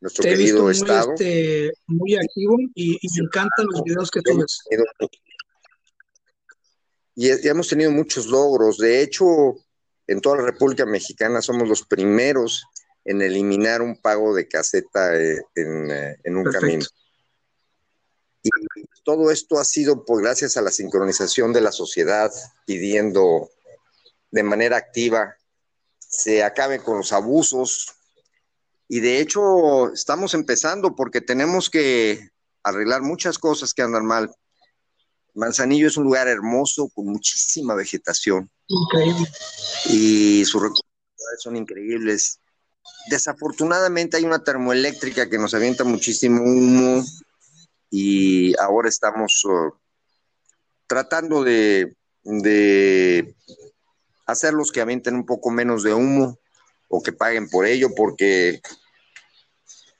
nuestro 0.01 0.23
Te 0.23 0.29
querido 0.29 0.63
muy, 0.63 0.71
estado. 0.71 1.13
Este, 1.13 1.71
muy 1.87 2.15
activo 2.15 2.57
y, 2.73 2.97
y, 3.01 3.07
me 3.17 3.25
encantan 3.25 3.65
los 3.71 3.83
videos 3.83 4.11
que 4.11 4.21
ves. 4.23 4.63
Y, 7.15 7.27
y 7.27 7.47
hemos 7.47 7.67
tenido 7.67 7.91
muchos 7.91 8.27
logros. 8.27 8.77
De 8.77 9.01
hecho, 9.01 9.55
en 10.07 10.21
toda 10.21 10.37
la 10.37 10.43
República 10.43 10.85
Mexicana 10.85 11.41
somos 11.41 11.67
los 11.67 11.83
primeros 11.83 12.65
en 13.03 13.21
eliminar 13.21 13.81
un 13.81 13.97
pago 13.97 14.33
de 14.33 14.47
caseta 14.47 15.15
eh, 15.15 15.41
en, 15.55 15.91
eh, 15.91 16.17
en 16.23 16.37
un 16.37 16.43
Perfecto. 16.43 16.67
camino. 16.67 16.85
Y 18.43 18.49
todo 19.03 19.31
esto 19.31 19.59
ha 19.59 19.65
sido 19.65 20.05
por 20.05 20.21
gracias 20.21 20.57
a 20.57 20.61
la 20.61 20.71
sincronización 20.71 21.53
de 21.53 21.61
la 21.61 21.71
sociedad 21.71 22.31
pidiendo 22.65 23.49
de 24.31 24.43
manera 24.43 24.77
activa 24.77 25.35
se 26.15 26.43
acaben 26.43 26.81
con 26.81 26.97
los 26.97 27.11
abusos, 27.11 27.94
y 28.87 28.99
de 28.99 29.19
hecho, 29.19 29.91
estamos 29.93 30.33
empezando 30.33 30.95
porque 30.95 31.21
tenemos 31.21 31.69
que 31.69 32.29
arreglar 32.63 33.01
muchas 33.01 33.39
cosas 33.39 33.73
que 33.73 33.81
andan 33.81 34.05
mal. 34.05 34.31
Manzanillo 35.33 35.87
es 35.87 35.97
un 35.97 36.05
lugar 36.05 36.27
hermoso 36.27 36.89
con 36.93 37.07
muchísima 37.07 37.73
vegetación. 37.73 38.49
Increíble. 38.67 39.27
Y 39.89 40.45
sus 40.45 40.61
recursos 40.61 40.85
son 41.39 41.55
increíbles. 41.55 42.39
Desafortunadamente 43.09 44.17
hay 44.17 44.23
una 44.23 44.43
termoeléctrica 44.43 45.29
que 45.29 45.37
nos 45.37 45.53
avienta 45.53 45.83
muchísimo 45.83 46.43
humo 46.43 47.03
y 47.89 48.57
ahora 48.59 48.89
estamos 48.89 49.43
uh, 49.45 49.73
tratando 50.87 51.43
de, 51.43 51.95
de 52.23 53.35
hacerlos 54.25 54.71
que 54.71 54.81
avienten 54.81 55.15
un 55.15 55.25
poco 55.25 55.49
menos 55.49 55.83
de 55.83 55.93
humo 55.93 56.39
o 56.87 57.01
que 57.01 57.13
paguen 57.13 57.49
por 57.49 57.65
ello, 57.65 57.89
porque 57.95 58.61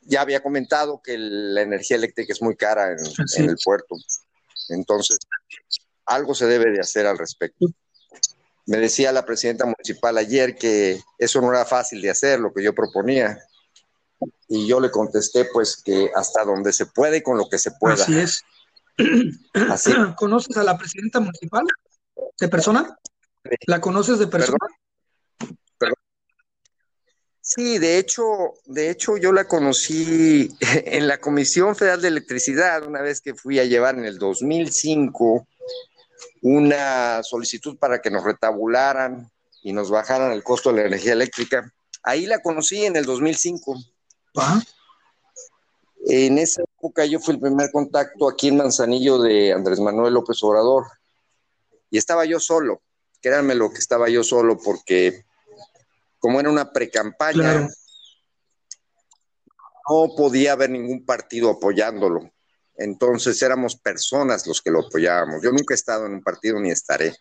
ya 0.01 0.21
había 0.21 0.41
comentado 0.41 1.01
que 1.03 1.17
la 1.17 1.61
energía 1.61 1.97
eléctrica 1.97 2.31
es 2.31 2.41
muy 2.41 2.55
cara 2.55 2.91
en, 2.91 3.49
el 3.49 3.57
puerto. 3.63 3.95
Entonces, 4.69 5.17
algo 6.05 6.35
se 6.35 6.45
debe 6.45 6.71
de 6.71 6.79
hacer 6.79 7.07
al 7.07 7.17
respecto. 7.17 7.65
Me 8.67 8.77
decía 8.77 9.11
la 9.11 9.25
presidenta 9.25 9.65
municipal 9.65 10.17
ayer 10.17 10.55
que 10.55 10.99
eso 11.17 11.41
no 11.41 11.51
era 11.51 11.65
fácil 11.65 12.01
de 12.01 12.09
hacer, 12.09 12.39
lo 12.39 12.53
que 12.53 12.63
yo 12.63 12.73
proponía. 12.73 13.39
Y 14.47 14.67
yo 14.67 14.79
le 14.79 14.91
contesté 14.91 15.45
pues 15.45 15.81
que 15.81 16.11
hasta 16.15 16.43
donde 16.43 16.71
se 16.71 16.85
puede 16.85 17.17
y 17.17 17.21
con 17.21 17.37
lo 17.37 17.49
que 17.49 17.57
se 17.57 17.71
pueda. 17.71 18.03
Así 18.03 18.17
es. 18.17 18.43
¿Conoces 20.15 20.55
a 20.57 20.63
la 20.63 20.77
presidenta 20.77 21.19
municipal 21.19 21.65
de 22.39 22.47
persona? 22.47 22.97
¿La 23.67 23.81
conoces 23.81 24.19
de 24.19 24.27
persona? 24.27 24.57
Sí, 27.47 27.77
de 27.77 27.99
hecho, 27.99 28.55
de 28.65 28.89
hecho 28.89 29.17
yo 29.17 29.31
la 29.31 29.47
conocí 29.47 30.49
en 30.59 31.07
la 31.07 31.19
Comisión 31.19 31.75
Federal 31.75 32.01
de 32.01 32.07
Electricidad 32.07 32.83
una 32.87 33.01
vez 33.01 33.21
que 33.21 33.35
fui 33.35 33.59
a 33.59 33.65
llevar 33.65 33.99
en 33.99 34.05
el 34.05 34.17
2005 34.17 35.47
una 36.41 37.21
solicitud 37.21 37.77
para 37.77 38.01
que 38.01 38.09
nos 38.09 38.23
retabularan 38.23 39.29
y 39.61 39.73
nos 39.73 39.91
bajaran 39.91 40.31
el 40.31 40.41
costo 40.41 40.71
de 40.71 40.81
la 40.81 40.87
energía 40.87 41.13
eléctrica. 41.13 41.71
Ahí 42.01 42.25
la 42.25 42.39
conocí 42.39 42.83
en 42.83 42.95
el 42.95 43.05
2005. 43.05 43.75
En 46.07 46.39
esa 46.39 46.63
época 46.63 47.05
yo 47.05 47.19
fui 47.19 47.35
el 47.35 47.41
primer 47.41 47.71
contacto 47.71 48.27
aquí 48.27 48.47
en 48.47 48.57
Manzanillo 48.57 49.19
de 49.19 49.53
Andrés 49.53 49.79
Manuel 49.79 50.15
López 50.15 50.41
Obrador 50.41 50.85
y 51.91 51.99
estaba 51.99 52.25
yo 52.25 52.39
solo. 52.39 52.81
Créanme 53.21 53.53
lo 53.53 53.69
que 53.69 53.77
estaba 53.77 54.09
yo 54.09 54.23
solo 54.23 54.57
porque 54.57 55.25
como 56.25 56.39
era 56.39 56.49
una 56.49 56.73
precampaña, 56.73 57.67
no 59.87 60.15
podía 60.17 60.53
haber 60.53 60.71
ningún 60.71 61.05
partido 61.05 61.51
apoyándolo. 61.51 62.31
Entonces 62.75 63.39
éramos 63.43 63.75
personas 63.75 64.47
los 64.47 64.59
que 64.59 64.71
lo 64.71 64.87
apoyábamos. 64.87 65.43
Yo 65.43 65.51
nunca 65.51 65.75
he 65.75 65.77
estado 65.77 66.07
en 66.07 66.13
un 66.13 66.23
partido 66.23 66.59
ni 66.59 66.71
estaré. 66.71 67.13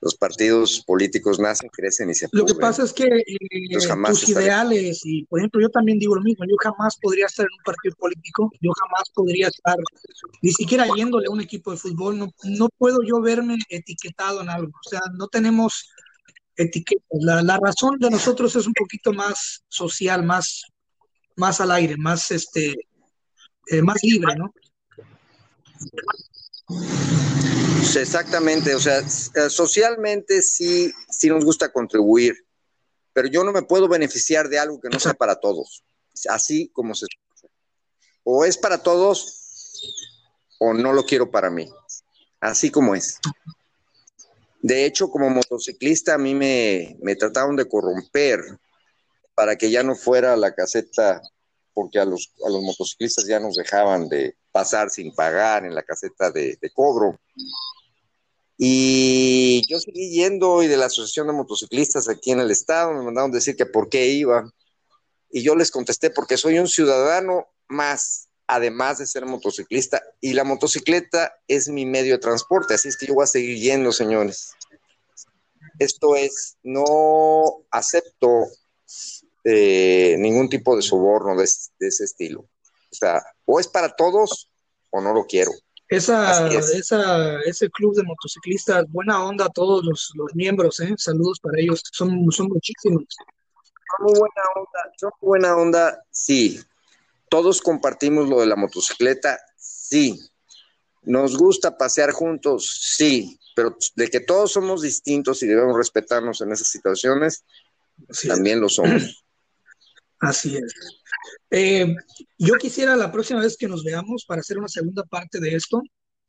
Los 0.00 0.14
partidos 0.16 0.82
políticos 0.86 1.38
nacen, 1.38 1.68
crecen 1.68 2.08
y 2.08 2.14
se 2.14 2.28
Lo 2.32 2.46
que 2.46 2.54
pasa 2.54 2.84
es 2.84 2.94
que 2.94 3.04
eh, 3.04 3.78
tus 4.06 4.28
ideales, 4.30 5.02
y 5.04 5.26
por 5.26 5.40
ejemplo, 5.40 5.60
yo 5.60 5.68
también 5.68 5.98
digo 5.98 6.14
lo 6.14 6.22
mismo, 6.22 6.46
yo 6.46 6.56
jamás 6.62 6.96
podría 6.96 7.26
estar 7.26 7.44
en 7.44 7.52
un 7.58 7.62
partido 7.62 7.94
político, 7.96 8.50
yo 8.62 8.70
jamás 8.72 9.10
podría 9.14 9.48
estar 9.48 9.76
ni 10.40 10.50
siquiera 10.50 10.86
yéndole 10.96 11.26
a 11.26 11.30
un 11.30 11.42
equipo 11.42 11.72
de 11.72 11.76
fútbol, 11.76 12.18
no, 12.18 12.30
no 12.44 12.70
puedo 12.78 13.02
yo 13.02 13.20
verme 13.20 13.58
etiquetado 13.68 14.40
en 14.40 14.48
algo. 14.48 14.72
O 14.72 14.88
sea, 14.88 15.00
no 15.12 15.28
tenemos 15.28 15.90
etiquetas. 16.56 17.04
La, 17.20 17.58
razón 17.58 17.98
de 17.98 18.10
nosotros 18.10 18.54
es 18.56 18.66
un 18.66 18.74
poquito 18.74 19.12
más 19.12 19.64
social, 19.68 20.24
más, 20.24 20.62
más 21.36 21.60
al 21.60 21.70
aire, 21.72 21.96
más, 21.96 22.30
este, 22.30 22.74
eh, 23.68 23.82
más 23.82 24.02
libre, 24.02 24.34
¿no? 24.36 24.52
Exactamente, 27.96 28.74
o 28.74 28.80
sea, 28.80 28.98
eh, 29.00 29.50
socialmente 29.50 30.42
sí, 30.42 30.92
sí 31.10 31.28
nos 31.28 31.44
gusta 31.44 31.70
contribuir, 31.70 32.34
pero 33.12 33.28
yo 33.28 33.44
no 33.44 33.52
me 33.52 33.62
puedo 33.62 33.88
beneficiar 33.88 34.48
de 34.48 34.58
algo 34.58 34.80
que 34.80 34.88
no 34.88 34.98
sea 34.98 35.14
para 35.14 35.36
todos, 35.36 35.84
así 36.28 36.70
como 36.72 36.94
se 36.94 37.06
o 38.24 38.44
es 38.44 38.56
para 38.56 38.82
todos 38.82 39.40
o 40.58 40.72
no 40.72 40.92
lo 40.92 41.04
quiero 41.04 41.30
para 41.30 41.50
mí, 41.50 41.70
así 42.40 42.70
como 42.70 42.94
es. 42.94 43.20
De 44.64 44.86
hecho, 44.86 45.10
como 45.10 45.28
motociclista 45.28 46.14
a 46.14 46.18
mí 46.18 46.34
me, 46.34 46.96
trataron 47.18 47.54
de 47.54 47.68
corromper 47.68 48.40
para 49.34 49.56
que 49.56 49.70
ya 49.70 49.82
no 49.82 49.94
fuera 49.94 50.38
la 50.38 50.54
caseta, 50.54 51.20
porque 51.74 51.98
a 51.98 52.06
los, 52.06 52.32
a 52.46 52.48
los 52.48 52.62
motociclistas 52.62 53.26
ya 53.26 53.38
nos 53.38 53.56
dejaban 53.56 54.08
de 54.08 54.38
pasar 54.52 54.88
sin 54.88 55.14
pagar 55.14 55.66
en 55.66 55.74
la 55.74 55.82
caseta 55.82 56.30
de, 56.30 56.58
cobro. 56.72 57.20
Y 58.56 59.60
yo 59.68 59.78
seguí 59.80 60.12
yendo 60.12 60.62
y 60.62 60.66
de 60.66 60.78
la 60.78 60.86
Asociación 60.86 61.26
de 61.26 61.34
Motociclistas 61.34 62.08
aquí 62.08 62.30
en 62.30 62.40
el 62.40 62.50
estado 62.50 62.94
me 62.94 63.02
mandaron 63.02 63.32
decir 63.32 63.56
que 63.56 63.66
por 63.66 63.90
qué 63.90 64.06
iba. 64.06 64.50
Y 65.30 65.42
yo 65.42 65.54
les 65.56 65.70
contesté 65.70 66.08
porque 66.08 66.38
soy 66.38 66.58
un 66.58 66.68
ciudadano 66.68 67.48
más, 67.68 68.30
además 68.46 68.98
de 68.98 69.06
ser 69.06 69.26
motociclista, 69.26 70.02
y 70.20 70.34
la 70.34 70.44
motocicleta 70.44 71.34
es 71.48 71.68
mi 71.68 71.86
medio 71.86 72.14
de 72.14 72.20
transporte, 72.20 72.74
así 72.74 72.88
es 72.88 72.96
que 72.96 73.06
yo 73.06 73.14
voy 73.14 73.24
a 73.24 73.28
seguir 73.28 73.58
yendo, 73.58 73.92
señores. 73.92 74.52
Esto 75.78 76.14
es, 76.16 76.56
no 76.62 77.64
acepto 77.70 78.46
eh, 79.44 80.16
ningún 80.18 80.48
tipo 80.48 80.76
de 80.76 80.82
soborno 80.82 81.36
de, 81.36 81.44
ese 81.44 82.04
estilo. 82.04 82.40
O 82.40 82.94
sea, 82.94 83.22
o 83.44 83.58
es 83.58 83.68
para 83.68 83.94
todos 83.94 84.50
o 84.90 85.00
no 85.00 85.12
lo 85.12 85.26
quiero. 85.26 85.50
Esa, 85.88 86.48
esa, 86.48 87.40
ese 87.42 87.68
club 87.70 87.94
de 87.94 88.04
motociclistas, 88.04 88.86
buena 88.88 89.22
onda 89.24 89.46
a 89.46 89.50
todos 89.50 89.84
los, 89.84 90.12
miembros, 90.34 90.80
¿eh? 90.80 90.94
saludos 90.96 91.38
para 91.40 91.60
ellos, 91.60 91.82
son, 91.92 92.30
son 92.30 92.48
muchísimos. 92.48 93.04
Son 93.08 94.06
muy 94.06 94.18
buena 94.18 94.42
onda, 94.56 94.92
son 94.96 95.10
buena 95.20 95.56
onda, 95.56 96.04
sí. 96.10 96.60
Todos 97.34 97.60
compartimos 97.60 98.28
lo 98.28 98.40
de 98.40 98.46
la 98.46 98.54
motocicleta, 98.54 99.40
sí. 99.56 100.20
Nos 101.02 101.36
gusta 101.36 101.76
pasear 101.76 102.12
juntos, 102.12 102.94
sí 102.96 103.38
pero 103.54 103.76
de 103.94 104.08
que 104.08 104.20
todos 104.20 104.52
somos 104.52 104.82
distintos 104.82 105.42
y 105.42 105.46
debemos 105.46 105.76
respetarnos 105.76 106.40
en 106.40 106.52
esas 106.52 106.68
situaciones, 106.68 107.44
también 108.26 108.60
lo 108.60 108.68
somos. 108.68 109.24
Así 110.18 110.56
es. 110.56 110.74
Eh, 111.50 111.94
yo 112.38 112.54
quisiera 112.54 112.96
la 112.96 113.12
próxima 113.12 113.40
vez 113.40 113.56
que 113.56 113.68
nos 113.68 113.84
veamos 113.84 114.24
para 114.26 114.40
hacer 114.40 114.58
una 114.58 114.68
segunda 114.68 115.04
parte 115.04 115.38
de 115.38 115.54
esto, 115.54 115.82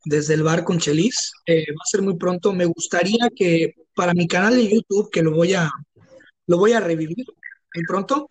desde 0.03 0.35
el 0.35 0.43
bar 0.43 0.63
con 0.63 0.79
Chelis, 0.79 1.31
eh, 1.45 1.65
va 1.71 1.81
a 1.83 1.89
ser 1.89 2.01
muy 2.01 2.15
pronto. 2.17 2.53
Me 2.53 2.65
gustaría 2.65 3.29
que 3.35 3.73
para 3.95 4.13
mi 4.13 4.27
canal 4.27 4.55
de 4.55 4.69
YouTube, 4.69 5.09
que 5.11 5.23
lo 5.23 5.31
voy 5.31 5.53
a, 5.53 5.71
lo 6.47 6.57
voy 6.57 6.73
a 6.73 6.79
revivir 6.79 7.25
muy 7.73 7.83
pronto, 7.87 8.29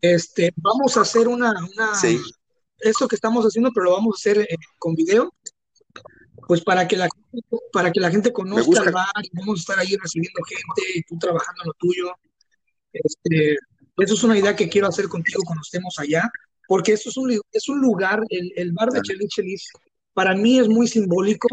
este, 0.00 0.52
vamos 0.56 0.96
a 0.96 1.02
hacer 1.02 1.28
una, 1.28 1.50
una 1.50 1.92
esto 2.78 3.08
que 3.08 3.16
estamos 3.16 3.44
haciendo, 3.44 3.70
pero 3.74 3.86
lo 3.86 3.92
vamos 3.92 4.16
a 4.16 4.18
hacer 4.18 4.38
eh, 4.38 4.56
con 4.78 4.94
video 4.94 5.32
pues 6.50 6.62
para 6.64 6.88
que 6.88 6.96
la, 6.96 7.08
para 7.72 7.92
que 7.92 8.00
la 8.00 8.10
gente 8.10 8.32
conozca 8.32 8.82
el 8.82 8.90
bar, 8.90 9.06
vamos 9.34 9.58
a 9.58 9.60
estar 9.60 9.78
ahí 9.78 9.96
recibiendo 9.96 10.40
gente, 10.42 11.04
tú 11.08 11.16
trabajando 11.16 11.62
en 11.62 11.68
lo 11.68 11.74
tuyo. 11.74 12.12
Este, 12.92 13.56
eso 13.98 14.14
es 14.14 14.24
una 14.24 14.36
idea 14.36 14.56
que 14.56 14.68
quiero 14.68 14.88
hacer 14.88 15.06
contigo 15.06 15.42
cuando 15.46 15.62
estemos 15.62 15.96
allá, 16.00 16.28
porque 16.66 16.94
eso 16.94 17.08
es 17.08 17.16
un, 17.16 17.40
es 17.52 17.68
un 17.68 17.80
lugar, 17.80 18.20
el, 18.30 18.52
el 18.56 18.72
bar 18.72 18.90
de 18.90 19.00
Chelis 19.00 19.28
Chelis, 19.28 19.68
para 20.12 20.34
mí 20.34 20.58
es 20.58 20.68
muy 20.68 20.88
simbólico. 20.88 21.46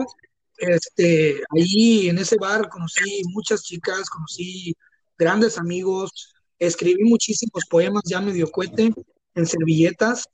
Este, 0.58 1.43
ahí 1.56 2.10
en 2.10 2.18
ese 2.18 2.38
bar 2.38 2.68
conocí 2.68 3.22
muchas 3.26 3.62
chicas, 3.62 4.10
conocí 4.10 4.74
grandes 5.16 5.60
amigos, 5.60 6.34
escribí 6.60 7.03
muchísimos 7.03 7.66
poemas 7.70 8.03
ya 8.05 8.22
medio 8.22 8.49
cohete 8.49 8.93
en 9.36 9.45
servilletas, 9.45 10.26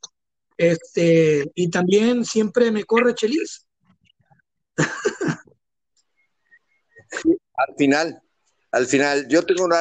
este, 0.57 1.51
y 1.55 1.69
también 1.69 2.25
siempre 2.25 2.71
me 2.71 2.83
corre 2.83 3.15
Chelis. 3.15 3.65
al 7.55 7.75
final, 7.77 8.21
al 8.73 8.87
final, 8.87 9.27
yo 9.27 9.43
tengo 9.45 9.65
un, 9.65 9.71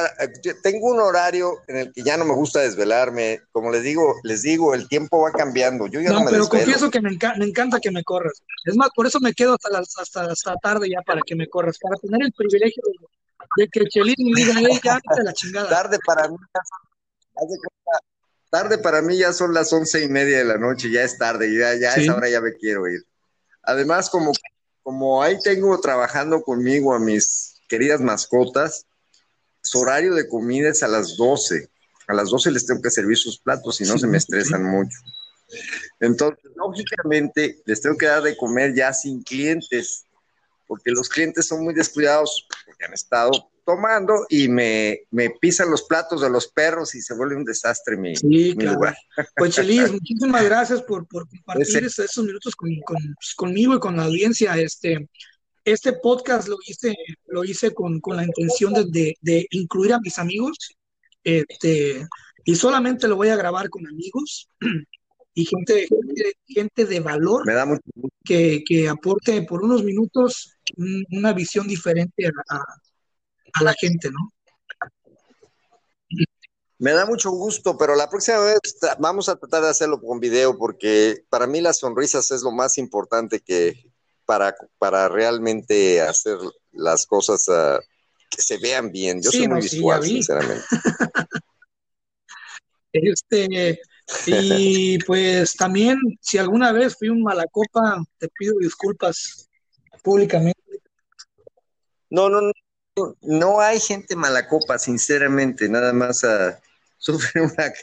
tengo 0.61 0.91
un 0.91 0.99
horario 0.99 1.63
en 1.67 1.77
el 1.77 1.91
que 1.91 2.03
ya 2.03 2.15
no 2.15 2.25
me 2.25 2.35
gusta 2.35 2.59
desvelarme. 2.59 3.39
Como 3.51 3.71
les 3.71 3.81
digo, 3.81 4.15
les 4.23 4.43
digo, 4.43 4.75
el 4.75 4.87
tiempo 4.87 5.21
va 5.21 5.31
cambiando. 5.31 5.87
Yo 5.87 5.99
ya 5.99 6.11
no, 6.11 6.25
pero 6.29 6.47
confieso 6.47 6.91
que 6.91 7.01
me, 7.01 7.09
encanta 7.09 7.79
que 7.79 7.89
me 7.89 8.03
corras. 8.03 8.43
Es 8.65 8.75
más, 8.75 8.89
por 8.95 9.07
eso 9.07 9.19
me 9.19 9.33
quedo 9.33 9.55
hasta, 9.55 9.79
hasta, 9.99 10.31
hasta 10.31 10.55
tarde 10.57 10.89
ya 10.91 11.01
para 11.01 11.21
que 11.25 11.35
me 11.35 11.47
corras, 11.47 11.79
para 11.79 11.95
tener 11.97 12.21
el 12.21 12.33
privilegio 12.33 12.83
de, 12.85 13.07
que 13.71 13.85
Chelín 13.85 14.15
me 14.33 14.41
diga, 14.41 14.81
ya 14.83 15.23
la 15.23 15.33
chingada. 15.33 15.69
Tarde 15.69 15.99
para 16.05 16.27
mí, 16.27 16.37
tarde 18.49 18.77
para 18.77 19.01
mí 19.01 19.17
ya 19.17 19.33
son 19.33 19.53
las 19.53 19.71
once 19.73 20.03
y 20.03 20.07
media 20.07 20.37
de 20.39 20.45
la 20.45 20.57
noche, 20.57 20.91
ya 20.91 21.03
es 21.03 21.17
tarde, 21.17 21.51
ya, 21.57 21.75
ya 21.75 21.95
es 21.95 22.09
ahora 22.09 22.29
ya 22.29 22.41
me 22.41 22.53
quiero 22.53 22.87
ir. 22.87 23.03
Además, 23.63 24.09
como 24.09 24.31
como 24.83 25.23
ahí 25.23 25.39
tengo 25.39 25.79
trabajando 25.79 26.41
conmigo 26.43 26.93
a 26.93 26.99
mis 26.99 27.61
queridas 27.67 28.01
mascotas, 28.01 28.85
su 29.61 29.79
horario 29.79 30.13
de 30.13 30.27
comida 30.27 30.69
es 30.69 30.83
a 30.83 30.89
las 30.89 31.15
12. 31.15 31.69
A 32.07 32.13
las 32.13 32.29
12 32.29 32.51
les 32.51 32.65
tengo 32.65 32.81
que 32.81 32.91
servir 32.91 33.17
sus 33.17 33.39
platos 33.39 33.79
y 33.79 33.85
no 33.85 33.97
se 33.97 34.07
me 34.07 34.17
estresan 34.17 34.65
mucho. 34.65 34.97
Entonces, 36.01 36.51
lógicamente, 36.55 37.61
les 37.65 37.81
tengo 37.81 37.97
que 37.97 38.07
dar 38.07 38.21
de 38.21 38.35
comer 38.35 38.75
ya 38.75 38.93
sin 38.93 39.23
clientes, 39.23 40.05
porque 40.67 40.91
los 40.91 41.09
clientes 41.09 41.47
son 41.47 41.63
muy 41.63 41.73
descuidados, 41.73 42.47
porque 42.65 42.85
han 42.85 42.93
estado 42.93 43.31
tomando 43.65 44.25
y 44.29 44.47
me, 44.47 45.05
pisan 45.39 45.71
los 45.71 45.83
platos 45.83 46.21
de 46.21 46.29
los 46.29 46.47
perros 46.47 46.95
y 46.95 47.01
se 47.01 47.15
vuelve 47.15 47.35
un 47.35 47.45
desastre 47.45 47.97
mi, 47.97 48.13
lugar. 48.53 48.95
Pues 49.35 49.55
Chelis, 49.55 49.91
muchísimas 49.91 50.43
gracias 50.43 50.81
por, 50.81 51.07
compartir 51.07 51.85
esos 51.85 52.17
minutos 52.25 52.55
con, 52.55 52.69
pues, 52.85 53.33
conmigo 53.35 53.75
y 53.75 53.79
con 53.79 53.97
la 53.97 54.05
audiencia. 54.05 54.57
Este, 54.57 55.07
este 55.65 55.93
podcast 55.93 56.47
lo 56.47 56.57
hice, 56.67 56.95
lo 57.27 57.43
hice 57.43 57.73
con, 57.73 58.01
la 58.07 58.25
intención 58.25 58.73
de, 58.73 59.47
incluir 59.51 59.93
a 59.93 59.99
mis 59.99 60.19
amigos 60.19 60.57
Este, 61.23 62.05
y 62.45 62.55
solamente 62.55 63.07
lo 63.07 63.15
voy 63.15 63.29
a 63.29 63.37
grabar 63.37 63.69
con 63.69 63.87
amigos 63.87 64.49
y 65.35 65.45
gente, 65.45 65.87
gente, 66.47 66.85
de 66.85 66.99
valor 66.99 67.45
Me 67.45 67.53
da 67.53 67.65
mucho 67.65 67.81
que, 68.23 68.63
que, 68.65 68.87
aporte 68.87 69.41
por 69.43 69.63
unos 69.63 69.83
minutos 69.83 70.55
una 71.11 71.33
visión 71.33 71.67
diferente 71.67 72.27
a, 72.27 72.57
a 73.53 73.63
la 73.63 73.73
gente, 73.73 74.09
¿no? 74.11 74.31
Me 76.79 76.91
da 76.91 77.05
mucho 77.05 77.31
gusto, 77.31 77.77
pero 77.77 77.95
la 77.95 78.09
próxima 78.09 78.39
vez 78.39 78.59
vamos 78.99 79.29
a 79.29 79.37
tratar 79.37 79.63
de 79.63 79.69
hacerlo 79.69 80.01
con 80.01 80.19
video 80.19 80.57
porque 80.57 81.23
para 81.29 81.47
mí 81.47 81.61
las 81.61 81.79
sonrisas 81.79 82.29
es 82.31 82.41
lo 82.41 82.51
más 82.51 82.77
importante 82.77 83.39
que 83.39 83.91
para, 84.25 84.53
para 84.77 85.07
realmente 85.07 86.01
hacer 86.01 86.37
las 86.71 87.05
cosas 87.05 87.47
uh, 87.47 87.79
que 88.29 88.41
se 88.41 88.57
vean 88.57 88.91
bien. 88.91 89.21
Yo 89.21 89.31
soy 89.31 89.47
muy 89.47 89.61
visual, 89.61 90.03
sinceramente. 90.03 90.65
este, 92.91 93.79
y 94.25 94.99
pues 94.99 95.55
también, 95.55 95.97
si 96.21 96.37
alguna 96.37 96.71
vez 96.71 96.95
fui 96.97 97.09
un 97.09 97.23
mala 97.23 97.45
copa, 97.51 98.03
te 98.17 98.27
pido 98.29 98.57
disculpas 98.59 99.49
públicamente. 100.03 100.59
No, 102.09 102.29
no, 102.29 102.41
no, 102.41 102.53
no 103.21 103.59
hay 103.59 103.79
gente 103.79 104.15
mala 104.15 104.47
copa, 104.47 104.77
sinceramente, 104.77 105.67
nada 105.67 105.93
más 105.93 106.23
uh, 106.23 106.53
sufre 106.97 107.41
una, 107.41 107.73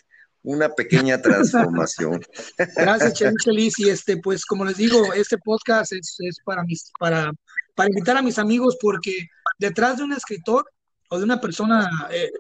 una 0.43 0.69
pequeña 0.69 1.21
transformación. 1.21 2.21
Gracias, 2.77 3.35
Chelis. 3.43 3.79
Y 3.79 3.91
este, 3.91 4.17
pues, 4.19 4.45
como 4.47 4.65
les 4.65 4.77
digo, 4.77 5.13
este 5.15 5.37
podcast 5.39 5.93
es, 5.93 6.17
es 6.21 6.39
para 6.45 6.63
mis, 6.63 6.93
para, 6.99 7.33
para 7.75 7.89
invitar 7.89 8.17
a 8.17 8.23
mis 8.23 8.39
amigos, 8.39 8.77
porque 8.81 9.29
detrás 9.59 9.99
de 9.99 10.05
un 10.05 10.13
escritor 10.13 10.65
o 11.09 11.19
de 11.19 11.25
una 11.25 11.41
persona 11.41 11.91
eh, 12.11 12.31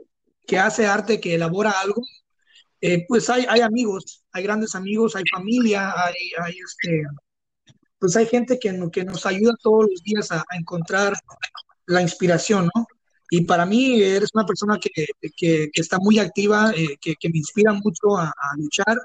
que 0.47 0.59
hace 0.59 0.87
arte, 0.87 1.21
que 1.21 1.35
elabora 1.35 1.73
algo, 1.81 2.03
eh, 2.81 3.05
pues 3.07 3.29
hay, 3.29 3.45
amigos, 3.61 4.25
hay 4.33 4.43
grandes 4.43 4.75
amigos, 4.75 5.15
hay 5.15 5.25
familia, 5.31 5.93
hay, 6.03 6.57
este, 6.65 7.03
pues 7.99 8.17
hay 8.17 8.27
gente 8.27 8.59
que, 8.59 8.89
que 8.91 9.05
nos 9.05 9.27
ayuda 9.27 9.55
todos 9.63 9.87
los 9.91 10.03
días 10.03 10.33
a, 10.33 10.45
encontrar 10.53 11.15
la 11.87 12.01
inspiración, 12.01 12.71
¿no? 12.75 12.87
Y 13.33 13.43
para 13.45 13.67
mí 13.67 14.01
eres 14.01 14.31
una 14.35 14.47
persona 14.47 14.79
que, 14.81 14.91
que, 15.37 15.71
está 15.75 15.99
muy 15.99 16.19
activa, 16.19 16.73
eh, 16.75 16.97
que, 17.01 17.15
que, 17.21 17.29
me 17.29 17.39
inspira 17.39 17.73
mucho 17.73 18.17
a, 18.17 18.25
a, 18.29 18.57
luchar. 18.57 18.97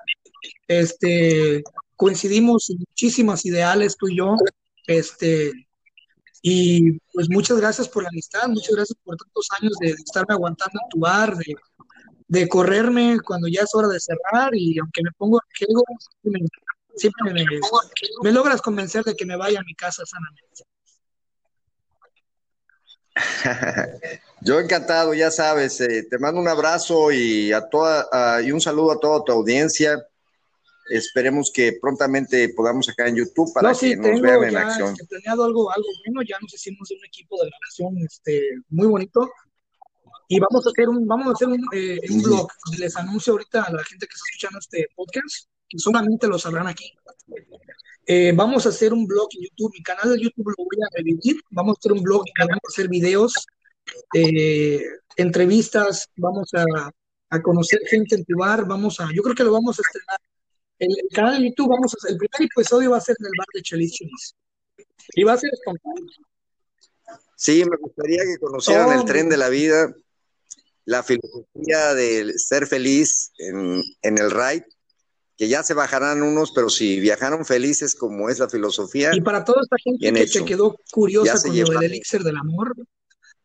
Este, 0.67 1.61
coincidimos 1.95 2.69
en 2.69 2.77
muchísimas 2.79 3.45
ideales, 3.45 3.97
tú 3.97 4.07
y 4.07 4.17
yo. 4.17 4.35
Este, 4.87 5.51
y 6.41 6.93
pues 7.13 7.29
muchas 7.29 7.57
gracias 7.57 7.89
por 7.89 8.03
la 8.03 8.09
amistad, 8.09 8.47
muchas 8.47 8.75
gracias 8.75 8.97
por 9.03 9.15
tantos 9.17 9.47
años 9.59 9.73
de, 9.79 9.87
de 9.87 9.93
estarme 9.93 10.33
aguantando 10.33 10.79
en 10.81 10.89
tu 10.89 10.99
bar, 10.99 11.35
de, 11.35 11.55
de, 12.27 12.47
correrme 12.47 13.17
cuando 13.25 13.47
ya 13.47 13.61
es 13.61 13.73
hora 13.73 13.87
de 13.87 13.99
cerrar 13.99 14.49
y 14.53 14.77
aunque 14.79 15.01
me 15.03 15.11
pongo 15.17 15.39
riesgo, 15.59 15.83
siempre, 16.21 16.41
siempre 16.95 17.33
me, 17.33 17.45
me 18.23 18.31
logras 18.31 18.61
convencer 18.61 19.03
de 19.03 19.15
que 19.15 19.25
me 19.25 19.35
vaya 19.35 19.59
a 19.59 19.63
mi 19.63 19.75
casa 19.75 20.03
sanamente. 20.05 20.63
Yo 24.41 24.59
encantado, 24.59 25.13
ya 25.13 25.31
sabes, 25.31 25.79
eh, 25.81 26.03
te 26.09 26.19
mando 26.19 26.41
un 26.41 26.47
abrazo 26.47 27.11
y 27.11 27.51
a 27.53 27.61
toda 27.69 28.07
uh, 28.11 28.41
y 28.41 28.51
un 28.51 28.61
saludo 28.61 28.91
a 28.91 28.99
toda 28.99 29.23
tu 29.23 29.31
audiencia. 29.31 30.05
Esperemos 30.89 31.51
que 31.51 31.77
prontamente 31.81 32.49
podamos 32.49 32.87
acá 32.89 33.07
en 33.07 33.15
YouTube 33.15 33.51
para 33.53 33.69
no, 33.69 33.75
sí, 33.75 33.91
que 33.91 34.11
nos 34.11 34.21
vean 34.21 34.43
en 34.43 34.57
acción. 34.57 34.95
Planeado 35.09 35.45
algo, 35.45 35.71
algo 35.71 35.87
bueno, 36.05 36.21
ya 36.27 36.37
nos 36.39 36.53
hicimos 36.53 36.91
un 36.91 37.03
equipo 37.05 37.41
de 37.41 37.49
grabación 37.49 37.97
este, 38.05 38.41
muy 38.69 38.87
bonito 38.87 39.31
y 40.27 40.39
vamos 40.39 40.65
a 40.65 40.69
hacer 40.69 40.89
un, 40.89 41.07
vamos 41.07 41.27
a 41.27 41.31
hacer 41.31 41.47
un, 41.47 41.65
eh, 41.73 41.99
un 42.09 42.21
blog. 42.21 42.47
Les 42.77 42.95
anuncio 42.95 43.33
ahorita 43.33 43.63
a 43.63 43.71
la 43.71 43.83
gente 43.83 44.07
que 44.07 44.13
está 44.13 44.25
escuchando 44.27 44.59
este 44.59 44.87
podcast, 44.95 45.49
que 45.67 45.77
solamente 45.77 46.27
lo 46.27 46.39
sabrán 46.39 46.67
aquí. 46.67 46.91
Eh, 48.07 48.33
vamos 48.35 48.65
a 48.65 48.69
hacer 48.69 48.93
un 48.93 49.05
blog 49.07 49.27
en 49.35 49.43
YouTube, 49.43 49.73
mi 49.73 49.83
canal 49.83 50.13
de 50.13 50.21
YouTube 50.21 50.53
lo 50.55 50.63
voy 50.63 50.77
a 50.83 50.97
revivir, 50.97 51.41
vamos 51.49 51.77
a 51.77 51.79
hacer 51.79 51.91
un 51.91 52.03
blog 52.03 52.23
y 52.25 52.31
vamos 52.39 52.59
a 52.63 52.67
hacer 52.67 52.87
videos, 52.87 53.33
eh, 54.13 54.79
entrevistas, 55.17 56.07
vamos 56.15 56.49
a, 56.53 56.91
a, 57.29 57.41
conocer 57.41 57.79
gente 57.87 58.15
en 58.15 58.25
tu 58.25 58.37
bar, 58.37 58.67
vamos 58.67 58.99
a, 58.99 59.09
yo 59.11 59.23
creo 59.23 59.35
que 59.35 59.43
lo 59.43 59.53
vamos 59.53 59.79
a 59.79 59.81
estrenar. 59.81 60.19
El, 60.77 60.89
el 60.89 61.09
canal 61.15 61.39
de 61.39 61.49
YouTube, 61.49 61.69
vamos 61.69 61.95
a, 61.95 62.09
el 62.09 62.17
primer 62.17 62.51
episodio 62.51 62.91
va 62.91 62.97
a 62.97 63.01
ser 63.01 63.15
en 63.19 63.25
el 63.25 63.31
bar 63.37 63.47
de 63.53 63.61
Chelis 63.61 63.93
Chelis. 63.93 64.35
Y 65.15 65.23
va 65.23 65.33
a 65.33 65.37
ser 65.37 65.49
espontáneo. 65.53 66.05
Sí, 67.35 67.63
me 67.65 67.77
gustaría 67.77 68.23
que 68.23 68.37
conocieran 68.39 68.89
oh, 68.89 68.99
el 68.99 69.05
tren 69.05 69.29
de 69.29 69.37
la 69.37 69.49
vida, 69.49 69.93
la 70.85 71.03
filosofía 71.03 71.93
de 71.93 72.33
ser 72.37 72.67
feliz 72.67 73.31
en, 73.37 73.83
en 74.01 74.17
el 74.17 74.31
ride 74.31 74.65
que 75.37 75.49
ya 75.49 75.63
se 75.63 75.73
bajarán 75.73 76.23
unos, 76.23 76.51
pero 76.53 76.69
si 76.69 76.99
viajaron 76.99 77.45
felices 77.45 77.95
como 77.95 78.29
es 78.29 78.39
la 78.39 78.47
filosofía. 78.47 79.11
Y 79.13 79.21
para 79.21 79.43
toda 79.43 79.61
esta 79.61 79.75
gente 79.83 80.13
que 80.13 80.21
hecho. 80.21 80.39
se 80.39 80.45
quedó 80.45 80.77
curiosa 80.91 81.41
con 81.41 81.57
lo 81.57 81.79
del 81.79 81.91
elixir 81.91 82.23
del 82.23 82.37
amor, 82.37 82.73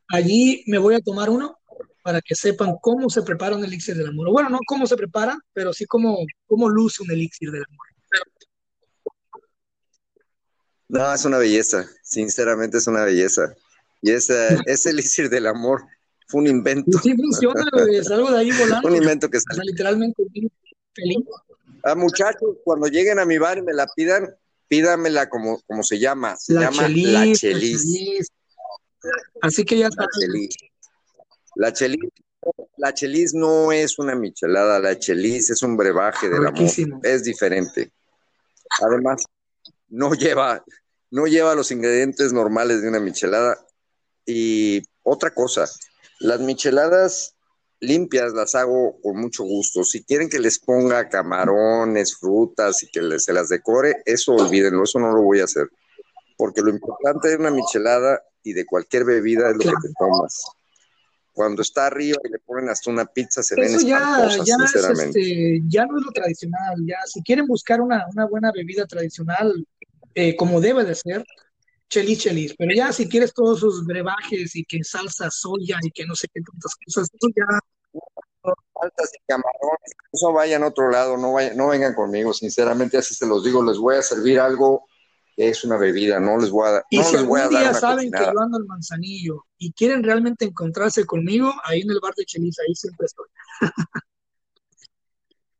allí 0.08 0.62
me 0.66 0.78
voy 0.78 0.94
a 0.94 1.00
tomar 1.00 1.30
uno 1.30 1.56
para 2.02 2.20
que 2.20 2.34
sepan 2.34 2.76
cómo 2.80 3.10
se 3.10 3.22
prepara 3.22 3.56
un 3.56 3.64
elixir 3.64 3.96
del 3.96 4.08
amor. 4.08 4.30
Bueno, 4.30 4.50
no 4.50 4.58
cómo 4.66 4.86
se 4.86 4.96
prepara, 4.96 5.36
pero 5.52 5.72
sí 5.72 5.84
cómo, 5.86 6.18
cómo 6.46 6.68
luce 6.68 7.02
un 7.02 7.10
elixir 7.10 7.50
del 7.50 7.64
amor. 7.68 7.86
No, 10.88 11.14
es 11.14 11.24
una 11.24 11.38
belleza, 11.38 11.88
sinceramente 12.02 12.78
es 12.78 12.86
una 12.86 13.04
belleza. 13.04 13.54
Y 14.00 14.12
ese, 14.12 14.48
ese 14.66 14.90
elixir 14.90 15.28
del 15.28 15.46
amor 15.46 15.82
fue 16.30 16.40
un 16.42 16.46
invento. 16.46 16.98
Sí 17.02 17.14
funciona, 17.14 17.64
salgo 18.02 18.30
de 18.30 18.38
ahí 18.38 18.50
volando. 18.52 18.88
un 18.88 18.96
invento 18.96 19.28
que 19.28 19.40
salió. 19.40 19.60
O 19.60 19.64
sea, 19.64 19.64
literalmente 19.64 20.22
feliz. 20.94 21.24
A 21.82 21.94
muchachos, 21.94 22.56
cuando 22.64 22.86
lleguen 22.86 23.18
a 23.18 23.24
mi 23.24 23.38
bar 23.38 23.58
y 23.58 23.62
me 23.62 23.72
la 23.72 23.86
pidan, 23.96 24.28
pídamela 24.68 25.28
como, 25.28 25.60
como 25.66 25.82
se 25.82 25.98
llama. 25.98 26.36
Se 26.36 26.54
la 26.54 26.70
llama 26.70 26.86
chelis, 26.86 27.12
la 27.12 27.32
chelis. 27.32 27.82
chelis. 27.82 28.28
Así 29.42 29.64
que 29.64 29.78
ya 29.78 29.88
la 29.88 30.06
chelis. 30.18 30.54
La 31.56 31.72
chelis. 31.72 32.10
La 32.76 32.94
chelis 32.94 33.34
no 33.34 33.72
es 33.72 33.98
una 33.98 34.14
michelada, 34.14 34.78
la 34.78 34.98
chelis 34.98 35.50
es 35.50 35.62
un 35.62 35.76
brebaje 35.76 36.28
del 36.30 36.46
Riquísimo. 36.46 36.96
amor. 36.96 37.06
Es 37.06 37.24
diferente. 37.24 37.92
Además, 38.82 39.24
no 39.88 40.14
lleva, 40.14 40.64
no 41.10 41.26
lleva 41.26 41.54
los 41.54 41.70
ingredientes 41.70 42.32
normales 42.32 42.80
de 42.82 42.88
una 42.88 43.00
michelada. 43.00 43.58
Y 44.24 44.82
otra 45.02 45.34
cosa, 45.34 45.68
las 46.20 46.40
micheladas 46.40 47.34
limpias 47.80 48.32
las 48.32 48.54
hago 48.54 49.00
con 49.02 49.16
mucho 49.16 49.42
gusto. 49.42 49.82
Si 49.82 50.04
quieren 50.04 50.28
que 50.28 50.38
les 50.38 50.58
ponga 50.58 51.08
camarones, 51.08 52.16
frutas 52.16 52.82
y 52.82 52.88
que 52.88 53.02
les, 53.02 53.24
se 53.24 53.32
las 53.32 53.48
decore, 53.48 54.02
eso 54.04 54.32
olvídenlo, 54.32 54.84
eso 54.84 55.00
no 55.00 55.12
lo 55.12 55.22
voy 55.22 55.40
a 55.40 55.44
hacer. 55.44 55.68
Porque 56.36 56.60
lo 56.60 56.70
importante 56.70 57.28
de 57.28 57.36
una 57.36 57.50
michelada 57.50 58.22
y 58.42 58.52
de 58.52 58.64
cualquier 58.64 59.04
bebida 59.04 59.50
es 59.50 59.56
lo 59.56 59.72
que 59.72 59.88
te 59.88 59.92
tomas. 59.98 60.44
Cuando 61.32 61.62
está 61.62 61.86
arriba 61.86 62.18
y 62.24 62.28
le 62.28 62.38
ponen 62.40 62.68
hasta 62.68 62.90
una 62.90 63.06
pizza, 63.06 63.42
se 63.42 63.54
eso 63.60 63.78
ven 63.78 63.86
ya, 63.86 63.98
espantosas, 63.98 64.46
ya, 64.46 64.56
sinceramente. 64.56 65.20
Es 65.20 65.26
este, 65.26 65.62
ya 65.68 65.86
no 65.86 65.98
es 65.98 66.04
lo 66.04 66.12
tradicional. 66.12 66.76
Ya, 66.86 66.98
si 67.06 67.22
quieren 67.22 67.46
buscar 67.46 67.80
una, 67.80 68.04
una 68.12 68.26
buena 68.26 68.52
bebida 68.52 68.86
tradicional, 68.86 69.66
eh, 70.14 70.36
como 70.36 70.60
debe 70.60 70.84
de 70.84 70.94
ser, 70.94 71.24
chelis, 71.90 72.20
chelis. 72.20 72.54
Pero 72.56 72.74
ya 72.74 72.92
si 72.92 73.08
quieres 73.08 73.34
todos 73.34 73.58
esos 73.58 73.84
brebajes 73.84 74.56
y 74.56 74.64
que 74.64 74.82
salsa 74.82 75.30
soya 75.30 75.78
y 75.82 75.90
que 75.90 76.06
no 76.06 76.14
sé 76.14 76.28
qué 76.32 76.40
tantas 76.40 76.74
cosas, 76.86 77.08
ya. 77.36 77.58
Faltas 78.72 79.10
y 79.12 79.18
camarones, 79.26 79.92
eso 80.10 80.32
vayan 80.32 80.62
a 80.62 80.68
otro 80.68 80.90
lado, 80.90 81.18
no, 81.18 81.34
vayan, 81.34 81.54
no 81.56 81.68
vengan 81.68 81.94
conmigo, 81.94 82.32
sinceramente, 82.32 82.96
así 82.96 83.14
se 83.14 83.26
los 83.26 83.44
digo, 83.44 83.62
les 83.62 83.76
voy 83.76 83.96
a 83.96 84.02
servir 84.02 84.40
algo 84.40 84.86
que 85.36 85.50
es 85.50 85.64
una 85.64 85.76
bebida, 85.76 86.18
no 86.18 86.38
les 86.38 86.50
voy 86.50 86.66
a 86.66 86.70
dar. 86.72 86.84
Y 86.88 86.96
no 86.96 87.04
si 87.04 87.16
les 87.16 87.26
voy 87.26 87.40
a 87.40 87.42
algún 87.44 87.60
dar 87.60 87.72
día 87.72 87.80
saben 87.80 88.10
cocinada. 88.10 88.26
que 88.26 88.32
yo 88.32 88.40
ando 88.40 88.56
al 88.56 88.64
manzanillo 88.64 89.46
y 89.58 89.72
quieren 89.72 90.02
realmente 90.02 90.46
encontrarse 90.46 91.04
conmigo, 91.04 91.52
ahí 91.64 91.82
en 91.82 91.90
el 91.90 92.00
bar 92.00 92.14
de 92.14 92.24
Chelis, 92.24 92.58
ahí 92.60 92.74
siempre 92.74 93.04
estoy. 93.04 93.26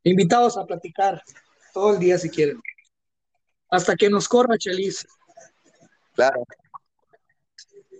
Invitados 0.03 0.57
a 0.57 0.65
platicar 0.65 1.21
todo 1.73 1.93
el 1.93 1.99
día 1.99 2.17
si 2.17 2.29
quieren. 2.31 2.59
Hasta 3.69 3.95
que 3.95 4.09
nos 4.09 4.27
corra 4.27 4.57
Chelis. 4.57 5.05
Claro. 6.13 6.43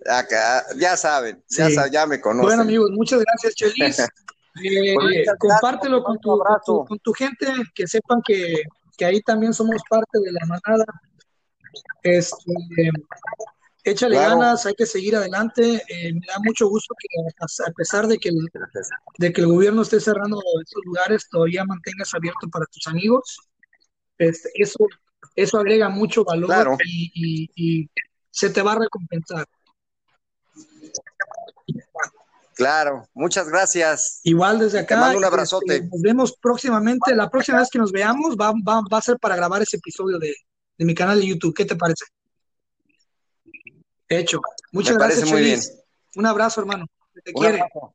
Acá, 0.09 0.66
ya 0.78 0.97
saben, 0.97 1.43
ya, 1.49 1.68
Sí. 1.68 1.76
saben, 1.76 1.91
ya 1.91 2.05
me 2.07 2.20
conocen. 2.20 2.47
Bueno, 2.47 2.62
amigos, 2.64 2.89
muchas 2.91 3.20
gracias, 3.22 3.55
Chelis. 3.55 3.97
Eh, 4.62 4.95
compártelo 5.39 6.03
con 6.03 6.20
tu, 6.20 6.28
con, 6.28 6.38
tu, 6.38 6.41
abrazo. 6.43 6.86
con 6.86 6.99
tu 6.99 7.14
gente, 7.14 7.47
que 7.74 7.88
sepan 7.88 8.22
que, 8.22 8.64
que 8.97 9.05
ahí 9.05 9.22
también 9.22 9.53
somos 9.53 9.82
parte 9.89 10.20
de 10.20 10.30
la 10.30 10.45
manada. 10.45 10.84
Este, 12.03 12.89
échale 13.86 14.16
Claro. 14.18 14.39
ganas, 14.39 14.66
hay 14.66 14.74
que 14.76 14.86
seguir 14.86 15.16
adelante. 15.16 15.82
Eh, 15.88 16.14
me 16.14 16.26
da 16.28 16.38
mucho 16.43 16.68
gusto 16.68 16.93
que 16.99 17.07
a 17.39 17.70
a 17.70 17.72
pesar 17.72 18.07
de 18.07 18.18
que, 18.18 18.28
el, 18.28 18.45
de 19.20 19.32
que 19.32 19.39
el 19.39 19.47
gobierno 19.47 19.84
esté 19.84 20.01
cerrando 20.01 20.41
estos 20.62 20.84
lugares, 20.84 21.30
todavía 21.30 21.64
mantengas 21.64 22.14
abierto 22.14 22.49
para 22.51 22.66
tus 22.66 22.86
amigos. 22.88 23.38
Este, 24.18 24.49
eso, 24.55 24.86
eso 25.36 25.57
agrega 25.57 25.89
mucho 25.89 26.24
valor 26.24 26.47
Claro. 26.47 26.78
y, 26.86 27.11
y- 27.13 27.49
y 27.55 27.89
se 28.30 28.49
te 28.49 28.61
va 28.61 28.74
a 28.74 28.80
recompensar. 28.80 29.45
Claro, 32.53 33.07
muchas 33.13 33.47
gracias. 33.47 34.19
Igual 34.24 34.59
desde 34.59 34.80
acá. 34.80 34.95
Te 34.95 35.01
mando 35.01 35.17
un 35.17 35.26
abrazote. 35.26 35.76
Este, 35.76 35.88
nos 35.88 36.01
vemos 36.01 36.36
próximamente. 36.39 37.15
La 37.15 37.30
próxima 37.30 37.59
vez 37.59 37.69
que 37.72 37.80
nos 37.80 37.91
veamos 37.91 38.36
va, 38.36 38.51
va, 38.51 38.82
va 38.91 38.97
a 38.97 39.01
ser 39.01 39.17
para 39.17 39.36
grabar 39.36 39.61
ese 39.61 39.78
episodio 39.78 40.19
de, 40.19 40.36
de, 40.78 40.86
mi 40.86 40.93
canal 40.93 41.19
de 41.19 41.28
YouTube. 41.28 41.55
¿Qué 41.55 41.65
te 41.65 41.76
parece? 41.76 42.05
Hecho. 44.09 44.41
Muchas 44.74 44.97
Me 44.97 44.99
gracias. 44.99 45.19
Parece 45.22 45.34
muy 45.34 45.43
bien. 45.43 45.59
Un 46.15 46.26
abrazo, 46.26 46.61
hermano. 46.61 46.86
Te 47.24 47.34
quiere. 47.34 47.61
Abrazo. 47.61 47.89